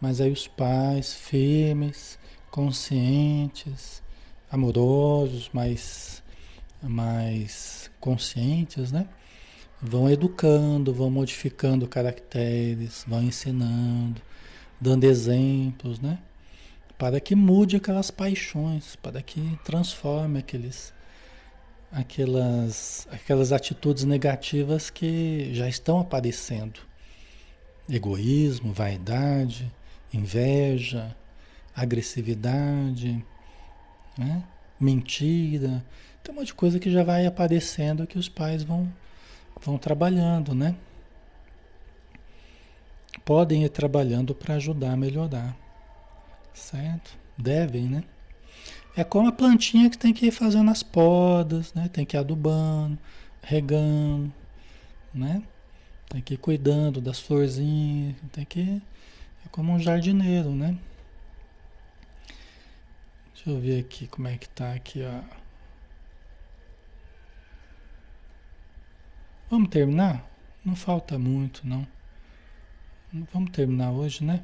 mas 0.00 0.20
aí 0.20 0.32
os 0.32 0.48
pais 0.48 1.12
firmes, 1.12 2.18
conscientes, 2.50 4.02
amorosos, 4.50 5.50
mais, 5.52 6.22
mais 6.82 7.90
conscientes, 8.00 8.90
né? 8.90 9.06
Vão 9.80 10.08
educando, 10.08 10.94
vão 10.94 11.10
modificando 11.10 11.88
caracteres, 11.88 13.04
vão 13.06 13.22
ensinando, 13.22 14.20
dando 14.82 15.04
exemplos, 15.04 16.00
né? 16.00 16.18
Para 16.98 17.20
que 17.20 17.36
mude 17.36 17.76
aquelas 17.76 18.10
paixões, 18.10 18.96
para 18.96 19.22
que 19.22 19.56
transforme 19.64 20.40
aqueles, 20.40 20.92
aquelas, 21.92 23.06
aquelas 23.12 23.52
atitudes 23.52 24.02
negativas 24.02 24.90
que 24.90 25.50
já 25.54 25.68
estão 25.68 26.00
aparecendo. 26.00 26.80
Egoísmo, 27.88 28.72
vaidade, 28.72 29.72
inveja, 30.12 31.14
agressividade, 31.74 33.24
né? 34.18 34.42
mentira. 34.80 35.84
Tem 36.24 36.34
um 36.34 36.38
monte 36.38 36.48
de 36.48 36.54
coisa 36.54 36.80
que 36.80 36.90
já 36.90 37.04
vai 37.04 37.24
aparecendo 37.24 38.06
que 38.06 38.18
os 38.18 38.28
pais 38.28 38.64
vão, 38.64 38.92
vão 39.60 39.78
trabalhando, 39.78 40.54
né? 40.54 40.74
Podem 43.24 43.64
ir 43.64 43.68
trabalhando 43.68 44.34
para 44.34 44.54
ajudar 44.54 44.92
a 44.92 44.96
melhorar. 44.96 45.56
Certo? 46.54 47.16
Devem, 47.36 47.86
né? 47.86 48.04
É 48.96 49.02
como 49.02 49.28
a 49.28 49.32
plantinha 49.32 49.88
que 49.88 49.96
tem 49.96 50.12
que 50.12 50.26
ir 50.26 50.30
fazendo 50.32 50.70
as 50.70 50.82
podas, 50.82 51.72
né? 51.72 51.88
Tem 51.92 52.04
que 52.04 52.16
ir 52.16 52.20
adubando, 52.20 52.98
regando, 53.42 54.32
né? 55.14 55.42
Tem 56.08 56.20
que 56.20 56.34
ir 56.34 56.36
cuidando 56.36 57.00
das 57.00 57.18
florzinhas, 57.18 58.16
tem 58.32 58.44
que 58.44 58.82
é 59.44 59.48
como 59.50 59.72
um 59.72 59.78
jardineiro, 59.78 60.50
né? 60.50 60.76
Deixa 63.34 63.50
eu 63.50 63.60
ver 63.60 63.80
aqui 63.80 64.06
como 64.06 64.28
é 64.28 64.36
que 64.36 64.48
tá 64.48 64.72
aqui, 64.72 65.02
ó. 65.02 65.20
Vamos 69.50 69.68
terminar? 69.68 70.24
Não 70.64 70.76
falta 70.76 71.18
muito, 71.18 71.66
não. 71.66 71.86
Vamos 73.12 73.50
terminar 73.50 73.90
hoje, 73.90 74.24
né? 74.24 74.42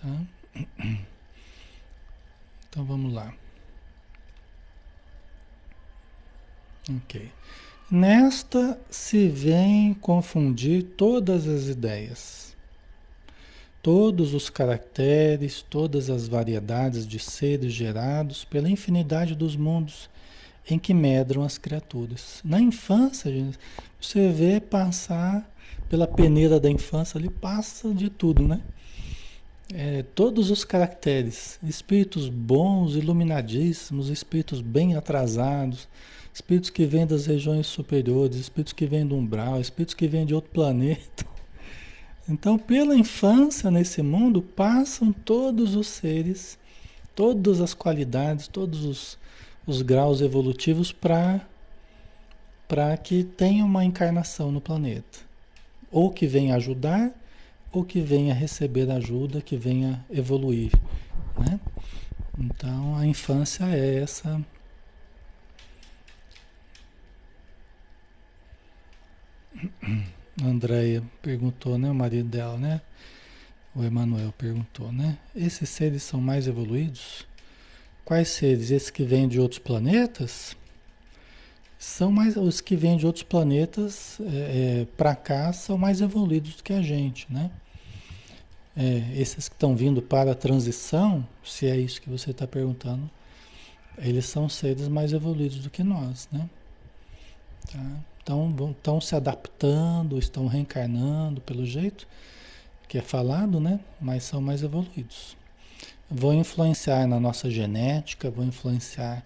Tá? 0.00 0.20
Então 2.70 2.84
vamos 2.84 3.12
lá. 3.12 3.34
Ok. 6.88 7.30
Nesta 7.90 8.78
se 8.90 9.28
vem 9.28 9.92
confundir 9.94 10.82
todas 10.96 11.46
as 11.46 11.66
ideias, 11.66 12.56
todos 13.82 14.32
os 14.32 14.48
caracteres, 14.48 15.62
todas 15.62 16.08
as 16.08 16.28
variedades 16.28 17.06
de 17.06 17.18
seres 17.18 17.72
gerados 17.72 18.44
pela 18.44 18.68
infinidade 18.68 19.34
dos 19.34 19.56
mundos 19.56 20.08
em 20.70 20.78
que 20.78 20.94
medram 20.94 21.42
as 21.42 21.58
criaturas. 21.58 22.40
Na 22.44 22.60
infância, 22.60 23.30
gente, 23.30 23.58
você 24.00 24.30
vê 24.30 24.60
passar 24.60 25.46
pela 25.88 26.06
peneira 26.06 26.60
da 26.60 26.70
infância 26.70 27.18
ali, 27.18 27.30
passa 27.30 27.92
de 27.92 28.10
tudo, 28.10 28.46
né? 28.46 28.60
É, 29.72 30.02
todos 30.14 30.50
os 30.50 30.64
caracteres, 30.64 31.58
espíritos 31.62 32.28
bons, 32.28 32.94
iluminadíssimos, 32.94 34.08
espíritos 34.08 34.62
bem 34.62 34.96
atrasados, 34.96 35.88
espíritos 36.32 36.70
que 36.70 36.86
vêm 36.86 37.06
das 37.06 37.26
regiões 37.26 37.66
superiores, 37.66 38.38
espíritos 38.38 38.72
que 38.72 38.86
vêm 38.86 39.06
do 39.06 39.14
umbral, 39.14 39.60
espíritos 39.60 39.94
que 39.94 40.06
vêm 40.06 40.24
de 40.24 40.34
outro 40.34 40.50
planeta. 40.50 41.26
Então, 42.30 42.58
pela 42.58 42.94
infância 42.94 43.70
nesse 43.70 44.02
mundo, 44.02 44.42
passam 44.42 45.12
todos 45.12 45.74
os 45.74 45.86
seres, 45.86 46.58
todas 47.14 47.58
as 47.60 47.72
qualidades, 47.72 48.46
todos 48.46 48.84
os, 48.84 49.18
os 49.66 49.80
graus 49.80 50.20
evolutivos 50.20 50.92
para 50.92 51.40
que 53.02 53.24
tenha 53.24 53.64
uma 53.64 53.82
encarnação 53.82 54.52
no 54.52 54.60
planeta 54.60 55.27
ou 55.90 56.10
que 56.10 56.26
venha 56.26 56.54
ajudar, 56.56 57.12
ou 57.72 57.84
que 57.84 58.00
venha 58.00 58.34
receber 58.34 58.90
ajuda, 58.90 59.40
que 59.40 59.56
venha 59.56 60.04
evoluir. 60.10 60.72
Né? 61.38 61.60
Então 62.38 62.96
a 62.96 63.06
infância 63.06 63.64
é 63.64 64.02
essa. 64.02 64.40
A 70.40 70.44
Andréia 70.46 71.02
perguntou, 71.20 71.76
né? 71.76 71.90
O 71.90 71.94
marido 71.94 72.28
dela, 72.28 72.56
né? 72.56 72.80
O 73.74 73.82
Emanuel 73.82 74.32
perguntou, 74.36 74.92
né? 74.92 75.18
Esses 75.34 75.68
seres 75.68 76.02
são 76.02 76.20
mais 76.20 76.46
evoluídos? 76.46 77.26
Quais 78.04 78.28
seres? 78.28 78.70
Esses 78.70 78.90
que 78.90 79.02
vêm 79.02 79.28
de 79.28 79.40
outros 79.40 79.58
planetas? 79.58 80.56
São 81.78 82.10
mais 82.10 82.36
os 82.36 82.60
que 82.60 82.74
vêm 82.74 82.96
de 82.96 83.06
outros 83.06 83.22
planetas 83.22 84.18
é, 84.20 84.82
é 84.82 84.86
para 84.96 85.14
cá 85.14 85.52
são 85.52 85.78
mais 85.78 86.00
evoluídos 86.00 86.56
do 86.56 86.62
que 86.62 86.72
a 86.72 86.82
gente, 86.82 87.32
né? 87.32 87.50
É, 88.76 89.12
esses 89.16 89.48
que 89.48 89.54
estão 89.54 89.74
vindo 89.74 90.00
para 90.02 90.32
a 90.32 90.34
transição, 90.34 91.26
se 91.44 91.66
é 91.66 91.76
isso 91.76 92.00
que 92.00 92.08
você 92.08 92.30
está 92.30 92.46
perguntando, 92.46 93.08
eles 93.98 94.26
são 94.26 94.48
seres 94.48 94.88
mais 94.88 95.12
evoluídos 95.12 95.58
do 95.58 95.70
que 95.70 95.82
nós, 95.82 96.28
né? 96.32 96.48
Tá? 97.72 98.00
Então 98.22 98.54
estão 98.70 99.00
se 99.00 99.14
adaptando, 99.16 100.18
estão 100.18 100.46
reencarnando 100.46 101.40
pelo 101.40 101.64
jeito 101.64 102.06
que 102.88 102.98
é 102.98 103.02
falado, 103.02 103.60
né? 103.60 103.80
Mas 104.00 104.24
são 104.24 104.40
mais 104.40 104.62
evoluídos. 104.62 105.36
Vão 106.10 106.34
influenciar 106.34 107.06
na 107.06 107.20
nossa 107.20 107.50
genética, 107.50 108.30
vão 108.30 108.46
influenciar 108.46 109.24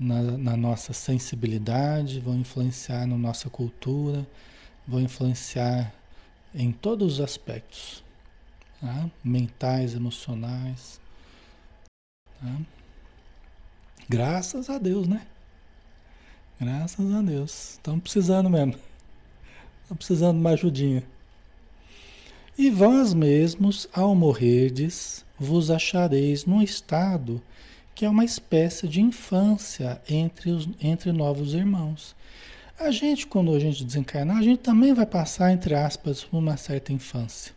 na, 0.00 0.22
na 0.22 0.56
nossa 0.56 0.94
sensibilidade, 0.94 2.20
vão 2.20 2.38
influenciar 2.38 3.06
na 3.06 3.18
nossa 3.18 3.50
cultura, 3.50 4.26
vão 4.88 4.98
influenciar 4.98 5.94
em 6.54 6.72
todos 6.72 7.14
os 7.14 7.20
aspectos, 7.20 8.02
tá? 8.80 9.10
mentais, 9.22 9.94
emocionais. 9.94 10.98
Tá? 12.40 12.56
Graças 14.08 14.70
a 14.70 14.78
Deus, 14.78 15.06
né? 15.06 15.26
Graças 16.58 17.12
a 17.12 17.20
Deus. 17.20 17.72
Estamos 17.72 18.02
precisando 18.02 18.48
mesmo. 18.48 18.74
Estamos 19.82 19.98
precisando 19.98 20.34
de 20.36 20.40
uma 20.40 20.50
ajudinha. 20.50 21.04
E 22.56 22.70
vós 22.70 23.12
mesmos, 23.14 23.86
ao 23.92 24.14
morrerdes, 24.14 25.24
vos 25.38 25.70
achareis 25.70 26.44
num 26.44 26.62
estado 26.62 27.40
que 28.00 28.06
é 28.06 28.08
uma 28.08 28.24
espécie 28.24 28.88
de 28.88 29.02
infância 29.02 30.00
entre, 30.08 30.50
os, 30.50 30.66
entre 30.80 31.12
novos 31.12 31.52
irmãos. 31.52 32.16
A 32.78 32.90
gente, 32.90 33.26
quando 33.26 33.54
a 33.54 33.58
gente 33.58 33.84
desencarnar, 33.84 34.38
a 34.38 34.42
gente 34.42 34.60
também 34.60 34.94
vai 34.94 35.04
passar, 35.04 35.52
entre 35.52 35.74
aspas, 35.74 36.24
por 36.24 36.38
uma 36.38 36.56
certa 36.56 36.94
infância. 36.94 37.52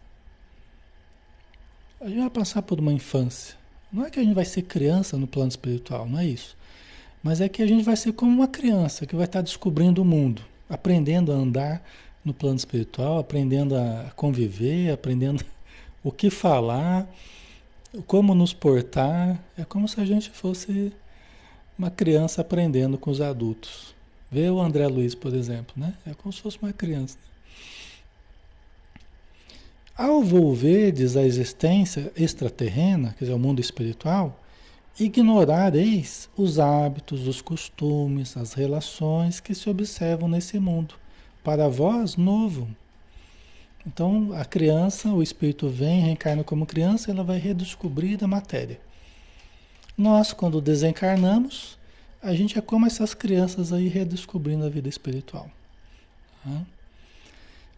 A 2.01 2.09
gente 2.09 2.19
vai 2.19 2.29
passar 2.29 2.61
por 2.61 2.77
uma 2.77 2.91
infância. 2.91 3.55
Não 3.89 4.05
é 4.05 4.09
que 4.09 4.19
a 4.19 4.21
gente 4.21 4.33
vai 4.33 4.43
ser 4.43 4.63
criança 4.63 5.15
no 5.15 5.27
plano 5.27 5.47
espiritual, 5.47 6.09
não 6.09 6.19
é 6.19 6.25
isso. 6.25 6.57
Mas 7.23 7.39
é 7.39 7.47
que 7.47 7.63
a 7.63 7.65
gente 7.65 7.85
vai 7.85 7.95
ser 7.95 8.11
como 8.11 8.29
uma 8.29 8.49
criança 8.49 9.05
que 9.05 9.15
vai 9.15 9.23
estar 9.23 9.39
descobrindo 9.39 10.01
o 10.01 10.05
mundo, 10.05 10.41
aprendendo 10.69 11.31
a 11.31 11.35
andar 11.35 11.81
no 12.21 12.33
plano 12.33 12.57
espiritual, 12.57 13.17
aprendendo 13.17 13.77
a 13.77 14.11
conviver, 14.13 14.91
aprendendo 14.91 15.41
o 16.03 16.11
que 16.11 16.29
falar, 16.29 17.07
como 18.01 18.33
nos 18.33 18.53
portar, 18.53 19.39
é 19.57 19.63
como 19.63 19.87
se 19.87 19.99
a 19.99 20.05
gente 20.05 20.29
fosse 20.29 20.91
uma 21.77 21.91
criança 21.91 22.41
aprendendo 22.41 22.97
com 22.97 23.11
os 23.11 23.21
adultos. 23.21 23.93
Vê 24.31 24.49
o 24.49 24.59
André 24.59 24.87
Luiz, 24.87 25.13
por 25.13 25.33
exemplo, 25.33 25.73
né? 25.77 25.93
É 26.05 26.13
como 26.13 26.33
se 26.33 26.41
fosse 26.41 26.57
uma 26.61 26.73
criança. 26.73 27.17
Ao 29.95 30.23
volverdes 30.23 31.15
a 31.15 31.23
existência 31.23 32.11
extraterrena, 32.17 33.13
quer 33.17 33.25
dizer, 33.25 33.33
o 33.33 33.39
mundo 33.39 33.59
espiritual, 33.59 34.39
ignorareis 34.99 36.27
os 36.35 36.57
hábitos, 36.57 37.27
os 37.27 37.41
costumes, 37.41 38.35
as 38.35 38.53
relações 38.53 39.39
que 39.39 39.53
se 39.53 39.69
observam 39.69 40.27
nesse 40.27 40.59
mundo. 40.59 40.95
Para 41.43 41.69
vós, 41.69 42.15
novo. 42.15 42.67
Então, 43.85 44.31
a 44.33 44.45
criança, 44.45 45.09
o 45.09 45.21
espírito 45.21 45.67
vem, 45.69 46.01
reencarna 46.01 46.43
como 46.43 46.65
criança, 46.65 47.11
ela 47.11 47.23
vai 47.23 47.37
redescobrir 47.37 48.23
a 48.23 48.27
matéria. 48.27 48.79
Nós, 49.97 50.31
quando 50.31 50.61
desencarnamos, 50.61 51.77
a 52.21 52.33
gente 52.33 52.57
é 52.57 52.61
como 52.61 52.85
essas 52.85 53.13
crianças 53.13 53.73
aí 53.73 53.87
redescobrindo 53.87 54.65
a 54.65 54.69
vida 54.69 54.87
espiritual. 54.87 55.49
Tá? 56.43 56.61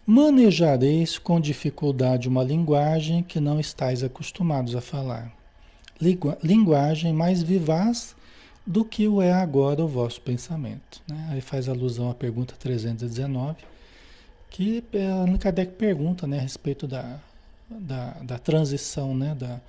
Manejareis 0.05 1.17
com 1.17 1.41
dificuldade 1.41 2.29
uma 2.29 2.43
linguagem 2.43 3.23
que 3.23 3.39
não 3.39 3.59
estáis 3.59 4.03
acostumados 4.03 4.75
a 4.75 4.81
falar 4.81 5.33
linguagem 6.43 7.13
mais 7.13 7.41
vivaz 7.41 8.15
do 8.65 8.83
que 8.83 9.07
o 9.07 9.21
é 9.21 9.31
agora 9.31 9.83
o 9.83 9.87
vosso 9.87 10.19
pensamento. 10.21 11.01
Né? 11.07 11.29
Aí 11.31 11.41
faz 11.41 11.69
alusão 11.69 12.09
à 12.09 12.13
pergunta 12.13 12.55
319, 12.59 13.57
que 14.49 14.83
Allan 15.11 15.37
Kardec 15.37 15.73
pergunta 15.73 16.25
né, 16.25 16.39
a 16.39 16.41
respeito 16.41 16.87
da, 16.87 17.19
da, 17.69 18.11
da 18.21 18.39
transição 18.39 19.15
né, 19.15 19.35
da, 19.35 19.59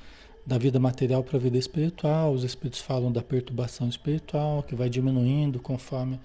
da 0.47 0.59
vida 0.59 0.79
material 0.79 1.25
para 1.25 1.37
a 1.37 1.41
vida 1.41 1.59
espiritual. 1.59 2.33
Os 2.33 2.45
espíritos 2.45 2.81
falam 2.81 3.11
da 3.11 3.23
perturbação 3.23 3.89
espiritual, 3.89 4.63
que 4.63 4.75
vai 4.75 4.89
diminuindo 4.89 5.59
conforme 5.59 6.21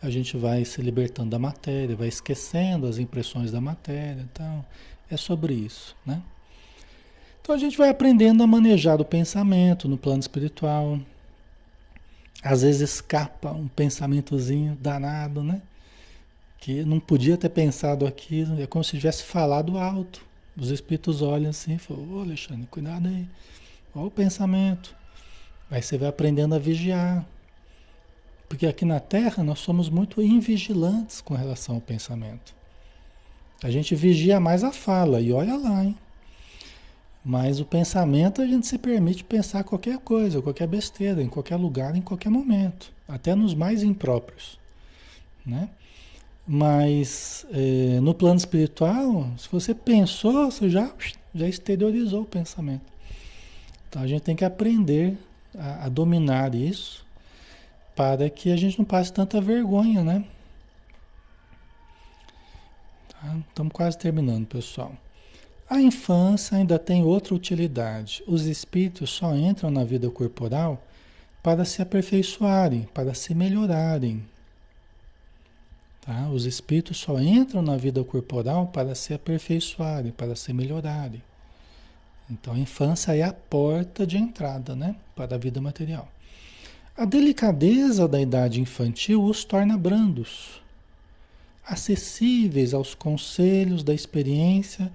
a 0.00 0.10
gente 0.10 0.36
vai 0.36 0.64
se 0.64 0.82
libertando 0.82 1.30
da 1.30 1.38
matéria, 1.38 1.96
vai 1.96 2.08
esquecendo 2.08 2.86
as 2.86 2.98
impressões 2.98 3.50
da 3.50 3.60
matéria. 3.60 4.20
Então, 4.32 4.64
é 5.10 5.16
sobre 5.16 5.54
isso, 5.54 5.96
né? 6.04 6.22
Então 7.40 7.54
a 7.54 7.58
gente 7.58 7.76
vai 7.76 7.90
aprendendo 7.90 8.42
a 8.42 8.46
manejar 8.46 9.00
o 9.00 9.04
pensamento 9.04 9.86
no 9.86 9.98
plano 9.98 10.20
espiritual. 10.20 10.98
Às 12.42 12.62
vezes 12.62 12.80
escapa 12.80 13.50
um 13.50 13.68
pensamentozinho 13.68 14.76
danado, 14.80 15.42
né? 15.42 15.60
Que 16.64 16.82
não 16.82 16.98
podia 16.98 17.36
ter 17.36 17.50
pensado 17.50 18.06
aquilo, 18.06 18.58
é 18.58 18.66
como 18.66 18.82
se 18.82 18.92
tivesse 18.92 19.22
falado 19.22 19.76
alto. 19.76 20.24
Os 20.56 20.70
espíritos 20.70 21.20
olham 21.20 21.50
assim 21.50 21.74
e 21.74 21.78
falam, 21.78 22.10
ô 22.10 22.20
Alexandre, 22.20 22.66
cuidado 22.70 23.06
aí. 23.06 23.28
Olha 23.94 24.06
o 24.06 24.10
pensamento. 24.10 24.96
Aí 25.70 25.82
você 25.82 25.98
vai 25.98 26.08
aprendendo 26.08 26.54
a 26.54 26.58
vigiar. 26.58 27.22
Porque 28.48 28.66
aqui 28.66 28.86
na 28.86 28.98
Terra 28.98 29.44
nós 29.44 29.58
somos 29.58 29.90
muito 29.90 30.22
invigilantes 30.22 31.20
com 31.20 31.34
relação 31.34 31.74
ao 31.74 31.80
pensamento. 31.82 32.54
A 33.62 33.70
gente 33.70 33.94
vigia 33.94 34.40
mais 34.40 34.64
a 34.64 34.72
fala, 34.72 35.20
e 35.20 35.34
olha 35.34 35.58
lá, 35.58 35.84
hein? 35.84 35.94
Mas 37.22 37.60
o 37.60 37.66
pensamento 37.66 38.40
a 38.40 38.46
gente 38.46 38.66
se 38.66 38.78
permite 38.78 39.22
pensar 39.22 39.64
qualquer 39.64 39.98
coisa, 39.98 40.40
qualquer 40.40 40.66
besteira, 40.66 41.22
em 41.22 41.28
qualquer 41.28 41.56
lugar, 41.56 41.94
em 41.94 42.00
qualquer 42.00 42.30
momento, 42.30 42.90
até 43.06 43.34
nos 43.34 43.52
mais 43.52 43.82
impróprios, 43.82 44.58
né? 45.44 45.68
Mas 46.46 47.46
é, 47.50 48.00
no 48.00 48.14
plano 48.14 48.36
espiritual, 48.36 49.30
se 49.38 49.48
você 49.50 49.74
pensou, 49.74 50.50
você 50.50 50.68
já, 50.68 50.92
já 51.34 51.48
exteriorizou 51.48 52.22
o 52.22 52.26
pensamento. 52.26 52.92
Então 53.88 54.02
a 54.02 54.06
gente 54.06 54.22
tem 54.22 54.36
que 54.36 54.44
aprender 54.44 55.16
a, 55.56 55.86
a 55.86 55.88
dominar 55.88 56.54
isso 56.54 57.04
para 57.94 58.28
que 58.28 58.50
a 58.50 58.56
gente 58.56 58.78
não 58.78 58.84
passe 58.84 59.12
tanta 59.12 59.40
vergonha, 59.40 60.02
né? 60.02 60.24
Tá? 63.08 63.36
Estamos 63.48 63.72
quase 63.72 63.96
terminando, 63.96 64.46
pessoal. 64.46 64.92
A 65.68 65.80
infância 65.80 66.58
ainda 66.58 66.78
tem 66.78 67.02
outra 67.02 67.34
utilidade. 67.34 68.22
Os 68.26 68.44
espíritos 68.46 69.10
só 69.10 69.34
entram 69.34 69.70
na 69.70 69.82
vida 69.82 70.10
corporal 70.10 70.82
para 71.42 71.64
se 71.64 71.80
aperfeiçoarem, 71.80 72.88
para 72.92 73.14
se 73.14 73.34
melhorarem. 73.34 74.24
Tá? 76.04 76.28
Os 76.28 76.44
espíritos 76.44 76.98
só 76.98 77.18
entram 77.18 77.62
na 77.62 77.78
vida 77.78 78.04
corporal 78.04 78.66
para 78.66 78.94
se 78.94 79.14
aperfeiçoarem, 79.14 80.12
para 80.12 80.36
se 80.36 80.52
melhorarem. 80.52 81.22
Então 82.30 82.52
a 82.52 82.58
infância 82.58 83.16
é 83.16 83.22
a 83.22 83.32
porta 83.32 84.06
de 84.06 84.18
entrada 84.18 84.76
né, 84.76 84.96
para 85.16 85.34
a 85.34 85.38
vida 85.38 85.62
material. 85.62 86.06
A 86.94 87.06
delicadeza 87.06 88.06
da 88.06 88.20
idade 88.20 88.60
infantil 88.60 89.24
os 89.24 89.44
torna 89.44 89.78
brandos, 89.78 90.62
acessíveis 91.66 92.74
aos 92.74 92.94
conselhos 92.94 93.82
da 93.82 93.94
experiência 93.94 94.92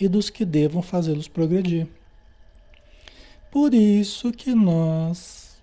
e 0.00 0.06
dos 0.06 0.30
que 0.30 0.44
devam 0.44 0.80
fazê-los 0.80 1.26
progredir. 1.26 1.88
Por 3.50 3.74
isso 3.74 4.32
que 4.32 4.54
nós 4.54 5.56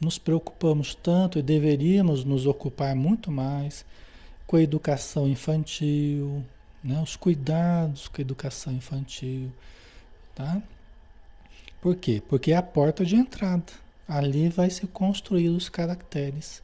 nos 0.00 0.18
preocupamos 0.18 0.94
tanto 0.94 1.38
e 1.38 1.42
deveríamos 1.42 2.24
nos 2.24 2.46
ocupar 2.46 2.96
muito 2.96 3.30
mais 3.30 3.84
com 4.48 4.56
a 4.56 4.62
educação 4.62 5.28
infantil, 5.28 6.42
né? 6.82 6.98
os 7.02 7.14
cuidados 7.14 8.08
com 8.08 8.18
a 8.18 8.22
educação 8.22 8.72
infantil. 8.72 9.52
Tá? 10.34 10.60
Por 11.82 11.94
quê? 11.94 12.22
Porque 12.26 12.52
é 12.52 12.56
a 12.56 12.62
porta 12.62 13.04
de 13.04 13.14
entrada. 13.14 13.70
Ali 14.08 14.48
vai 14.48 14.70
se 14.70 14.86
construir 14.86 15.50
os 15.50 15.68
caracteres 15.68 16.62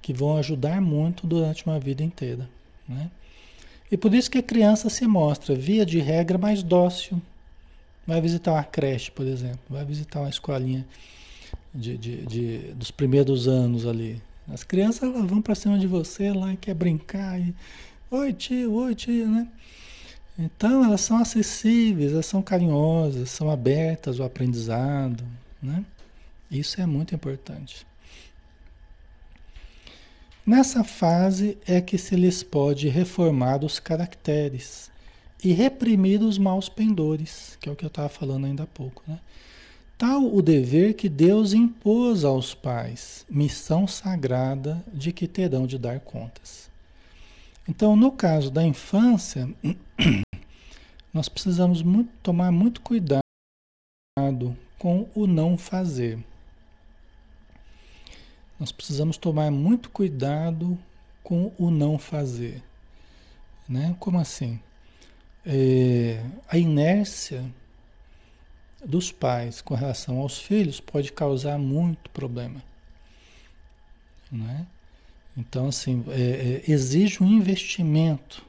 que 0.00 0.12
vão 0.12 0.36
ajudar 0.36 0.80
muito 0.80 1.26
durante 1.26 1.66
uma 1.66 1.80
vida 1.80 2.04
inteira. 2.04 2.48
Né? 2.88 3.10
E 3.90 3.96
por 3.96 4.14
isso 4.14 4.30
que 4.30 4.38
a 4.38 4.42
criança 4.42 4.88
se 4.88 5.04
mostra, 5.04 5.56
via 5.56 5.84
de 5.84 5.98
regra, 5.98 6.38
mais 6.38 6.62
dócil. 6.62 7.20
Vai 8.06 8.20
visitar 8.20 8.52
uma 8.52 8.64
creche, 8.64 9.10
por 9.10 9.26
exemplo, 9.26 9.60
vai 9.68 9.84
visitar 9.84 10.20
uma 10.20 10.30
escolinha 10.30 10.86
de, 11.74 11.98
de, 11.98 12.26
de 12.26 12.58
dos 12.74 12.92
primeiros 12.92 13.48
anos 13.48 13.86
ali. 13.86 14.22
As 14.52 14.64
crianças 14.64 15.02
elas 15.02 15.28
vão 15.28 15.42
para 15.42 15.54
cima 15.54 15.78
de 15.78 15.86
você 15.86 16.32
lá 16.32 16.52
e 16.52 16.56
quer 16.56 16.74
brincar. 16.74 17.40
E, 17.40 17.54
oi 18.10 18.32
tio, 18.32 18.72
oi 18.72 18.94
tio, 18.94 19.28
né? 19.28 19.48
Então 20.38 20.84
elas 20.84 21.00
são 21.00 21.18
acessíveis, 21.18 22.12
elas 22.12 22.26
são 22.26 22.40
carinhosas, 22.40 23.30
são 23.30 23.50
abertas 23.50 24.20
ao 24.20 24.26
aprendizado, 24.26 25.24
né? 25.62 25.84
Isso 26.50 26.80
é 26.80 26.86
muito 26.86 27.14
importante. 27.14 27.86
Nessa 30.46 30.82
fase 30.82 31.58
é 31.66 31.78
que 31.80 31.98
se 31.98 32.16
lhes 32.16 32.42
pode 32.42 32.88
reformar 32.88 33.62
os 33.62 33.78
caracteres 33.78 34.90
e 35.44 35.52
reprimir 35.52 36.22
os 36.22 36.38
maus 36.38 36.70
pendores, 36.70 37.58
que 37.60 37.68
é 37.68 37.72
o 37.72 37.76
que 37.76 37.84
eu 37.84 37.88
estava 37.88 38.08
falando 38.08 38.46
ainda 38.46 38.62
há 38.62 38.66
pouco. 38.66 39.02
Né? 39.06 39.18
Tal 39.98 40.32
o 40.32 40.40
dever 40.40 40.94
que 40.94 41.08
Deus 41.08 41.52
impôs 41.52 42.24
aos 42.24 42.54
pais, 42.54 43.26
missão 43.28 43.84
sagrada 43.88 44.80
de 44.94 45.12
que 45.12 45.26
terão 45.26 45.66
de 45.66 45.76
dar 45.76 45.98
contas. 45.98 46.70
Então, 47.68 47.96
no 47.96 48.12
caso 48.12 48.48
da 48.48 48.64
infância, 48.64 49.52
nós 51.12 51.28
precisamos 51.28 51.82
muito, 51.82 52.12
tomar 52.22 52.52
muito 52.52 52.80
cuidado 52.80 53.20
com 54.78 55.08
o 55.16 55.26
não 55.26 55.58
fazer. 55.58 56.24
Nós 58.58 58.70
precisamos 58.70 59.16
tomar 59.16 59.50
muito 59.50 59.90
cuidado 59.90 60.78
com 61.24 61.52
o 61.58 61.72
não 61.72 61.98
fazer. 61.98 62.62
Né? 63.68 63.96
Como 63.98 64.20
assim? 64.20 64.60
É, 65.44 66.24
a 66.48 66.56
inércia 66.56 67.44
dos 68.84 69.10
pais 69.10 69.60
com 69.60 69.74
relação 69.74 70.18
aos 70.18 70.38
filhos 70.38 70.80
pode 70.80 71.12
causar 71.12 71.58
muito 71.58 72.10
problema. 72.10 72.62
Né? 74.30 74.66
Então, 75.36 75.68
assim, 75.68 76.04
é, 76.08 76.62
é, 76.66 76.70
exige 76.70 77.22
um 77.22 77.26
investimento 77.26 78.44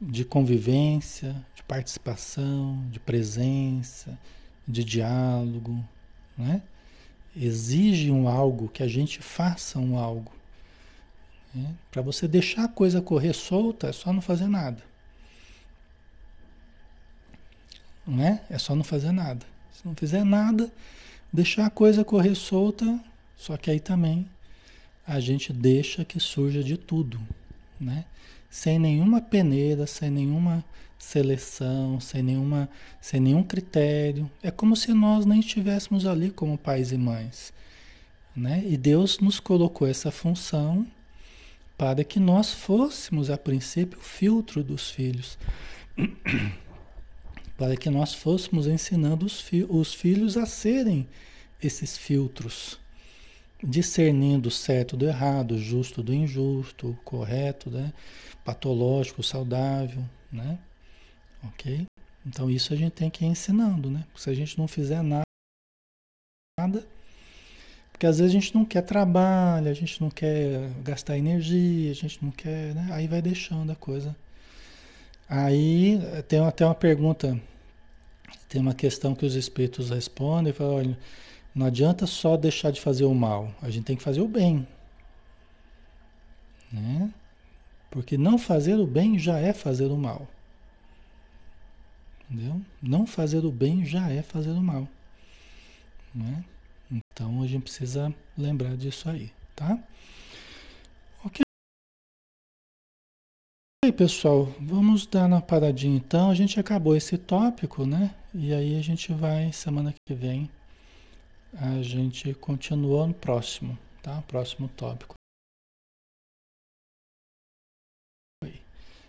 de 0.00 0.24
convivência, 0.24 1.34
de 1.54 1.62
participação, 1.62 2.84
de 2.90 2.98
presença, 2.98 4.18
de 4.66 4.82
diálogo, 4.84 5.82
né? 6.36 6.62
exige 7.36 8.10
um 8.10 8.28
algo, 8.28 8.68
que 8.68 8.82
a 8.82 8.88
gente 8.88 9.22
faça 9.22 9.78
um 9.78 9.96
algo. 9.96 10.32
Né? 11.54 11.74
Para 11.90 12.02
você 12.02 12.26
deixar 12.26 12.64
a 12.64 12.68
coisa 12.68 13.00
correr 13.00 13.32
solta, 13.32 13.88
é 13.88 13.92
só 13.92 14.12
não 14.12 14.20
fazer 14.20 14.48
nada. 14.48 14.82
Não 18.06 18.22
é? 18.22 18.42
É 18.50 18.58
só 18.58 18.74
não 18.74 18.84
fazer 18.84 19.12
nada. 19.12 19.44
Se 19.72 19.86
não 19.86 19.94
fizer 19.94 20.24
nada, 20.24 20.70
deixar 21.32 21.66
a 21.66 21.70
coisa 21.70 22.04
correr 22.04 22.34
solta, 22.34 23.00
só 23.36 23.56
que 23.56 23.70
aí 23.70 23.80
também 23.80 24.28
a 25.06 25.18
gente 25.18 25.52
deixa 25.52 26.04
que 26.04 26.20
surja 26.20 26.62
de 26.62 26.76
tudo, 26.76 27.20
né? 27.80 28.04
Sem 28.50 28.78
nenhuma 28.78 29.20
peneira, 29.20 29.86
sem 29.86 30.10
nenhuma 30.10 30.64
seleção, 30.98 31.98
sem, 31.98 32.22
nenhuma, 32.22 32.68
sem 33.00 33.18
nenhum 33.18 33.42
critério. 33.42 34.30
É 34.42 34.50
como 34.50 34.76
se 34.76 34.92
nós 34.92 35.26
nem 35.26 35.40
estivéssemos 35.40 36.06
ali 36.06 36.30
como 36.30 36.56
pais 36.56 36.92
e 36.92 36.98
mães. 36.98 37.52
Né? 38.36 38.62
E 38.64 38.76
Deus 38.76 39.18
nos 39.18 39.40
colocou 39.40 39.86
essa 39.88 40.10
função 40.10 40.86
para 41.76 42.04
que 42.04 42.20
nós 42.20 42.52
fôssemos, 42.52 43.30
a 43.30 43.36
princípio, 43.36 43.98
o 43.98 44.02
filtro 44.02 44.62
dos 44.62 44.90
filhos. 44.90 45.36
para 47.62 47.76
que 47.76 47.88
nós 47.88 48.12
fôssemos 48.12 48.66
ensinando 48.66 49.24
os, 49.24 49.40
fi 49.40 49.64
os 49.68 49.94
filhos 49.94 50.36
a 50.36 50.44
serem 50.44 51.06
esses 51.62 51.96
filtros, 51.96 52.76
discernindo 53.62 54.50
certo 54.50 54.96
do 54.96 55.06
errado, 55.06 55.56
justo 55.56 56.02
do 56.02 56.12
injusto, 56.12 56.98
correto, 57.04 57.70
né? 57.70 57.92
patológico, 58.44 59.22
saudável, 59.22 60.02
né? 60.32 60.58
Ok? 61.44 61.86
Então 62.26 62.50
isso 62.50 62.74
a 62.74 62.76
gente 62.76 62.94
tem 62.94 63.08
que 63.08 63.24
ir 63.24 63.28
ensinando, 63.28 63.88
né? 63.88 64.02
Porque 64.08 64.22
se 64.22 64.30
a 64.30 64.34
gente 64.34 64.58
não 64.58 64.66
fizer 64.66 65.00
nada, 65.00 65.24
porque 67.92 68.06
às 68.06 68.18
vezes 68.18 68.34
a 68.34 68.40
gente 68.40 68.56
não 68.56 68.64
quer 68.64 68.82
trabalho, 68.82 69.70
a 69.70 69.74
gente 69.74 70.00
não 70.00 70.10
quer 70.10 70.68
gastar 70.82 71.16
energia, 71.16 71.92
a 71.92 71.94
gente 71.94 72.24
não 72.24 72.32
quer, 72.32 72.74
né? 72.74 72.88
Aí 72.90 73.06
vai 73.06 73.22
deixando 73.22 73.70
a 73.70 73.76
coisa. 73.76 74.16
Aí 75.28 76.00
tem 76.26 76.40
até 76.40 76.66
uma 76.66 76.74
pergunta, 76.74 77.40
tem 78.48 78.60
uma 78.60 78.74
questão 78.74 79.14
que 79.14 79.24
os 79.24 79.34
espíritos 79.34 79.90
respondem, 79.90 80.52
falam, 80.52 80.74
olha, 80.74 80.98
não 81.54 81.66
adianta 81.66 82.06
só 82.06 82.36
deixar 82.36 82.70
de 82.70 82.80
fazer 82.80 83.04
o 83.04 83.14
mal, 83.14 83.54
a 83.60 83.70
gente 83.70 83.84
tem 83.84 83.96
que 83.96 84.02
fazer 84.02 84.20
o 84.20 84.28
bem. 84.28 84.66
Né? 86.72 87.12
Porque 87.90 88.16
não 88.16 88.38
fazer 88.38 88.76
o 88.76 88.86
bem 88.86 89.18
já 89.18 89.38
é 89.38 89.52
fazer 89.52 89.86
o 89.86 89.96
mal. 89.96 90.26
Entendeu? 92.30 92.62
Não 92.80 93.06
fazer 93.06 93.44
o 93.44 93.52
bem 93.52 93.84
já 93.84 94.08
é 94.10 94.22
fazer 94.22 94.50
o 94.50 94.62
mal. 94.62 94.88
Né? 96.14 96.42
Então 96.90 97.42
a 97.42 97.46
gente 97.46 97.62
precisa 97.62 98.14
lembrar 98.36 98.76
disso 98.76 99.08
aí, 99.08 99.30
tá? 99.54 99.78
Ok. 101.24 101.42
E 103.84 103.92
pessoal, 103.92 104.46
vamos 104.58 105.06
dar 105.06 105.26
uma 105.26 105.42
paradinha 105.42 105.96
então. 105.96 106.30
A 106.30 106.34
gente 106.34 106.58
acabou 106.58 106.96
esse 106.96 107.18
tópico, 107.18 107.84
né? 107.84 108.14
E 108.34 108.54
aí 108.54 108.78
a 108.78 108.82
gente 108.82 109.12
vai, 109.12 109.52
semana 109.52 109.94
que 110.06 110.14
vem, 110.14 110.50
a 111.52 111.82
gente 111.82 112.32
continua 112.34 113.06
no 113.06 113.12
próximo, 113.12 113.78
tá? 114.02 114.22
Próximo 114.22 114.68
tópico. 114.68 115.14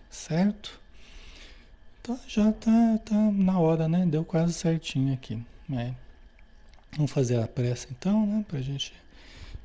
Certo? 0.10 0.80
Então 2.02 2.20
já 2.28 2.52
tá, 2.52 3.00
tá 3.06 3.16
na 3.16 3.58
hora, 3.60 3.88
né? 3.88 4.06
Deu 4.06 4.26
quase 4.26 4.54
certinho 4.54 5.14
aqui. 5.14 5.42
Né? 5.68 5.96
Vamos 6.92 7.12
fazer 7.12 7.42
a 7.42 7.48
pressa 7.48 7.88
então, 7.90 8.26
né? 8.26 8.46
Para 8.48 8.60
a 8.60 8.62
gente 8.62 8.94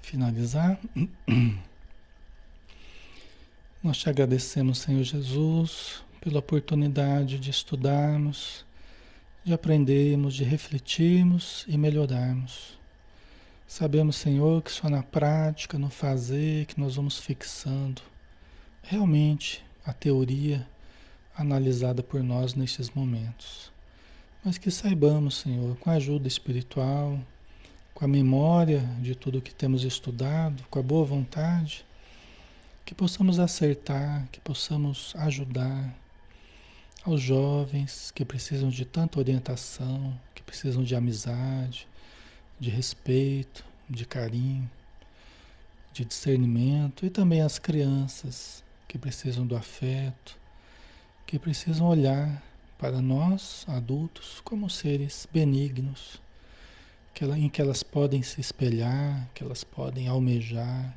finalizar. 0.00 0.78
Nós 3.82 3.98
te 3.98 4.08
agradecemos, 4.08 4.78
Senhor 4.78 5.02
Jesus, 5.02 6.02
pela 6.20 6.38
oportunidade 6.38 7.38
de 7.38 7.50
estudarmos, 7.50 8.64
de 9.48 9.54
aprendermos, 9.54 10.34
de 10.34 10.44
refletirmos 10.44 11.64
e 11.66 11.78
melhorarmos. 11.78 12.78
Sabemos, 13.66 14.16
Senhor, 14.16 14.62
que 14.62 14.70
só 14.70 14.90
na 14.90 15.02
prática, 15.02 15.78
no 15.78 15.88
fazer, 15.88 16.66
que 16.66 16.78
nós 16.78 16.96
vamos 16.96 17.18
fixando 17.18 18.02
realmente 18.82 19.64
a 19.86 19.92
teoria 19.94 20.68
analisada 21.34 22.02
por 22.02 22.22
nós 22.22 22.54
nestes 22.54 22.90
momentos. 22.90 23.72
Mas 24.44 24.58
que 24.58 24.70
saibamos, 24.70 25.38
Senhor, 25.38 25.78
com 25.78 25.88
a 25.88 25.94
ajuda 25.94 26.28
espiritual, 26.28 27.18
com 27.94 28.04
a 28.04 28.08
memória 28.08 28.80
de 29.00 29.14
tudo 29.14 29.40
que 29.40 29.54
temos 29.54 29.82
estudado, 29.82 30.62
com 30.68 30.78
a 30.78 30.82
boa 30.82 31.06
vontade, 31.06 31.86
que 32.84 32.94
possamos 32.94 33.38
acertar, 33.38 34.28
que 34.30 34.40
possamos 34.40 35.14
ajudar 35.16 35.96
aos 37.04 37.20
jovens 37.20 38.10
que 38.10 38.24
precisam 38.24 38.68
de 38.68 38.84
tanta 38.84 39.18
orientação, 39.18 40.18
que 40.34 40.42
precisam 40.42 40.82
de 40.82 40.94
amizade, 40.94 41.86
de 42.58 42.70
respeito, 42.70 43.64
de 43.88 44.04
carinho, 44.04 44.68
de 45.92 46.04
discernimento, 46.04 47.06
e 47.06 47.10
também 47.10 47.42
as 47.42 47.58
crianças 47.58 48.62
que 48.86 48.98
precisam 48.98 49.46
do 49.46 49.56
afeto, 49.56 50.36
que 51.26 51.38
precisam 51.38 51.86
olhar 51.86 52.42
para 52.78 53.00
nós, 53.00 53.64
adultos, 53.68 54.40
como 54.44 54.70
seres 54.70 55.26
benignos, 55.32 56.20
que 57.12 57.24
ela, 57.24 57.38
em 57.38 57.48
que 57.48 57.60
elas 57.60 57.82
podem 57.82 58.22
se 58.22 58.40
espelhar, 58.40 59.28
que 59.34 59.42
elas 59.42 59.64
podem 59.64 60.08
almejar, 60.08 60.96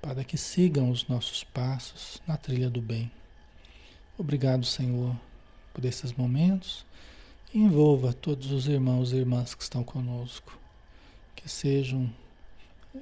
para 0.00 0.24
que 0.24 0.36
sigam 0.36 0.90
os 0.90 1.06
nossos 1.06 1.44
passos 1.44 2.20
na 2.26 2.36
trilha 2.36 2.68
do 2.68 2.82
bem. 2.82 3.10
Obrigado, 4.22 4.64
Senhor, 4.64 5.16
por 5.74 5.84
esses 5.84 6.12
momentos. 6.12 6.86
Envolva 7.52 8.12
todos 8.12 8.52
os 8.52 8.68
irmãos 8.68 9.12
e 9.12 9.16
irmãs 9.16 9.52
que 9.52 9.64
estão 9.64 9.82
conosco, 9.82 10.56
que 11.34 11.48
sejam 11.48 12.08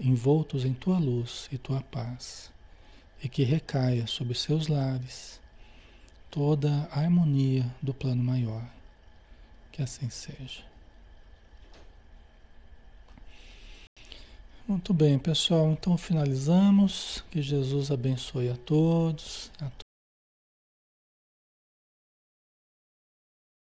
envoltos 0.00 0.64
em 0.64 0.72
tua 0.72 0.98
luz 0.98 1.46
e 1.52 1.58
tua 1.58 1.82
paz, 1.82 2.50
e 3.22 3.28
que 3.28 3.42
recaia 3.42 4.06
sobre 4.06 4.34
seus 4.34 4.66
lares 4.66 5.38
toda 6.30 6.88
a 6.90 7.00
harmonia 7.00 7.70
do 7.82 7.92
plano 7.92 8.24
maior. 8.24 8.64
Que 9.72 9.82
assim 9.82 10.08
seja. 10.08 10.64
Muito 14.66 14.94
bem, 14.94 15.18
pessoal. 15.18 15.70
Então 15.70 15.98
finalizamos. 15.98 17.22
Que 17.30 17.42
Jesus 17.42 17.90
abençoe 17.90 18.48
a 18.48 18.56
todos. 18.56 19.50
A 19.60 19.70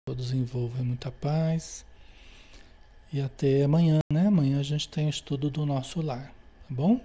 todos 0.05 0.33
envolvam 0.33 0.85
muita 0.85 1.13
paz. 1.13 1.87
E 3.13 3.21
até 3.21 3.63
amanhã, 3.63 4.01
né? 4.11 4.27
Amanhã 4.27 4.59
a 4.59 4.63
gente 4.63 4.89
tem 4.89 5.07
o 5.07 5.11
estudo 5.11 5.51
do 5.51 5.67
nosso 5.67 6.01
lar, 6.01 6.29
tá 6.29 6.35
bom? 6.71 6.99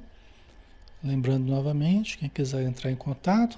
Lembrando 1.04 1.46
novamente, 1.46 2.18
quem 2.18 2.30
quiser 2.30 2.64
entrar 2.64 2.90
em 2.92 2.96
contato, 2.96 3.58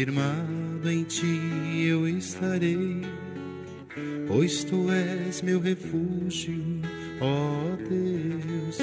Firmado 0.00 0.90
em 0.90 1.04
ti 1.04 1.84
eu 1.86 2.08
estarei. 2.08 3.02
pois 4.26 4.64
tu 4.64 4.90
és 4.90 5.42
meu 5.42 5.60
refúgio, 5.60 6.54
ó 7.20 7.76
Deus. 7.76 8.78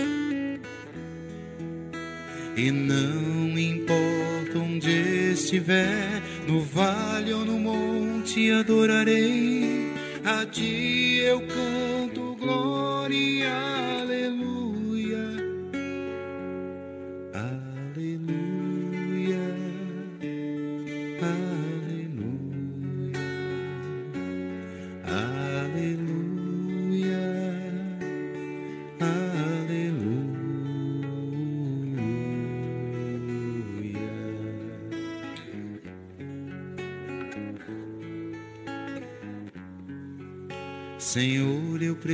E 2.55 2.69
não 2.69 3.57
importa 3.57 4.59
onde 4.59 5.31
estiver, 5.31 6.21
no 6.47 6.61
vale 6.61 7.33
ou 7.33 7.43
no 7.43 7.57
monte 7.57 8.51
adorarei, 8.51 9.91
a 10.23 10.45
ti 10.45 10.96